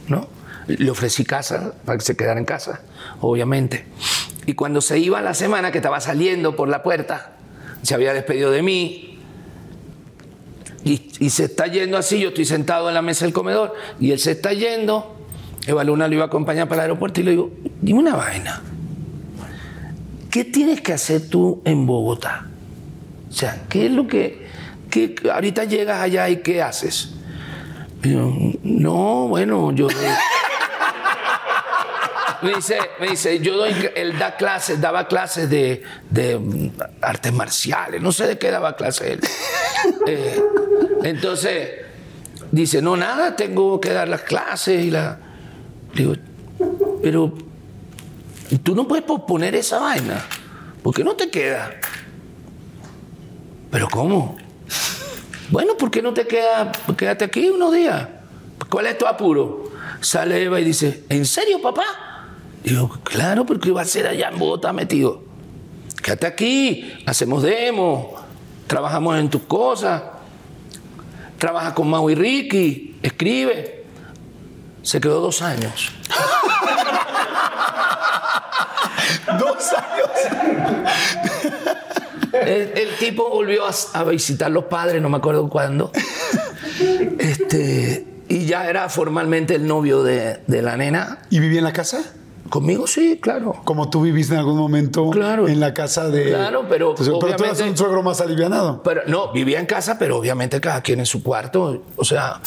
[0.07, 0.27] ¿no?
[0.67, 2.81] Le ofrecí casa para que se quedara en casa,
[3.19, 3.85] obviamente.
[4.45, 7.33] Y cuando se iba la semana que estaba saliendo por la puerta,
[7.81, 9.19] se había despedido de mí.
[10.83, 14.17] Y, se está yendo así, yo estoy sentado en la mesa del comedor y él
[14.17, 15.21] se está yendo
[15.67, 17.51] Eva Luna lo iba a acompañar para el aeropuerto y le digo,
[17.81, 18.61] dime una vaina.
[20.31, 22.47] ¿Qué tienes que hacer tú en Bogotá?
[23.29, 24.47] O sea, ¿qué es lo que,
[24.89, 27.09] que ahorita llegas allá y qué haces?
[28.01, 28.33] Yo,
[28.63, 29.89] no, bueno, yo...
[32.41, 36.71] me dice, me dice, yo doy, él da clases, daba clases de, de mm,
[37.01, 39.19] artes marciales, no sé de qué daba clases él.
[40.05, 40.39] Eh,
[41.03, 41.69] entonces,
[42.51, 45.17] dice, no, nada, tengo que dar las clases y la...
[45.95, 46.13] Digo,
[47.01, 47.33] pero
[48.57, 50.25] tú no puedes posponer esa vaina,
[50.83, 51.71] porque no te queda.
[53.71, 54.37] ¿Pero cómo?
[55.49, 56.71] Bueno, ¿por qué no te queda?
[56.97, 58.07] Quédate aquí unos días.
[58.69, 59.71] ¿Cuál es tu apuro?
[60.01, 61.83] Sale Eva y dice, ¿en serio, papá?
[62.63, 65.23] Digo, claro, porque va a ser allá en Bogotá metido.
[66.01, 68.15] Quédate aquí, hacemos demo,
[68.67, 70.01] trabajamos en tus cosas,
[71.37, 73.85] trabaja con Mau y Ricky, escribe.
[74.83, 75.91] Se quedó dos años.
[79.39, 80.09] Dos años.
[82.33, 85.91] El, el tipo volvió a, a visitar los padres, no me acuerdo cuándo.
[87.19, 91.19] Este, y ya era formalmente el novio de, de la nena.
[91.29, 92.01] ¿Y vivía en la casa?
[92.49, 93.55] Conmigo sí, claro.
[93.63, 95.47] Como tú viviste en algún momento Claro.
[95.47, 96.29] en la casa de.
[96.29, 98.81] Claro, pero Entonces, pero tú eras un suegro más alivianado.
[98.83, 101.83] Pero no, vivía en casa, pero obviamente cada quien en su cuarto.
[101.95, 102.41] O sea,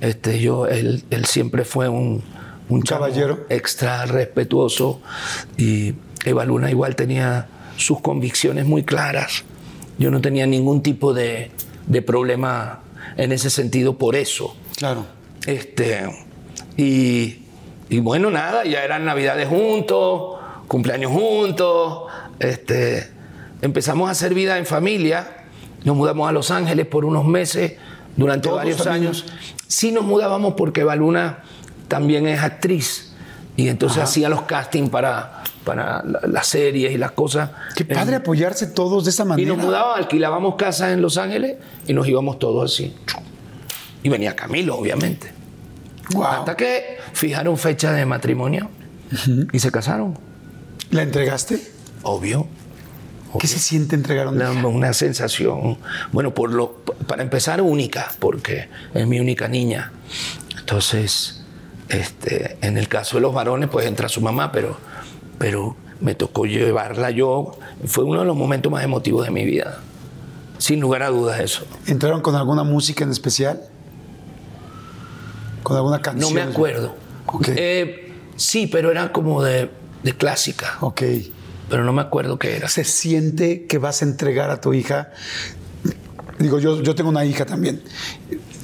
[0.00, 2.22] este, yo, él, él siempre fue un,
[2.68, 3.46] un caballero.
[3.48, 5.00] extra respetuoso
[5.56, 5.94] y
[6.26, 7.46] Eva Luna igual tenía
[7.76, 9.44] sus convicciones muy claras.
[9.96, 11.52] Yo no tenía ningún tipo de,
[11.86, 12.80] de problema
[13.16, 14.56] en ese sentido por eso.
[14.76, 15.06] Claro.
[15.46, 16.10] Este,
[16.76, 17.42] y,
[17.88, 22.10] y bueno, nada, ya eran navidades juntos, cumpleaños juntos.
[22.40, 23.08] Este,
[23.62, 25.44] empezamos a hacer vida en familia.
[25.84, 27.74] Nos mudamos a Los Ángeles por unos meses,
[28.16, 29.24] durante ¿Todos varios años.
[29.68, 31.44] Sí nos mudábamos porque Baluna
[31.86, 33.12] también es actriz.
[33.56, 37.50] Y entonces hacía los castings para, para la- las series y las cosas.
[37.74, 39.48] Qué padre apoyarse todos de esa Y manera.
[39.48, 41.56] nos mudábamos, alquilábamos casas en Los Ángeles
[41.88, 42.94] y nos íbamos todos así.
[44.04, 45.32] Y venía Camilo, obviamente.
[46.12, 46.22] Wow.
[46.24, 48.70] Hasta que fijaron fecha de matrimonio
[49.52, 50.16] y se casaron.
[50.90, 51.60] ¿La entregaste?
[52.02, 52.46] Obvio.
[53.40, 55.76] ¿Qué se siente entregar un Una, una sensación,
[56.12, 56.76] bueno, por lo,
[57.08, 59.90] para empezar, única, porque es mi única niña.
[60.58, 61.42] Entonces,
[61.88, 64.78] este, en el caso de los varones, pues entra su mamá, pero,
[65.38, 67.52] pero me tocó llevarla yo.
[67.86, 69.80] Fue uno de los momentos más emotivos de mi vida.
[70.58, 71.64] Sin lugar a dudas, eso.
[71.86, 73.60] ¿Entraron con alguna música en especial?
[75.62, 76.34] ¿Con alguna No canción?
[76.34, 76.94] me acuerdo.
[77.26, 77.48] Ok.
[77.56, 79.70] Eh, sí, pero era como de,
[80.02, 81.02] de clásica, Ok.
[81.68, 82.68] pero no me acuerdo qué era.
[82.68, 85.10] ¿Se siente que vas a entregar a tu hija?
[86.38, 87.82] Digo, yo, yo tengo una hija también.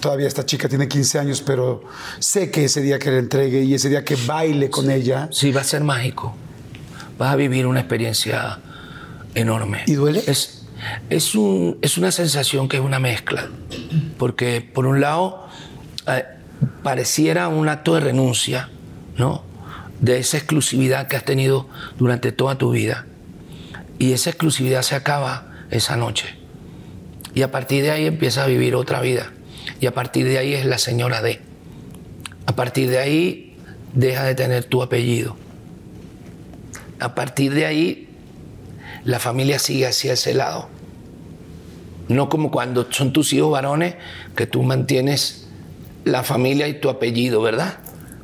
[0.00, 1.82] Todavía esta chica tiene 15 años, pero
[2.18, 5.28] sé que ese día que la entregue y ese día que baile con ella.
[5.32, 6.34] Sí, va a ser mágico.
[7.22, 8.58] Vas a vivir una experiencia
[9.36, 9.84] enorme.
[9.86, 10.24] ¿Y duele?
[10.26, 10.66] Es,
[11.08, 13.46] es, un- es una sensación que es una mezcla.
[14.18, 15.46] Porque, por un lado,
[16.08, 16.24] eh,
[16.82, 18.70] pareciera un acto de renuncia,
[19.16, 19.44] ¿no?
[20.00, 23.06] De esa exclusividad que has tenido durante toda tu vida.
[24.00, 26.26] Y esa exclusividad se acaba esa noche.
[27.34, 29.30] Y a partir de ahí empiezas a vivir otra vida.
[29.80, 31.40] Y a partir de ahí es la señora D.
[32.46, 33.56] A partir de ahí
[33.94, 35.36] deja de tener tu apellido.
[37.02, 38.08] A partir de ahí
[39.04, 40.68] la familia sigue hacia ese lado.
[42.08, 43.96] No como cuando son tus hijos varones
[44.36, 45.48] que tú mantienes
[46.04, 47.78] la familia y tu apellido, ¿verdad?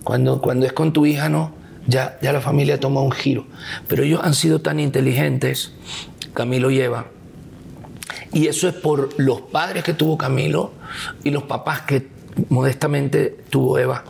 [0.05, 1.53] Cuando, cuando es con tu hija, no,
[1.87, 3.47] ya, ya la familia toma un giro.
[3.89, 5.73] Pero ellos han sido tan inteligentes,
[6.33, 7.07] Camilo y Eva,
[8.33, 10.73] y eso es por los padres que tuvo Camilo
[11.25, 12.09] y los papás que
[12.49, 14.05] modestamente tuvo Eva.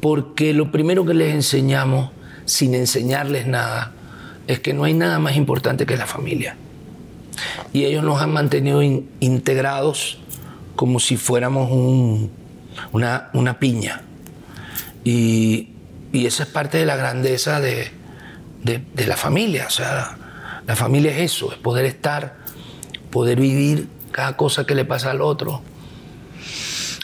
[0.00, 2.10] Porque lo primero que les enseñamos,
[2.44, 3.92] sin enseñarles nada,
[4.46, 6.56] es que no hay nada más importante que la familia.
[7.72, 10.18] Y ellos nos han mantenido in- integrados
[10.76, 12.30] como si fuéramos un-
[12.92, 14.02] una, una piña.
[15.04, 15.70] Y,
[16.12, 17.90] y esa es parte de la grandeza de,
[18.64, 19.66] de- de la familia.
[19.66, 20.16] O sea,
[20.66, 22.36] la familia es eso, es poder estar,
[23.10, 25.62] poder vivir cada cosa que le pasa al otro.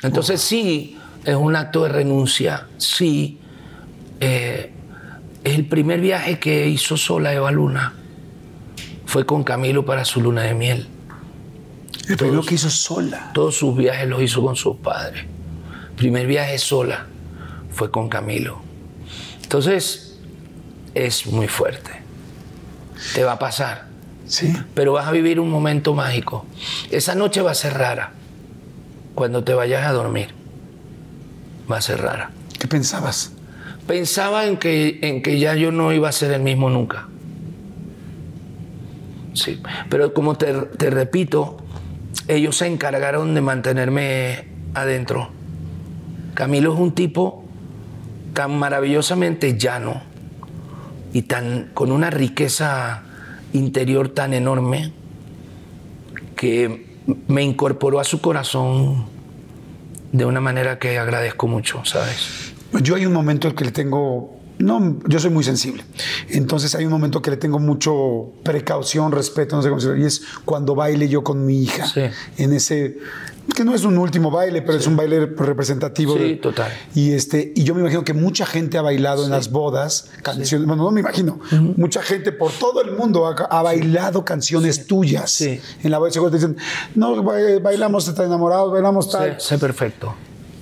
[0.03, 3.39] Entonces sí, es un acto de renuncia, sí.
[4.21, 4.73] eh,
[5.55, 7.95] el primer viaje que hizo sola Eva Luna.
[9.07, 10.89] Fue con Camilo para su luna de miel.
[12.09, 13.31] El primero que hizo sola.
[13.33, 15.25] Todos sus viajes los hizo con sus padres.
[15.97, 17.07] Primer viaje sola
[17.71, 18.61] fue con Camilo.
[19.43, 20.19] Entonces,
[20.95, 21.93] es muy fuerte.
[23.15, 23.87] Te va a pasar,
[24.27, 24.53] Sí.
[24.75, 26.45] pero vas a vivir un momento mágico.
[26.91, 28.13] Esa noche va a ser rara.
[29.15, 30.35] Cuando te vayas a dormir,
[31.71, 32.31] va a ser rara.
[32.59, 33.33] ¿Qué pensabas?
[33.87, 37.09] Pensaba en que, en que ya yo no iba a ser el mismo nunca.
[39.37, 39.61] Sí,
[39.91, 40.53] pero como te,
[40.91, 41.59] repito,
[42.27, 45.29] ellos se encargaron de mantenerme adentro.
[46.35, 47.45] Camilo es un tipo
[48.33, 50.03] tan maravillosamente llano
[51.13, 53.03] y tan con una riqueza
[53.53, 54.93] interior tan enorme
[56.35, 56.87] que
[57.29, 59.07] me incorporó a su corazón
[60.13, 62.56] de una manera que agradezco mucho, ¿sabes?
[62.83, 65.85] Yo hay un momento en que le tengo no, yo soy muy sensible.
[66.31, 70.07] Entonces hay un momento que le tengo mucho precaución, respeto, no sé cómo decirlo, y
[70.07, 71.87] es cuando baile yo con mi hija.
[71.87, 72.01] Sí.
[72.39, 72.97] En ese
[73.55, 76.15] que no es un último baile, pero es un baile representativo.
[76.17, 76.73] Sí, de- total.
[76.95, 80.67] Y este, y yo me imagino que mucha gente ha bailado en las bodas canciones.
[80.67, 81.39] Bueno, no me imagino.
[81.77, 85.31] Mucha gente por todo el mundo ha, ha bailado canciones tuyas.
[85.31, 85.61] Sí.
[85.83, 86.57] En la boda seguro te dicen,
[86.95, 89.39] no, ba- bailamos tan enamorados, bailamos tal.
[89.39, 90.15] Sé perfecto.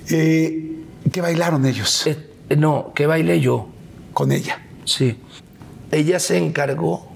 [0.09, 0.73] Eh,
[1.11, 2.17] ¿Qué bailaron ellos Eh,
[2.57, 3.69] no, que bailé yo.
[4.13, 4.61] con ella?
[4.85, 5.17] Sí.
[5.91, 7.07] Ella se encargó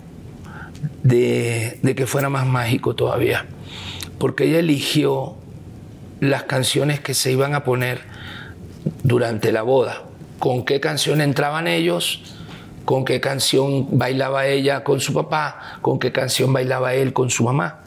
[1.04, 3.46] de, de que fuera más mágico todavía.
[4.18, 5.36] Porque ella eligió
[6.20, 8.02] las canciones que se iban a poner
[9.04, 10.04] durante la boda.
[10.40, 12.22] Con qué canción entraban ellos,
[12.86, 17.44] con qué canción bailaba ella con su papá, con qué canción bailaba él con su
[17.44, 17.84] mamá.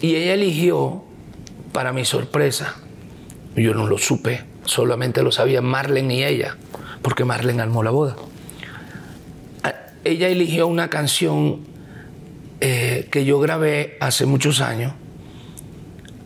[0.00, 1.02] Y ella eligió,
[1.72, 2.76] para mi sorpresa,
[3.56, 6.56] yo no lo supe, solamente lo sabía Marlene y ella,
[7.02, 8.16] porque Marlene armó la boda.
[10.04, 11.60] Ella eligió una canción
[12.60, 14.94] eh, que yo grabé hace muchos años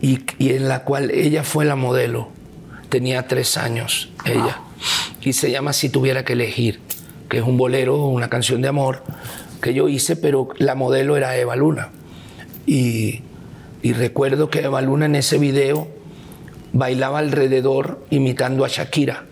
[0.01, 2.29] y, en la cual ella fue la modelo.
[2.89, 4.61] Tenía tres años ella.
[5.21, 6.79] Y se llama Si tuviera que elegir,
[7.29, 9.03] que es un bolero, una canción de amor
[9.61, 11.89] que yo hice, pero la modelo era Eva Luna.
[12.65, 13.21] Y
[13.83, 15.96] recuerdo que Eva Luna en ese video
[16.77, 19.25] bailaba alrededor imitando a Shakira.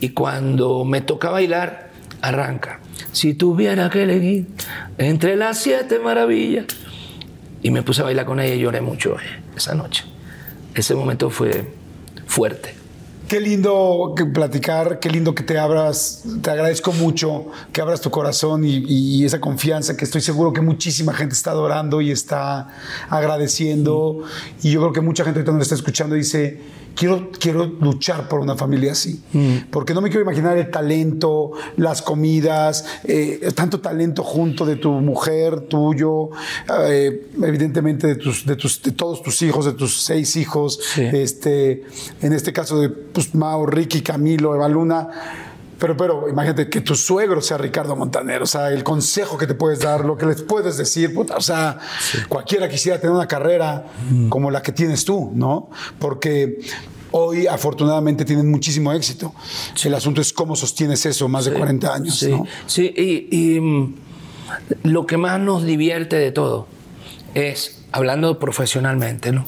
[0.00, 1.90] Y cuando me toca bailar,
[2.20, 2.80] arranca.
[3.12, 4.46] Si tuviera que elegir
[4.98, 6.66] entre las siete maravillas.
[7.62, 10.04] Y me puse a bailar con ella y lloré mucho eh, esa noche.
[10.74, 11.66] Ese momento fue
[12.26, 12.74] fuerte.
[13.28, 16.22] Qué lindo que platicar, qué lindo que te abras.
[16.42, 20.60] Te agradezco mucho que abras tu corazón y, y esa confianza que estoy seguro que
[20.60, 22.68] muchísima gente está adorando y está
[23.10, 24.22] agradeciendo.
[24.62, 26.60] Y yo creo que mucha gente ahorita nos está escuchando y dice,
[26.96, 29.22] quiero, quiero luchar por una familia así.
[29.70, 34.90] Porque no me quiero imaginar el talento, las comidas, eh, tanto talento junto de tu
[34.90, 36.30] mujer, tuyo,
[36.88, 40.80] eh, evidentemente de, tus, de, tus, de todos tus hijos, de tus seis hijos.
[40.94, 41.02] Sí.
[41.02, 41.84] Este,
[42.22, 45.44] en este caso de pues, Mao, Ricky, Camilo, Eva Luna.
[45.78, 49.54] Pero, pero imagínate que tu suegro sea Ricardo Montaner, o sea, el consejo que te
[49.54, 51.78] puedes dar, lo que les puedes decir, puta, o sea,
[52.28, 53.84] cualquiera quisiera tener una carrera
[54.30, 55.68] como la que tienes tú, ¿no?
[55.98, 56.58] Porque
[57.10, 59.34] hoy afortunadamente tienen muchísimo éxito.
[59.84, 62.44] El asunto es cómo sostienes eso más de 40 años, Sí, ¿no?
[62.66, 63.94] sí, y, y, mm,
[64.84, 66.66] lo que más nos divierte de todo
[67.34, 69.44] es, hablando profesionalmente, ¿no?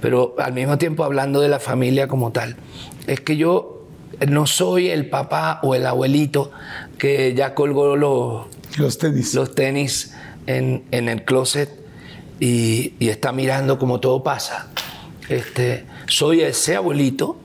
[0.00, 2.56] Pero al mismo tiempo hablando de la familia como tal,
[3.06, 3.81] es que yo
[4.28, 6.50] no soy el papá o el abuelito
[6.98, 8.46] que ya colgó los,
[8.76, 9.34] Los tenis.
[9.34, 10.14] los tenis
[10.46, 11.70] en, en el closet
[12.40, 14.68] y, y está mirando cómo todo pasa.
[15.28, 17.38] Este, soy ese abuelito,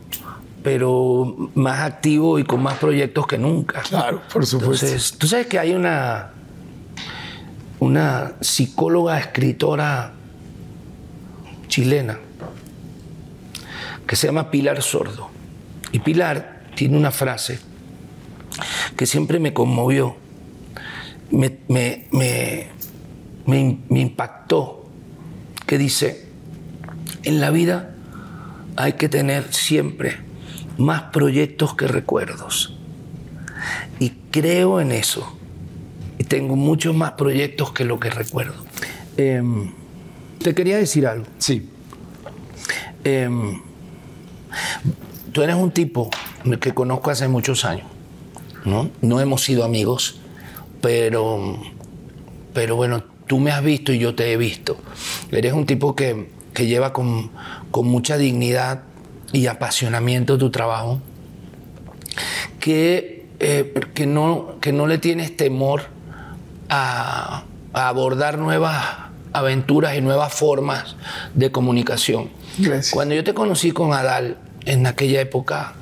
[0.64, 3.82] pero más activo y con más proyectos que nunca.
[3.82, 4.86] Claro, por supuesto.
[4.86, 6.32] Entonces, tú sabes que hay una,
[7.80, 10.14] una psicóloga, escritora
[11.68, 12.20] chilena
[14.08, 15.30] que se llama Pilar Sordo.
[15.91, 17.60] Y Pilar tiene una frase
[18.95, 20.16] que siempre me conmovió,
[21.32, 22.70] me, me- me-
[23.99, 24.88] impactó,
[25.66, 26.28] que dice,
[27.24, 27.95] en la vida
[28.76, 30.18] hay que tener siempre
[30.78, 32.78] más proyectos que recuerdos.
[33.99, 35.36] Y creo en eso.
[36.20, 38.64] Y tengo muchos más proyectos que lo que recuerdo.
[39.18, 39.72] Em,
[40.44, 41.26] te quería decir algo.
[41.40, 41.70] Sí.
[43.04, 43.62] Em,
[45.38, 46.10] tú eres un tipo
[46.60, 47.86] que conozco hace muchos años,
[48.66, 48.90] ¿no?
[49.04, 50.20] No hemos sido amigos,
[50.82, 51.60] pero,
[52.56, 54.78] pero bueno, tú me has visto y yo te he visto.
[55.32, 57.30] Eres un tipo que, que lleva con,
[57.70, 58.82] con mucha dignidad
[59.32, 61.02] y apasionamiento tu trabajo,
[62.60, 65.84] que, eh, que, no, que no le tienes temor
[66.68, 67.44] a,
[67.74, 68.84] a abordar nuevas
[69.34, 70.96] aventuras y nuevas formas
[71.36, 72.32] de comunicación.
[72.58, 72.90] Gracias.
[72.90, 75.73] Cuando yo te conocí con Adal en aquella época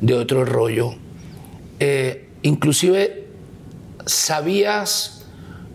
[0.00, 0.94] de otro rollo,
[1.80, 3.26] eh, inclusive
[4.06, 5.26] sabías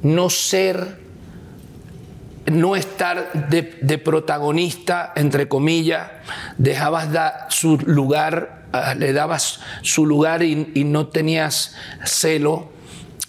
[0.02, 1.03] no ser
[2.45, 6.10] no estar de, protagonista, entre comillas,
[6.57, 7.07] dejabas
[7.49, 12.69] su lugar, ah, le dabas su lugar y, no tenías celo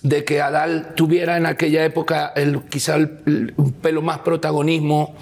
[0.02, 5.14] de que Adal tuviera en aquella época el, quizá un pelo más protagonismo,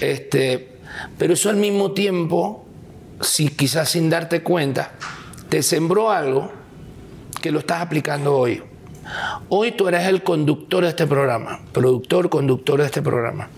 [0.00, 0.78] este,
[1.18, 2.63] pero eso al mismo tiempo,
[3.20, 4.92] si, quizás sin darte cuenta,
[5.48, 6.50] te sembró algo
[7.40, 8.62] que lo estás aplicando hoy.
[9.48, 13.48] Hoy tú eres el conductor de este programa, productor, conductor de este programa.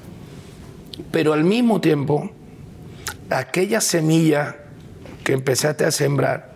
[1.13, 2.31] Pero al mismo tiempo,
[3.31, 4.57] aquella semilla
[5.25, 6.55] que empezaste a sembrar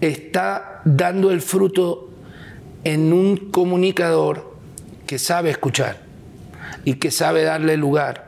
[0.00, 2.10] está dando el fruto
[2.84, 4.54] en un comunicador
[5.06, 6.00] que sabe escuchar
[6.84, 8.25] y que sabe darle lugar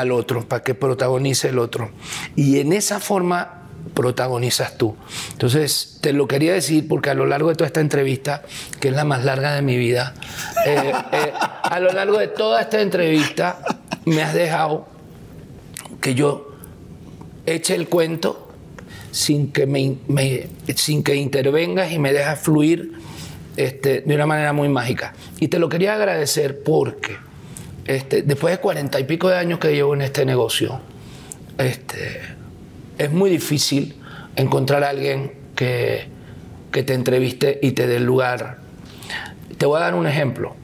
[0.00, 1.90] al otro para que protagonice el otro.
[2.34, 3.56] Y en esa forma
[3.94, 4.96] protagonizas tú.
[5.32, 8.42] Entonces, te lo quería decir porque a lo largo de toda esta entrevista,
[8.80, 10.14] que es la más larga de mi vida,
[10.66, 11.32] eh, eh,
[11.62, 13.58] a lo largo de toda esta entrevista
[14.04, 14.86] me has dejado
[16.00, 16.52] que yo
[17.46, 18.48] eche el cuento
[19.12, 19.96] sin que, me,
[20.74, 22.92] sin que intervengas y me dejas fluir
[23.56, 25.14] este, de una manera muy mágica.
[25.40, 27.16] Y te lo quería agradecer porque
[27.86, 30.80] este, después de cuarenta y pico de años que llevo en este negocio,
[31.58, 32.20] este,
[32.98, 33.96] es muy difícil
[34.36, 36.08] encontrar a alguien que,
[36.72, 38.58] que te entreviste y te dé el lugar.
[39.56, 40.54] Te voy a dar un ejemplo.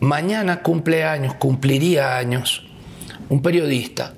[0.00, 2.66] Mañana cumple años, cumpliría años,
[3.28, 4.14] un periodista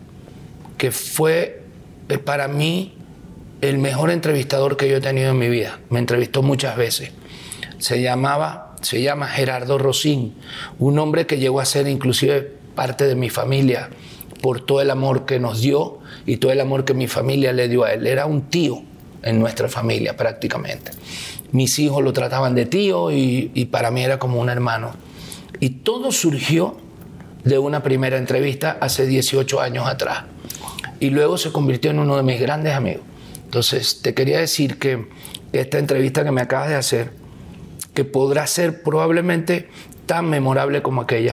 [0.78, 1.62] que fue
[2.09, 2.95] eh, para mí
[3.61, 5.78] el mejor entrevistador que yo he tenido en mi vida.
[5.91, 7.12] Me entrevistó muchas veces.
[7.78, 10.35] Se llamaba, se llama Gerardo Rosín,
[10.78, 13.89] un hombre que llegó a ser inclusive parte de mi familia
[14.43, 17.69] por todo el amor que nos dio y todo el amor que mi familia le
[17.69, 18.06] dio a él.
[18.06, 18.82] Era un tío
[19.23, 20.90] en nuestra familia prácticamente.
[21.52, 24.93] Mis hijos lo trataban de tío y, para mí era como un hermano.
[25.61, 26.77] Y todo surgió
[27.44, 30.24] de una primera entrevista hace 18 años atrás.
[31.01, 33.02] Y luego se convirtió en uno de mis grandes amigos.
[33.44, 35.06] Entonces, te quería decir que
[35.52, 37.24] esta entrevista que me acabas de hacer,
[37.95, 39.69] que podrá ser probablemente
[40.07, 41.34] tan memorable como aquella.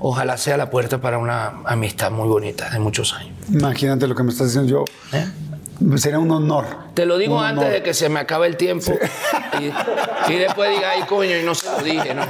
[0.00, 3.36] Ojalá sea la puerta para una amistad muy bonita de muchos años.
[3.48, 4.84] Imagínate lo que me estás diciendo yo.
[5.16, 5.26] ¿Eh?
[5.96, 6.66] Sería un honor.
[6.94, 8.92] Te lo digo antes de que se me acabe el tiempo
[10.28, 12.22] y, después diga, ay, coño, y no se lo dije, ¿no?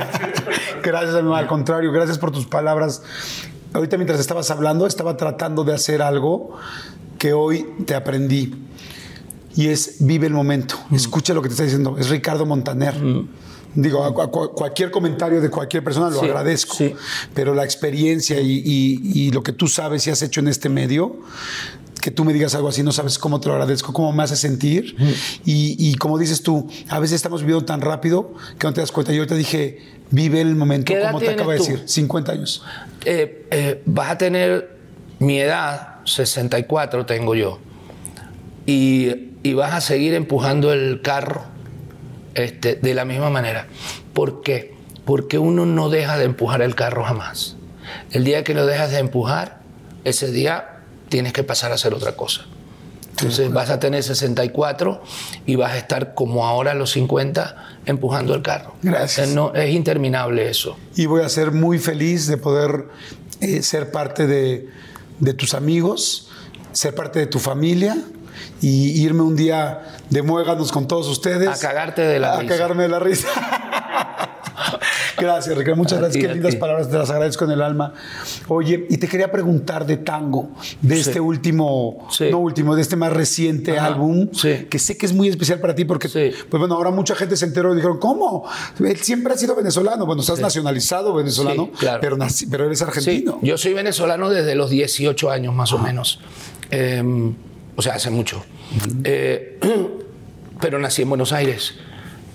[0.82, 1.34] Gracias, amigo.
[1.34, 3.02] Al contrario, gracias por tus palabras.
[3.74, 6.56] Ahorita mientras estabas hablando, estaba tratando de hacer algo
[7.18, 8.54] que hoy te aprendí.
[9.54, 10.76] Y es vive el momento.
[10.88, 10.94] Mm.
[10.94, 11.96] Escucha lo que te está diciendo.
[11.98, 12.94] Es Ricardo Montaner.
[12.94, 13.28] Mm.
[13.74, 16.76] Digo, a, cualquier comentario de cualquier persona lo agradezco,
[17.34, 21.20] pero la experiencia y, lo que tú sabes y has hecho en este medio,
[22.00, 24.36] que tú me digas algo así, no sabes cómo te lo agradezco, cómo me hace
[24.36, 24.96] sentir.
[25.44, 29.12] Y, como dices tú, a veces estamos viviendo tan rápido que no te das cuenta.
[29.12, 29.78] Yo te dije,
[30.10, 32.62] vive el momento, como te acabo de decir, 50 años.
[33.04, 34.76] Eh, eh, vas a tener
[35.18, 37.58] mi edad, 64 tengo yo,
[38.66, 41.51] y, y vas a seguir empujando el carro
[42.34, 43.66] este, de la misma manera.
[44.12, 44.74] ¿Por qué?
[45.04, 47.56] Porque uno no deja de empujar el carro jamás.
[48.10, 49.60] El día que lo dejas de empujar,
[50.04, 52.46] ese día tienes que pasar a hacer otra cosa.
[53.10, 55.02] Entonces vas a tener 64
[55.46, 58.74] y vas a estar como ahora a los 50 empujando el carro.
[58.82, 59.28] Gracias.
[59.28, 60.76] No, es interminable eso.
[60.96, 62.86] Y voy a ser muy feliz de poder
[63.40, 64.68] eh, ser parte de,
[65.20, 66.30] de tus amigos,
[66.72, 67.96] ser parte de tu familia
[68.60, 71.48] y irme un día de muéganos con todos ustedes.
[71.48, 72.54] A cagarte de la a risa.
[72.54, 73.28] A cagarme de la risa.
[75.22, 75.76] gracias, Ricardo.
[75.76, 76.24] Muchas gracias.
[76.24, 77.94] Qué lindas palabras, te las agradezco en el alma.
[78.48, 80.50] Oye, y te quería preguntar de tango,
[80.80, 84.28] de este último, no último, de este más reciente álbum,
[84.68, 87.46] que sé que es muy especial para ti porque, pues bueno, ahora mucha gente se
[87.46, 88.44] enteró y dijeron, ¿cómo?
[88.78, 90.06] Él siempre ha sido venezolano.
[90.06, 91.70] Bueno, estás nacionalizado venezolano,
[92.00, 92.18] pero,
[92.50, 93.38] pero eres argentino.
[93.42, 96.20] Yo soy venezolano desde los 18 años más o menos.
[96.70, 97.34] Em,
[97.76, 98.44] o sea, hace mucho.
[99.04, 99.58] Eh,
[100.60, 101.74] pero nací en Buenos Aires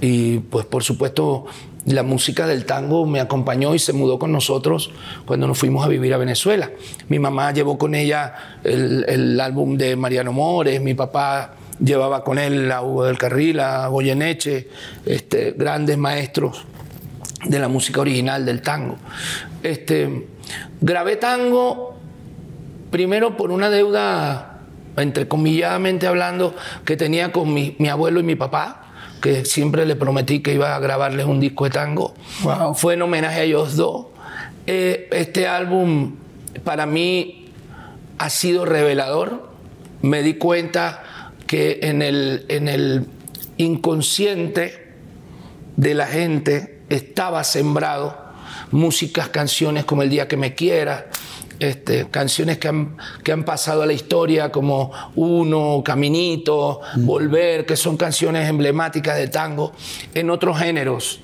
[0.02, 1.46] y pues por supuesto
[1.86, 4.92] la música del tango me acompañó y se mudó con nosotros
[5.26, 6.70] cuando nos fuimos a vivir a Venezuela.
[7.08, 12.70] Mi mamá llevó con ella el, álbum de Mariano Mores, mi papá llevaba con él
[12.72, 14.68] a Hugo del Carril, a Goyeneche,
[15.06, 16.66] este, grandes maestros
[17.46, 18.98] de la música original del tango.
[19.64, 20.28] Este,
[20.82, 21.98] grabé tango
[22.92, 24.57] primero por una deuda,
[24.98, 26.56] entrecomilladamente hablando,
[26.86, 28.84] que tenía con mi, mi abuelo y mi papá
[29.22, 32.14] que siempre le prometí que iba a grabarles un disco de tango.
[32.44, 32.76] Wow.
[32.76, 34.08] Fue en homenaje a ellos dos.
[34.68, 36.16] Eh, este álbum
[36.64, 37.50] para mí
[38.18, 39.50] ha sido revelador.
[40.02, 43.08] Me di cuenta que en el, en el
[43.58, 44.94] inconsciente
[45.76, 48.28] de la gente estaba sembrado
[48.72, 51.08] músicas, canciones como El día que me quiera,
[51.60, 57.76] este, canciones que han, que han pasado a la historia como Uno, Caminito, Volver, que
[57.76, 59.74] son canciones emblemáticas de tango,
[60.14, 61.20] en otros géneros,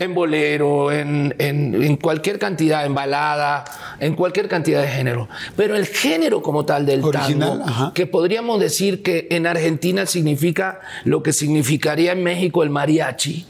[0.00, 3.64] en bolero, en, en- en cualquier cantidad, en balada,
[4.00, 5.28] en cualquier cantidad de género.
[5.56, 7.92] Pero el género como tal del Original, tango, ajá.
[7.94, 13.46] que podríamos decir que en Argentina significa lo que significaría en México el mariachi,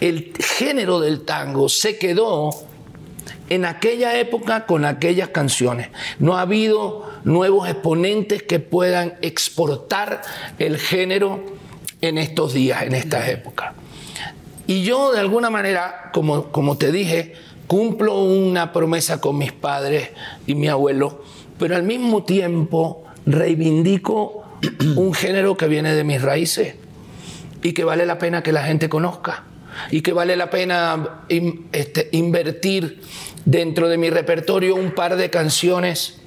[0.00, 2.50] el género del tango se quedó
[3.50, 5.88] en aquella época con aquellas canciones.
[6.18, 10.22] No ha habido nuevos exponentes que puedan exportar
[10.58, 11.44] el género
[12.00, 13.74] en estos días, en esta época.
[14.66, 17.34] Y yo de alguna manera, como, como te dije,
[17.66, 20.10] cumplo una promesa con mis padres
[20.46, 21.22] y mi abuelo,
[21.58, 24.44] pero al mismo tiempo reivindico
[24.96, 26.74] un género que viene de mis raíces
[27.62, 29.44] y que vale la pena que la gente conozca
[29.90, 33.00] y que vale la pena in- este, invertir
[33.44, 36.20] dentro de mi repertorio un par de canciones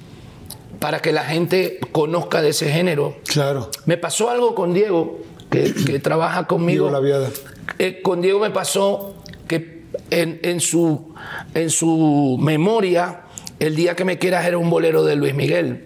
[0.78, 3.16] para que la gente conozca de ese género.
[3.26, 3.70] Claro.
[3.86, 5.20] Me pasó algo con Diego,
[5.50, 6.86] que, que trabaja conmigo.
[6.86, 7.30] Diego Laviada.
[7.78, 9.14] Eh, con Diego me pasó
[9.46, 11.14] que en, en su,
[11.54, 13.22] en su memoria,
[13.58, 15.84] el día que me quieras era un bolero de Luis Miguel.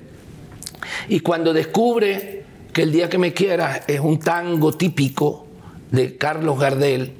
[1.08, 5.46] Y cuando descubre que el día que me quieras es un tango típico
[5.90, 7.12] de Carlos Gardel,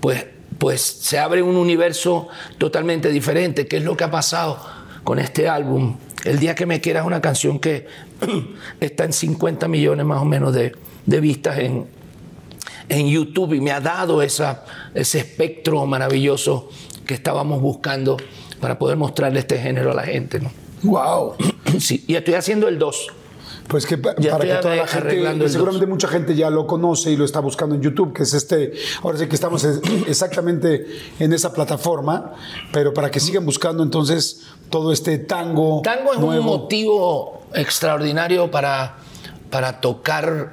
[0.00, 0.26] pues,
[0.58, 2.28] pues se abre un universo
[2.58, 4.58] totalmente diferente, que es lo que ha pasado
[5.04, 5.96] con este álbum.
[6.24, 7.86] El día que me quieras es una canción que
[8.80, 10.74] está en 50 millones más o menos de,
[11.04, 11.86] de vistas en,
[12.88, 14.64] en YouTube y me ha dado esa,
[14.94, 16.68] ese espectro maravilloso
[17.06, 18.16] que estábamos buscando
[18.60, 20.40] para poder mostrarle este género a la gente.
[20.40, 20.50] ¿no?
[20.82, 21.34] Wow.
[21.80, 23.08] Sí, y estoy haciendo el 2.
[23.68, 27.10] Pues que pa- Ya para que toda la gente, seguramente mucha gente ya lo conoce
[27.10, 28.72] y lo está buscando en YouTube, que es este,
[29.02, 30.86] ahora sí que estamos es- exactamente
[31.18, 32.34] en esa plataforma,
[32.72, 35.82] pero para que sigan buscando entonces todo este tango.
[35.82, 36.40] Tango es nuevo.
[36.40, 38.96] un motivo extraordinario para,
[39.50, 40.52] para tocar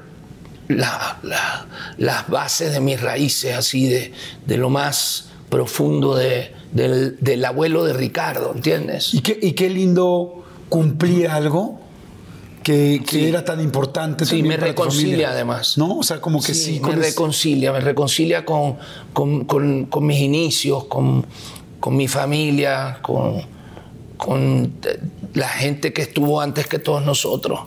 [0.68, 1.68] la- la-
[1.98, 4.11] las bases de mis raíces, así de,
[4.48, 9.14] de lo más profundo de- del, del abuelo de Ricardo, ¿entiendes?
[9.14, 11.80] Y qué, y qué lindo cumplir algo
[12.64, 13.26] que, que Sí.
[13.26, 14.26] era tan importante.
[14.26, 15.77] Sí, me para reconcilia además.
[15.77, 15.98] ¿No?
[15.98, 16.73] O sea, como que sí.
[16.76, 18.77] me con es- reconcilia, me reconcilia con,
[19.14, 21.26] con- con- con mis inicios, con,
[21.80, 23.41] con mi familia, con,
[24.18, 24.99] con eh,
[25.34, 27.60] la gente que estuvo antes que todos nosotros.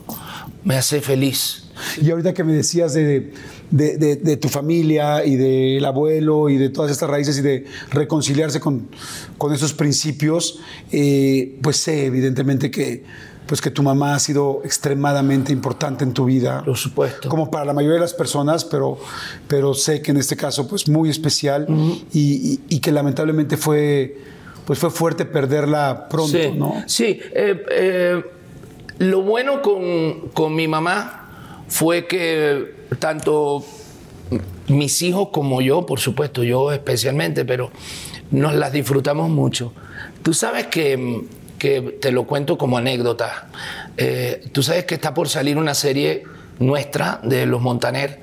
[0.65, 1.65] Me hace feliz.
[2.01, 3.33] Y ahorita que me decías de,
[3.71, 7.67] de- de- de tu familia y del abuelo y de todas estas raíces y de
[7.91, 8.89] reconciliarse con,
[9.37, 10.59] con esos principios,
[10.91, 13.05] eh, pues sé evidentemente que,
[13.47, 16.63] pues que tu mamá ha sido extremadamente importante en tu vida.
[16.65, 17.29] Por supuesto.
[17.29, 18.99] Como para la mayoría de las personas, pero,
[19.47, 21.67] pero sé que en este caso pues muy especial
[22.13, 22.19] y,
[22.53, 24.17] y- y que lamentablemente fue,
[24.65, 26.83] pues fue fuerte perderla pronto, sí, ¿no?
[26.87, 28.25] Sí, eh, eh,
[28.99, 31.29] lo bueno con, con mi mamá
[31.69, 33.65] fue que tanto
[34.69, 37.71] mis hijos como yo, por supuesto, yo especialmente, pero
[38.33, 39.73] nos las disfrutamos mucho.
[40.23, 41.25] Tú sabes que,
[41.59, 43.49] que te lo cuento como anécdota.
[43.97, 46.25] eh, tú sabes que está por salir una serie
[46.59, 48.21] nuestra de los Montaner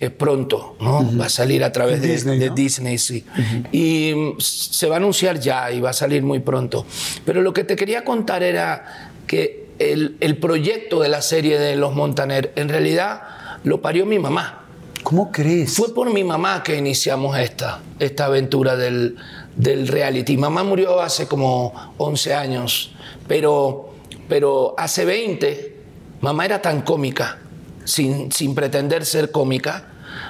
[0.00, 1.08] eh, pronto, ¿no?
[1.18, 2.54] Va a salir a través de Disney, de ¿no?
[2.54, 3.24] Disney, sí.
[3.72, 6.84] Y mm, se va a anunciar ya y va a salir muy pronto.
[7.24, 11.76] Pero lo que te quería contar era que el, el proyecto de la serie de
[11.76, 13.22] los Montaner en realidad
[13.62, 14.64] lo parió mi mamá.
[15.02, 15.74] ¿Cómo crees?
[15.76, 19.16] Fue por mi mamá que iniciamos esta, esta aventura del,
[19.56, 20.36] del reality.
[20.36, 22.92] Mamá murió hace como 11 años,
[23.26, 23.94] pero,
[24.28, 25.76] pero hace 20,
[26.20, 27.38] mamá era tan cómica,
[27.84, 29.86] sin, sin pretender ser cómica.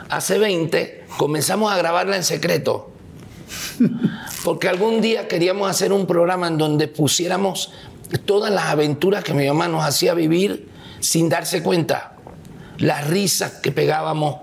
[0.09, 2.91] Hace 20 comenzamos a grabarla en secreto.
[4.45, 7.73] Porque algún día queríamos hacer un programa en donde pusiéramos
[8.25, 10.69] todas las aventuras que mi mamá nos hacía vivir
[11.01, 12.17] sin darse cuenta.
[12.79, 14.37] Las risas que pegábamos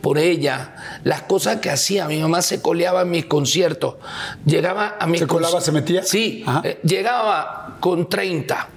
[0.00, 2.06] por ella, las cosas que hacía.
[2.06, 3.96] Mi mamá se coleaba en mis conciertos.
[4.44, 6.02] Llegaba a mis ¿Se colaba, se metía?
[6.02, 8.68] Sí, eh, llegaba con 30.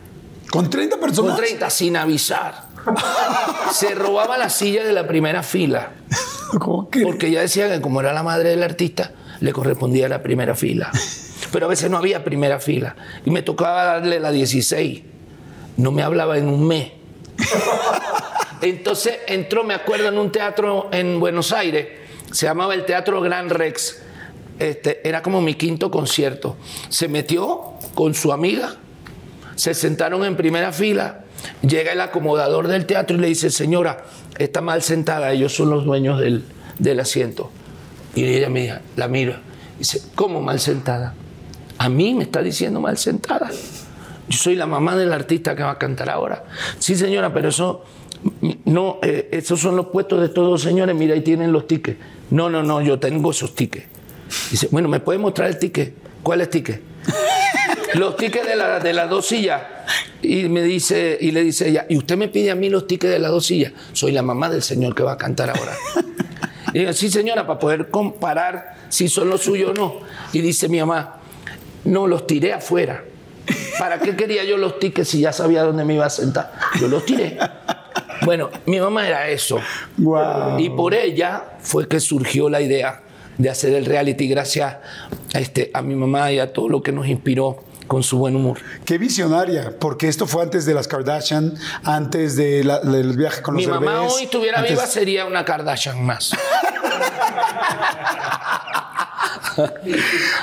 [0.51, 1.35] ¿Con 30 personas?
[1.35, 2.65] Con 30 sin avisar.
[3.71, 5.91] se robaba la silla de la primera fila.
[6.59, 7.01] ¿Cómo que?
[7.01, 10.91] Porque ella decía que como era la madre del artista, le correspondía la primera fila.
[11.51, 12.95] Pero a veces no había primera fila.
[13.25, 15.03] Y me tocaba darle la 16.
[15.77, 16.91] No me hablaba en un mes.
[18.63, 21.85] Entonces entró, me acuerdo, en un teatro en Buenos Aires,
[22.31, 24.01] se llamaba el Teatro Gran Rex.
[24.57, 26.55] Este, era como mi quinto concierto.
[26.87, 28.77] Se metió con su amiga,
[29.55, 31.25] se sentaron en primera fila,
[31.61, 34.05] llega el acomodador del teatro y le dice, señora,
[34.37, 36.45] está mal sentada, ellos son los dueños del,
[36.79, 37.51] del asiento.
[38.15, 39.41] Y ella me la mira,
[39.77, 41.15] dice, ¿cómo mal sentada?
[41.79, 43.51] A mí me está diciendo mal sentada.
[44.29, 46.45] Yo soy la mamá del artista que va a cantar ahora.
[46.79, 47.83] Sí, señora, pero eso
[48.65, 51.99] no, eh, esos son los puestos de todos, señores, mira, ahí tienen los tickets.
[52.29, 53.85] No, no, no, yo tengo esos tickets.
[54.51, 55.93] Dice, bueno, ¿me puede mostrar el ticket?
[56.23, 56.81] ¿Cuál es ticket?
[57.95, 59.61] los tickets de, la, de las dos sillas.
[60.21, 63.11] Y me dice, y le dice ella, ¿y usted me pide a mí los tickets
[63.11, 63.73] de las dos sillas?
[63.91, 65.73] Soy la mamá del señor que va a cantar ahora.
[66.73, 69.99] y digo, sí, señora, para poder comparar si son los suyos o no.
[70.31, 71.19] Y dice mi mamá,
[71.83, 73.03] no, los tiré afuera.
[73.77, 76.53] ¿Para qué quería yo los tickets si ya sabía dónde me iba a sentar?
[76.79, 77.37] Yo los tiré.
[78.25, 79.59] Bueno, mi mamá era eso.
[80.57, 83.01] Y por ella fue que surgió la idea
[83.37, 84.77] de hacer el reality gracias
[85.33, 88.35] a, este, a mi mamá y a todo lo que nos inspiró con su buen
[88.35, 88.59] humor.
[88.85, 93.63] Qué visionaria, porque esto fue antes de las Kardashian, antes de del viaje con los
[93.65, 96.31] Mi mamá hoy estuviera viva sería una Kardashian más.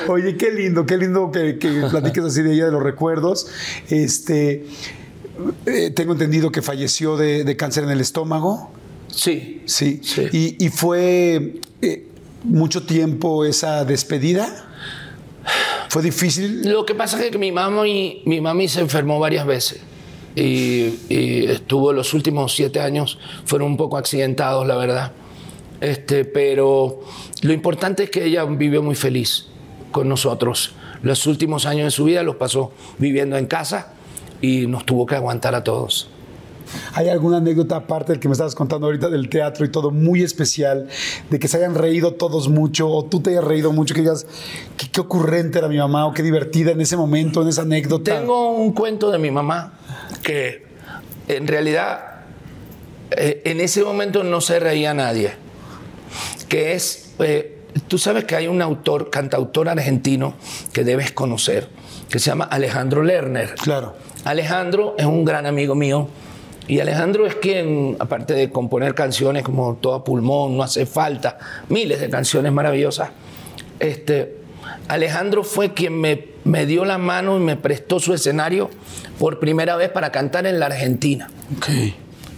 [0.09, 3.49] Oye, qué lindo, qué lindo que, que platiques así de ella, de los recuerdos.
[3.89, 4.67] Este,
[5.67, 8.71] eh, tengo entendido que falleció de, cáncer en el estómago.
[9.09, 9.63] Sí.
[9.67, 10.01] Sí.
[10.33, 12.07] Y, fue eh,
[12.45, 14.69] mucho tiempo esa despedida.
[15.89, 16.69] ¿Fue difícil?
[16.69, 19.81] Lo que pasa es que mi mamá y, mi mami se enfermó varias veces.
[20.37, 25.13] Y, estuvo los últimos siete años, fueron un poco accidentados, la verdad.
[25.81, 27.01] Este, pero
[27.43, 29.47] lo importante es que ella vivió muy feliz
[29.91, 30.75] con nosotros.
[31.03, 33.95] Los últimos años de su vida los pasó viviendo en casa
[34.41, 36.09] y nos tuvo que aguantar a todos.
[36.95, 40.23] ¿Hay alguna anécdota aparte del que me estabas contando ahorita del teatro y todo muy
[40.23, 40.89] especial,
[41.29, 44.27] de que se hayan reído todos mucho o tú te hayas reído mucho, que digas,
[44.77, 48.19] qué, ocurrente era mi mamá o qué divertida en ese momento, en esa anécdota?
[48.19, 49.73] Tengo un cuento de mi mamá
[50.23, 50.65] que
[51.29, 52.23] en realidad
[53.11, 55.33] eh, en ese momento no se reía nadie,
[56.49, 57.59] que es, eh,
[57.89, 60.35] tú sabes que hay un autor, cantautor argentino
[60.73, 61.69] que debes conocer,
[62.09, 63.55] que se llama Alejandro Lerner.
[63.55, 66.09] Claro Alejandro es un gran amigo mío.
[66.69, 71.39] Y Alejandro es quien, aparte de componer canciones como Toda Pulmón, No hace falta,
[71.69, 73.11] miles de canciones maravillosas,
[73.81, 74.37] este,
[74.87, 78.71] Alejandro fue quien me, me, dio la mano y me prestó su escenario
[79.19, 81.29] por primera vez para cantar en la Argentina.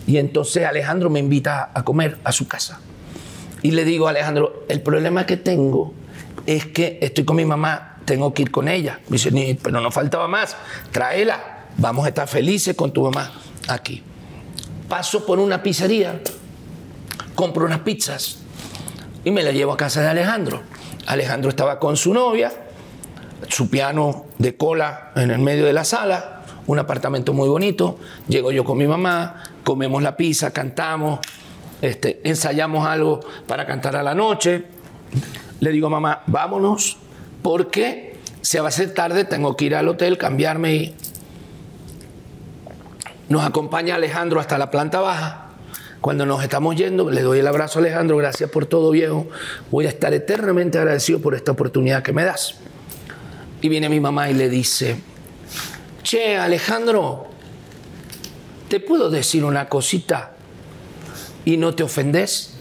[0.06, 2.80] Y entonces Alejandro me invita a comer a su casa.
[3.60, 5.92] Y le digo a Alejandro, el problema que tengo
[6.46, 9.00] es que estoy con mi mamá, tengo que ir con ella.
[9.08, 10.56] Me dice, pero no faltaba más,
[10.90, 13.32] tráela vamos a estar felices con tu mamá
[13.68, 14.02] aquí.
[14.88, 16.20] Paso por una pizzería,
[17.34, 18.38] compro unas pizzas
[19.24, 20.62] y me la llevo a casa de Alejandro.
[21.06, 22.52] Alejandro estaba con su novia,
[23.48, 27.98] su piano de cola en el medio de la sala, un apartamento muy bonito.
[28.28, 31.20] Llego yo con mi mamá, comemos la pizza, cantamos,
[31.80, 34.64] este, ensayamos algo para cantar a la noche.
[35.60, 36.98] Le digo, mamá, vámonos,
[37.42, 40.96] porque se va a hacer tarde, tengo que ir al hotel, cambiarme y
[43.28, 45.48] nos acompaña Alejandro hasta la planta baja.
[46.00, 49.28] Cuando nos estamos yendo, le doy el abrazo a Alejandro, gracias por todo viejo.
[49.70, 52.56] Voy a estar eternamente agradecido por esta oportunidad que me das.
[53.60, 54.96] Y viene mi mamá y le dice,
[56.02, 57.28] che, Alejandro,
[58.68, 60.32] ¿te puedo decir una cosita
[61.44, 62.56] y no te ofendes?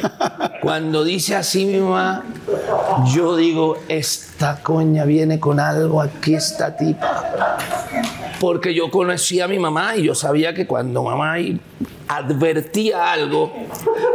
[0.62, 2.24] Cuando dice así mi mamá,
[3.12, 7.58] yo digo, esta coña viene con algo aquí, esta tipa.
[8.40, 11.36] Porque yo conocía a mi mamá y yo sabía que cuando mamá
[12.06, 13.52] advertía algo,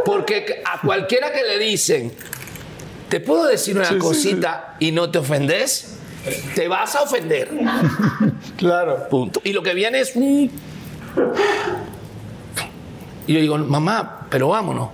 [0.05, 2.11] porque a cualquiera que le dicen,
[3.09, 5.97] ¿te puedo decir una cosita y no te ofendes?
[6.55, 7.49] Te vas a ofender.
[8.57, 9.09] Claro.
[9.09, 9.41] Punto.
[9.43, 10.49] Y lo que viene es un...
[13.27, 14.89] Y yo digo, mamá, pero vámonos.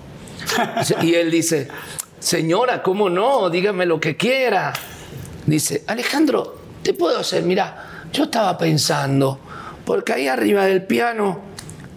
[1.01, 1.67] Y él dice,
[2.19, 3.49] señora, ¿cómo no?
[3.49, 4.73] Dígame lo que quiera.
[5.45, 9.39] Dice, Alejandro, te puedo hacer, mira, yo estaba pensando,
[9.85, 11.41] porque ahí arriba del piano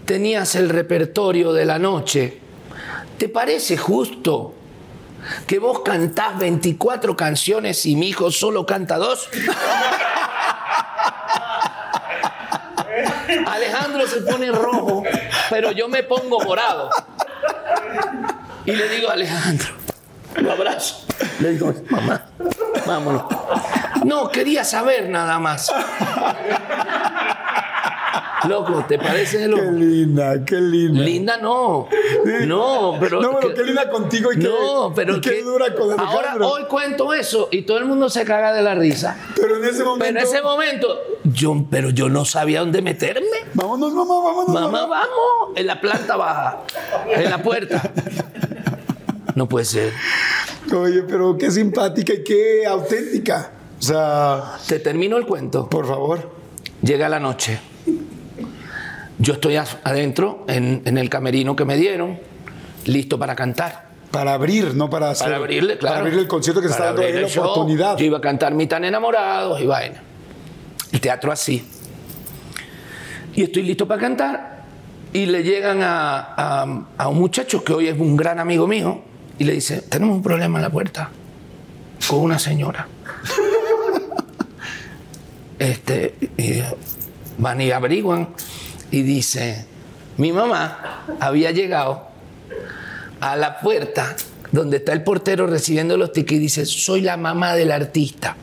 [0.05, 2.41] tenías el repertorio de la noche.
[3.19, 4.55] ¿Te parece justo
[5.47, 9.29] que vos cantás 24 canciones y mi hijo solo canta dos?
[13.47, 15.03] Alejandro se pone rojo,
[15.51, 16.91] pero yo me pongo morado.
[18.67, 19.69] Y le digo a Alejandro,
[20.37, 21.07] Lo abrazo.
[21.41, 22.27] Le digo, mamá,
[22.87, 23.25] vámonos.
[24.05, 25.73] No, quería saber nada más.
[28.49, 29.63] Loco, ¿te parece loco?
[29.63, 31.01] Qué linda, qué linda.
[31.05, 31.89] Linda no.
[32.45, 33.21] No, pero.
[33.23, 36.33] No, pero qué linda contigo y qué, No, pero y qué que- dura con Ahora
[36.33, 36.49] Alejandro.
[36.49, 39.17] hoy cuento eso y todo el mundo se caga de la risa.
[39.37, 40.05] Pero en ese momento.
[40.05, 43.29] Pero en ese momento, yo, pero yo no sabía dónde meterme.
[43.55, 44.49] Vámonos, mamá, vámonos.
[44.49, 45.57] Mamá, vamos.
[45.57, 46.63] En la planta baja.
[47.15, 47.81] En la puerta.
[49.37, 49.93] No puede ser.
[50.77, 53.53] Oye, pero qué simpática y qué auténtica.
[53.83, 55.69] O sea, Te termino el cuento.
[55.69, 56.31] por favor.
[56.83, 57.59] Llega la noche.
[59.19, 62.19] Yo estoy adentro, en, en el camerino que me dieron,
[62.87, 63.89] listo para cantar.
[64.13, 65.27] Para abrir, no para hacer.
[65.27, 65.95] Para abrirle, claro.
[65.95, 67.43] Para abrirle el concierto que se está dando ahí la show.
[67.45, 67.97] oportunidad.
[67.97, 70.01] Yo iba a cantar Mi tan enamorados y vaina.
[70.93, 71.65] El teatro así.
[73.35, 74.63] Y estoy listo para cantar.
[75.13, 79.03] Y le llegan a, a- a un muchacho que hoy es un gran amigo mío
[79.39, 81.11] y le dice, tenemos un problema en la puerta
[82.09, 82.87] con una señora.
[85.63, 86.15] Este,
[87.39, 88.31] van y averiguan
[88.91, 89.65] y dice,
[90.17, 92.09] mi mamá había llegado
[93.21, 94.17] a la puerta
[94.51, 98.37] donde está el portero recibiendo los tickets y dice, soy la mamá del artista.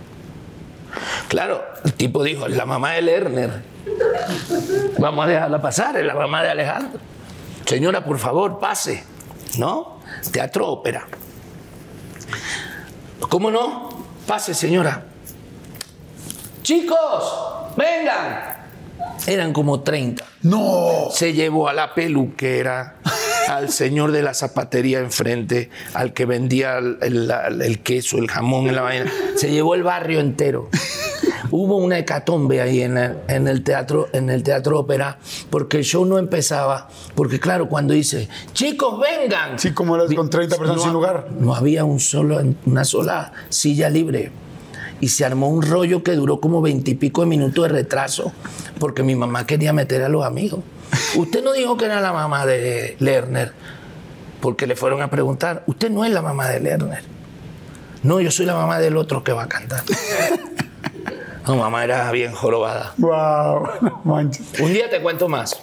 [1.27, 3.63] Claro, el tipo dijo, es la mamá de Lerner.
[4.97, 6.99] Vamos a dejarla pasar, es la mamá de Alejandro.
[7.65, 9.03] Señora, por favor, pase.
[9.57, 9.99] ¿No?
[10.31, 11.05] Teatro ópera.
[13.19, 14.05] ¿Cómo no?
[14.25, 15.08] Pase, señora.
[16.63, 17.23] Chicos,
[17.77, 18.57] vengan.
[19.27, 21.09] Eran como 30 No.
[21.11, 22.95] se llevó a la peluquera,
[23.49, 28.73] al señor de la zapatería enfrente, al que vendía el, el- el queso, el jamón,
[28.73, 29.11] la vaina.
[29.35, 30.69] Se llevó el barrio entero.
[31.51, 35.17] Hubo una hecatombe ahí en el, en el teatro, en el teatro ópera,
[35.49, 36.89] porque el show no empezaba.
[37.15, 39.57] Porque claro, cuando dice, chicos, vengan.
[39.57, 41.27] Sí, como eras con 30 personas No sin lugar.
[41.39, 44.31] No había un solo, una sola silla libre.
[45.01, 48.33] Y se armó un rollo que duró como veintipico de minutos de retraso,
[48.79, 50.61] porque mi mamá quería meter a los amigos.
[51.15, 53.53] Usted no dijo que era la mamá de Lerner,
[54.41, 57.03] porque le fueron a preguntar, usted no es la mamá de Lerner.
[58.03, 59.83] No, yo soy la mamá del otro que va a cantar.
[61.49, 62.93] No, mamá era bien jorobada.
[62.97, 63.67] Wow.
[64.03, 64.59] Manches.
[64.59, 65.59] Un día te cuento más.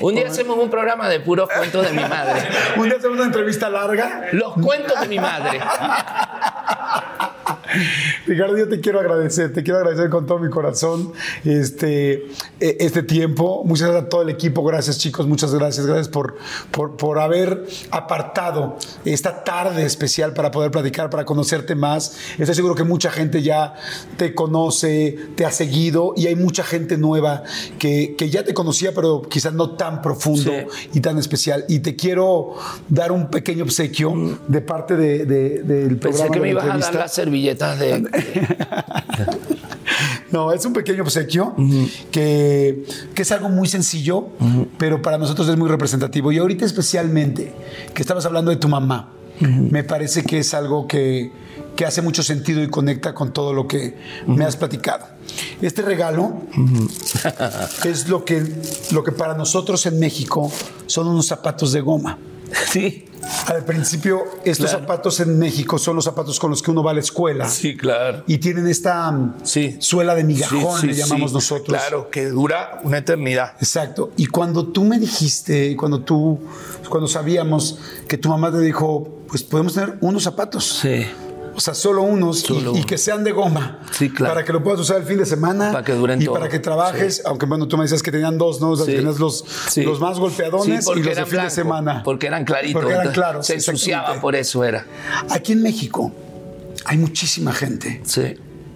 [0.00, 2.40] Un día hacemos un programa de puros cuentos de mi madre.
[2.76, 4.28] Un día hacemos una entrevista larga.
[4.30, 5.60] Los cuentos de mi madre.
[8.26, 11.12] Ricardo, yo te quiero agradecer, te quiero agradecer con todo mi corazón
[11.44, 12.26] este,
[12.60, 13.62] eh, este tiempo.
[13.64, 16.36] Muchas gracias a todo el equipo, gracias chicos, muchas gracias, gracias por,
[16.70, 22.16] por, por haber apartado esta tarde especial para poder platicar, para conocerte más.
[22.38, 23.74] Estoy seguro que mucha gente ya
[24.16, 27.42] te conoce, te ha seguido y hay mucha gente nueva
[27.78, 30.88] que, que ya te conocía, pero quizás no tan profundo Sí.
[30.94, 31.64] y tan especial.
[31.68, 32.54] Y te quiero
[32.88, 36.26] dar un pequeño obsequio de parte de- de- del programa.
[36.26, 36.98] Pensé que de me la ibas a dar entrevista.
[36.98, 37.18] las
[37.76, 38.08] de.
[40.32, 41.54] No, es un pequeño obsequio
[42.10, 42.84] que,
[43.14, 44.30] que es algo muy sencillo,
[44.78, 46.32] pero para nosotros es muy representativo.
[46.32, 47.54] Y ahorita especialmente,
[47.94, 51.30] que estabas hablando de tu mamá, me parece que es algo que,
[51.76, 53.96] que hace mucho sentido y conecta con todo lo que
[54.26, 55.06] me has platicado.
[55.62, 56.42] Este regalo
[57.84, 58.44] es lo que,
[58.90, 60.50] lo que para nosotros en México
[60.86, 62.18] son unos zapatos de goma.
[62.70, 63.06] Sí.
[63.46, 64.80] Al principio, estos Claro.
[64.80, 67.48] zapatos en México son los zapatos con los que uno va a la escuela.
[67.48, 68.22] Sí, claro.
[68.26, 69.76] Y tienen esta mm, Sí.
[69.80, 71.68] suela de migajón, Sí, sí, le llamamos nosotros.
[71.78, 73.52] Claro, que dura una eternidad.
[73.60, 74.12] Exacto.
[74.16, 76.38] Y cuando tú me dijiste, cuando tú,
[76.88, 77.78] cuando sabíamos
[78.08, 80.78] que tu mamá te dijo, pues podemos tener unos zapatos.
[80.80, 81.06] Sí.
[81.56, 82.86] O sea, solo unos y- Solo y, uno.
[82.86, 83.78] que sean de goma.
[83.92, 84.34] Sí, claro.
[84.34, 85.70] Para que lo puedas usar el fin de semana.
[85.72, 86.34] Para que duren Y todo.
[86.34, 87.22] para que trabajes.
[87.24, 88.70] Aunque bueno, tú me decías que tenían dos, ¿no?
[88.70, 88.92] O sea, Sí.
[88.96, 89.44] Tenías los,
[89.76, 92.02] los más golpeadones y los de fin de semana.
[92.04, 92.82] Porque eran claritos.
[92.82, 93.46] Porque eran claros.
[93.46, 94.84] Se ensuciaba, por eso era.
[95.30, 96.12] Aquí en México
[96.86, 98.02] hay muchísima gente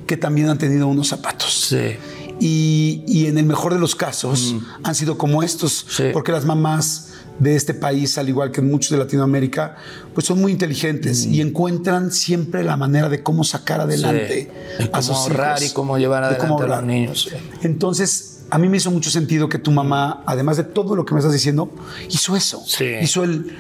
[0.07, 1.53] que también han tenido unos zapatos.
[1.69, 1.97] Sí.
[2.41, 5.91] Y, y en el mejor de los casos han sido como estos, Mm.
[5.91, 6.05] Sí.
[6.13, 7.08] porque las mamás
[7.39, 9.77] de este país, al igual que muchos de Latinoamérica,
[10.15, 14.83] pues son muy inteligentes y encuentran siempre la manera de cómo sacar adelante Mm.
[14.83, 14.85] Sí.
[14.85, 17.31] A cómo sus ahorrar hijos, y cómo llevar de adelante a los niños.
[17.63, 21.15] Entonces, a mí me hizo mucho sentido que tu mamá, además de todo lo que
[21.15, 21.71] me estás diciendo,
[22.09, 22.63] hizo eso.
[22.67, 22.87] Sí.
[23.03, 23.57] Hizo el...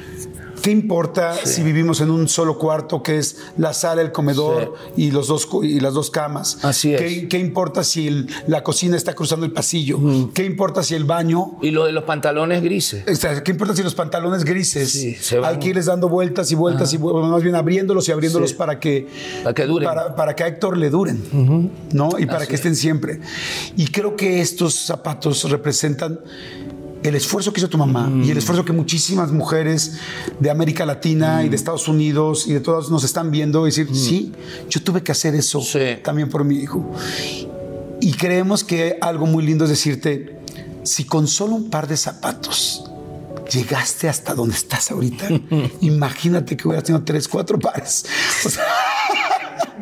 [0.69, 5.11] ¿Qué importa si vivimos en un solo cuarto que es la sala, el comedor y,
[5.11, 6.59] los dos, y las dos camas?
[6.62, 7.01] Así es.
[7.01, 9.99] ¿Qué, qué importa si el- la cocina está cruzando el pasillo?
[10.35, 11.53] ¿Qué importa si el baño...
[11.62, 13.03] Y lo de los pantalones grises.
[13.45, 15.55] ¿Qué importa si los pantalones grises Sí, se van.
[15.55, 18.78] hay que irles dando vueltas y vueltas y vu- más bien abriéndolos y abriéndolos para
[18.78, 19.09] que
[19.43, 19.89] Para que duren.
[19.89, 22.11] para, para que a Héctor le duren, ¿no?
[22.19, 23.20] Y para Así que estén siempre.
[23.74, 26.20] Y creo que estos zapatos representan
[27.02, 28.38] el esfuerzo que hizo tu mamá y el Mm.
[28.38, 29.94] esfuerzo que muchísimas mujeres
[30.40, 31.46] de América Latina Mm.
[31.46, 34.32] y de Estados Unidos y de todas nos están viendo y decir, sí,
[34.68, 35.78] yo tuve que hacer eso Sí.
[36.02, 36.90] también por mi hijo.
[38.00, 40.38] Y creemos que algo muy lindo es decirte,
[40.84, 42.84] si con solo un par de zapatos
[43.52, 45.26] llegaste hasta donde estás ahorita,
[45.80, 48.04] imagínate que hubieras tenido tres, cuatro pares.
[48.44, 48.64] O sea,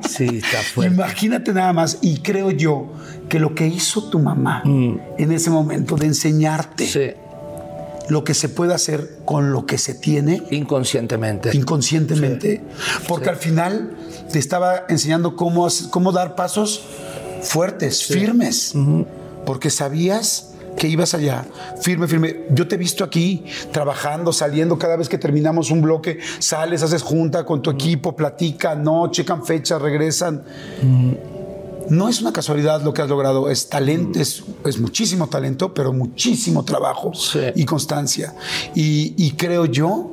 [0.08, 0.94] Sí, está fuerte.
[0.94, 2.92] Imagínate nada más, y creo yo
[3.28, 6.88] que lo que hizo tu mamá en ese momento de enseñarte Mm.
[6.88, 7.10] Sí,
[8.08, 11.56] lo que se puede hacer con lo que se tiene inconscientemente.
[11.56, 12.62] inconscientemente,
[13.08, 13.96] porque al final
[14.30, 16.82] te estaba enseñando cómo, cómo dar pasos
[17.42, 18.74] fuertes, firmes,
[19.44, 21.46] porque sabías que ibas allá,
[21.80, 22.44] firme, firme.
[22.50, 27.02] Yo te he visto aquí trabajando, saliendo, cada vez que terminamos un bloque, sales, haces
[27.02, 30.42] junta con tu equipo, platican, no, checan fechas, regresan.
[31.90, 35.92] No es una casualidad lo que has logrado, es talento, es, es muchísimo talento, pero
[35.92, 37.40] muchísimo trabajo Sí.
[37.54, 38.34] y constancia.
[38.74, 40.12] Y, y creo yo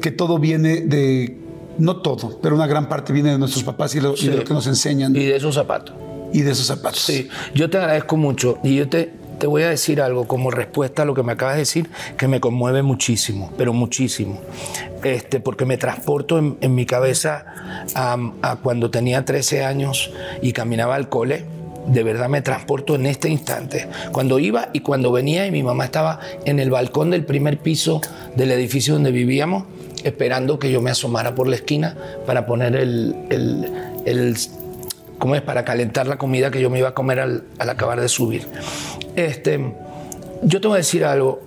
[0.00, 1.38] que todo viene de,
[1.78, 4.44] no todo, pero una gran parte viene de nuestros papás y, lo, y de lo
[4.44, 5.94] que nos enseñan Y de esos zapatos.
[6.32, 7.00] y de esos zapatos.
[7.00, 9.12] Sí, yo te agradezco mucho y yo te,
[9.44, 12.28] te voy a decir algo como respuesta a lo que me acabas de decir que
[12.28, 14.40] me conmueve muchísimo, pero muchísimo.
[15.02, 17.44] Este, porque me transporto en, en mi cabeza
[17.94, 20.10] a, a cuando tenía 13 años
[20.40, 21.44] y caminaba al cole.
[21.86, 23.86] De verdad me transporto en este instante.
[24.12, 28.00] Cuando iba y cuando venía y mi mamá estaba en el balcón del primer piso
[28.36, 29.64] del edificio donde vivíamos,
[30.04, 33.70] esperando que yo me asomara por la esquina para poner el, el-
[34.06, 34.36] el
[35.18, 35.42] ¿cómo es?
[35.42, 38.46] Para calentar la comida que yo me iba a comer al, al acabar de subir.
[39.16, 39.72] Este,
[40.42, 41.40] yo te voy a decir algo,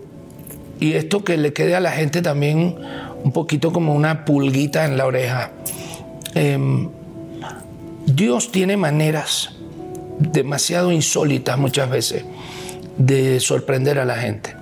[0.79, 2.75] y esto que le quede a la gente también
[3.23, 5.51] un poquito como una pulguita en la oreja.
[6.35, 6.89] Em,
[8.05, 9.55] Dios tiene maneras
[10.19, 12.23] demasiado insólitas muchas veces
[12.97, 14.55] de sorprender a la gente.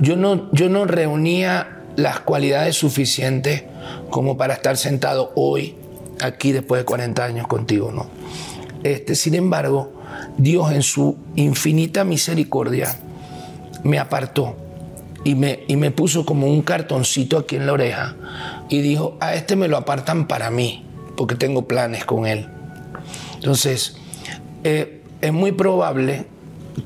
[0.00, 3.64] Yo no, yo no reunía las cualidades suficientes
[4.10, 5.74] como para estar sentado hoy
[6.20, 8.08] aquí después de 40 años contigo, ¿no?
[8.82, 9.92] Este, sin embargo,
[10.38, 12.96] Dios en su infinita misericordia
[13.84, 14.56] me apartó
[15.24, 18.16] y me, y me puso como un cartoncito aquí en la oreja
[18.68, 20.84] y dijo, a este me lo apartan para mí,
[21.16, 22.48] porque tengo planes con él.
[23.34, 23.96] Entonces,
[24.64, 26.26] eh, es muy probable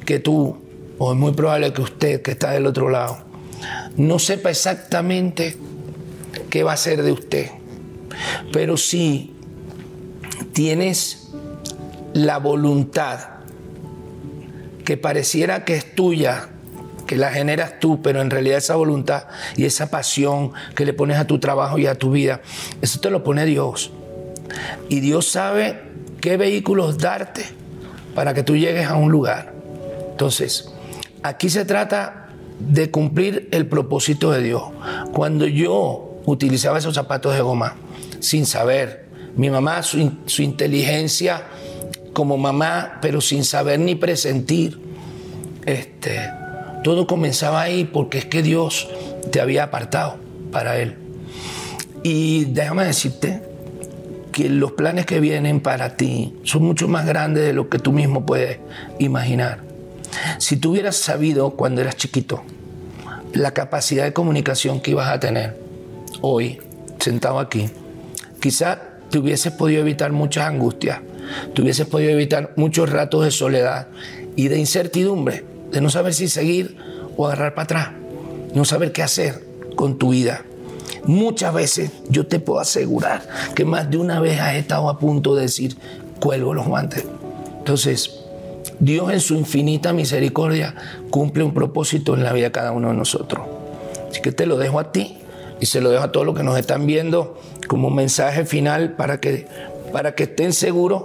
[0.06, 0.56] que tú,
[0.98, 3.18] o es muy probable que usted que está del otro lado,
[3.96, 5.56] no sepa exactamente
[6.48, 7.50] qué va a ser de usted,
[8.52, 9.34] pero si
[10.52, 11.29] tienes
[12.14, 13.20] la voluntad
[14.84, 16.48] que pareciera que es tuya,
[17.06, 19.24] que la generas tú, pero en realidad esa voluntad
[19.56, 22.40] y esa pasión que le pones a tu trabajo y a tu vida,
[22.82, 23.92] eso te lo pone Dios.
[24.88, 25.80] Y Dios sabe
[26.20, 27.44] qué vehículos darte
[28.14, 29.52] para que tú llegues a un lugar.
[30.10, 30.72] Entonces,
[31.22, 32.28] aquí se trata
[32.58, 34.62] de cumplir el propósito de Dios.
[35.12, 37.76] Cuando yo utilizaba esos zapatos de goma
[38.20, 41.44] sin saber, mi mamá, su, su inteligencia
[42.12, 44.78] como mamá, pero sin saber ni presentir,
[45.66, 46.20] este,
[46.82, 48.88] todo comenzaba ahí porque es que Dios
[49.30, 50.16] te había apartado
[50.50, 50.96] para Él.
[52.02, 53.42] Y déjame decirte
[54.32, 57.92] que los planes que vienen para ti son mucho más grandes de lo que tú
[57.92, 58.58] mismo puedes
[58.98, 59.60] imaginar.
[60.38, 62.42] Si tú hubieras sabido cuando eras chiquito
[63.32, 65.56] la capacidad de comunicación que ibas a tener
[66.20, 66.58] hoy,
[66.98, 67.70] sentado aquí,
[68.40, 68.80] quizá
[69.10, 71.00] te hubieses podido evitar muchas angustias,
[71.54, 73.88] te hubieses podido evitar muchos ratos de soledad
[74.36, 76.76] y de incertidumbre, de no saber si seguir
[77.16, 77.88] o agarrar para atrás,
[78.54, 79.44] no saber qué hacer
[79.76, 80.44] con tu vida.
[81.04, 85.34] Muchas veces yo te puedo asegurar que más de una vez has estado a punto
[85.34, 85.76] de decir,
[86.20, 87.04] cuelgo los guantes.
[87.58, 88.20] Entonces,
[88.78, 90.74] Dios en su infinita misericordia
[91.10, 93.46] cumple un propósito en la vida de cada uno de nosotros.
[94.10, 95.18] Así que te lo dejo a ti
[95.60, 97.38] y se lo dejo a todos los que nos están viendo
[97.68, 99.46] como un mensaje final para que,
[99.92, 101.04] para que estén seguros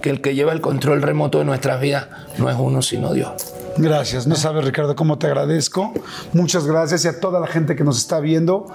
[0.00, 2.06] que el que lleva el control remoto de nuestras vidas
[2.38, 3.32] no es uno sino Dios.
[3.76, 4.26] Gracias.
[4.26, 5.92] No sabes, Ricardo, cómo te agradezco.
[6.32, 8.66] Muchas gracias y a toda la gente que nos está viendo.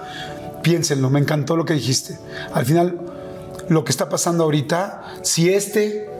[0.62, 2.18] Piénsenlo, me encantó lo que dijiste.
[2.52, 2.98] Al final,
[3.68, 6.10] lo que está pasando ahorita, si este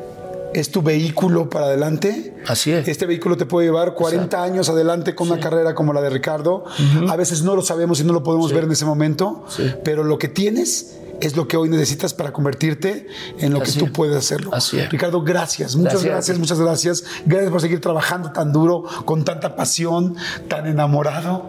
[0.54, 2.86] es tu vehículo para adelante, Así es.
[2.86, 6.64] este vehículo te puede llevar 40 años adelante con una carrera como la de Ricardo.
[7.08, 9.72] A veces no lo sabemos y no lo podemos ver en ese momento, Sí.
[9.84, 13.06] pero lo que tienes es lo que hoy necesitas para convertirte
[13.38, 13.90] en lo Así que tú es.
[13.92, 14.50] puedes hacerlo.
[14.52, 14.90] Así es.
[14.90, 15.76] Ricardo, gracias.
[15.76, 17.04] Muchas Gracias muchas gracias.
[17.24, 20.16] Gracias por seguir trabajando tan duro, con tanta pasión,
[20.48, 21.48] tan enamorado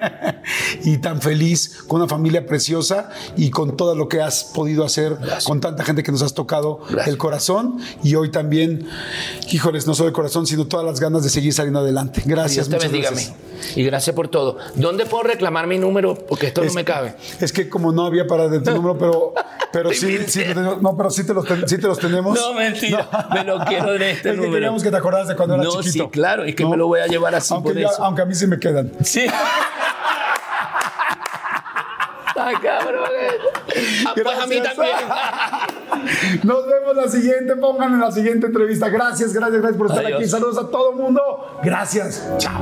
[0.84, 5.16] y tan feliz, con una familia preciosa y con todo lo que has podido hacer,
[5.16, 5.44] Gracias.
[5.44, 8.86] con tanta gente que nos has tocado el corazón y hoy también,
[9.50, 12.22] híjoles, no solo el corazón, sino todas las ganas de seguir saliendo adelante.
[12.24, 13.49] Gracias, Dios te muchas bendiga, gracias.
[13.76, 14.58] Y gracias por todo.
[14.74, 16.14] ¿Dónde puedo reclamar mi número?
[16.14, 17.14] Porque esto no me cabe.
[17.40, 19.34] Es que como no había para de tu número, pero,
[19.72, 22.38] pero sí, sí, no, pero sí te, los, sí te los tenemos.
[22.38, 23.08] No, mentira.
[23.32, 24.50] Me lo quiero en este es número.
[24.52, 26.04] Que queríamos que te acordaras de cuando eras no, chiquito.
[26.04, 28.04] Sí, claro, es que me lo voy a llevar así aunque por ya- eso.
[28.04, 28.92] Aunque a mí sí me quedan.
[29.04, 29.26] Sí.
[32.36, 33.08] Ay, cabrón.
[34.06, 34.96] Ah, pues a mí también.
[36.44, 37.56] Nos vemos la siguiente.
[37.56, 38.88] Pongan en la siguiente entrevista.
[38.88, 40.20] Gracias, gracias, gracias por estar Adiós.
[40.20, 40.28] aquí.
[40.28, 41.20] Saludos a todo el mundo.
[41.62, 42.28] Gracias.
[42.38, 42.60] Chao.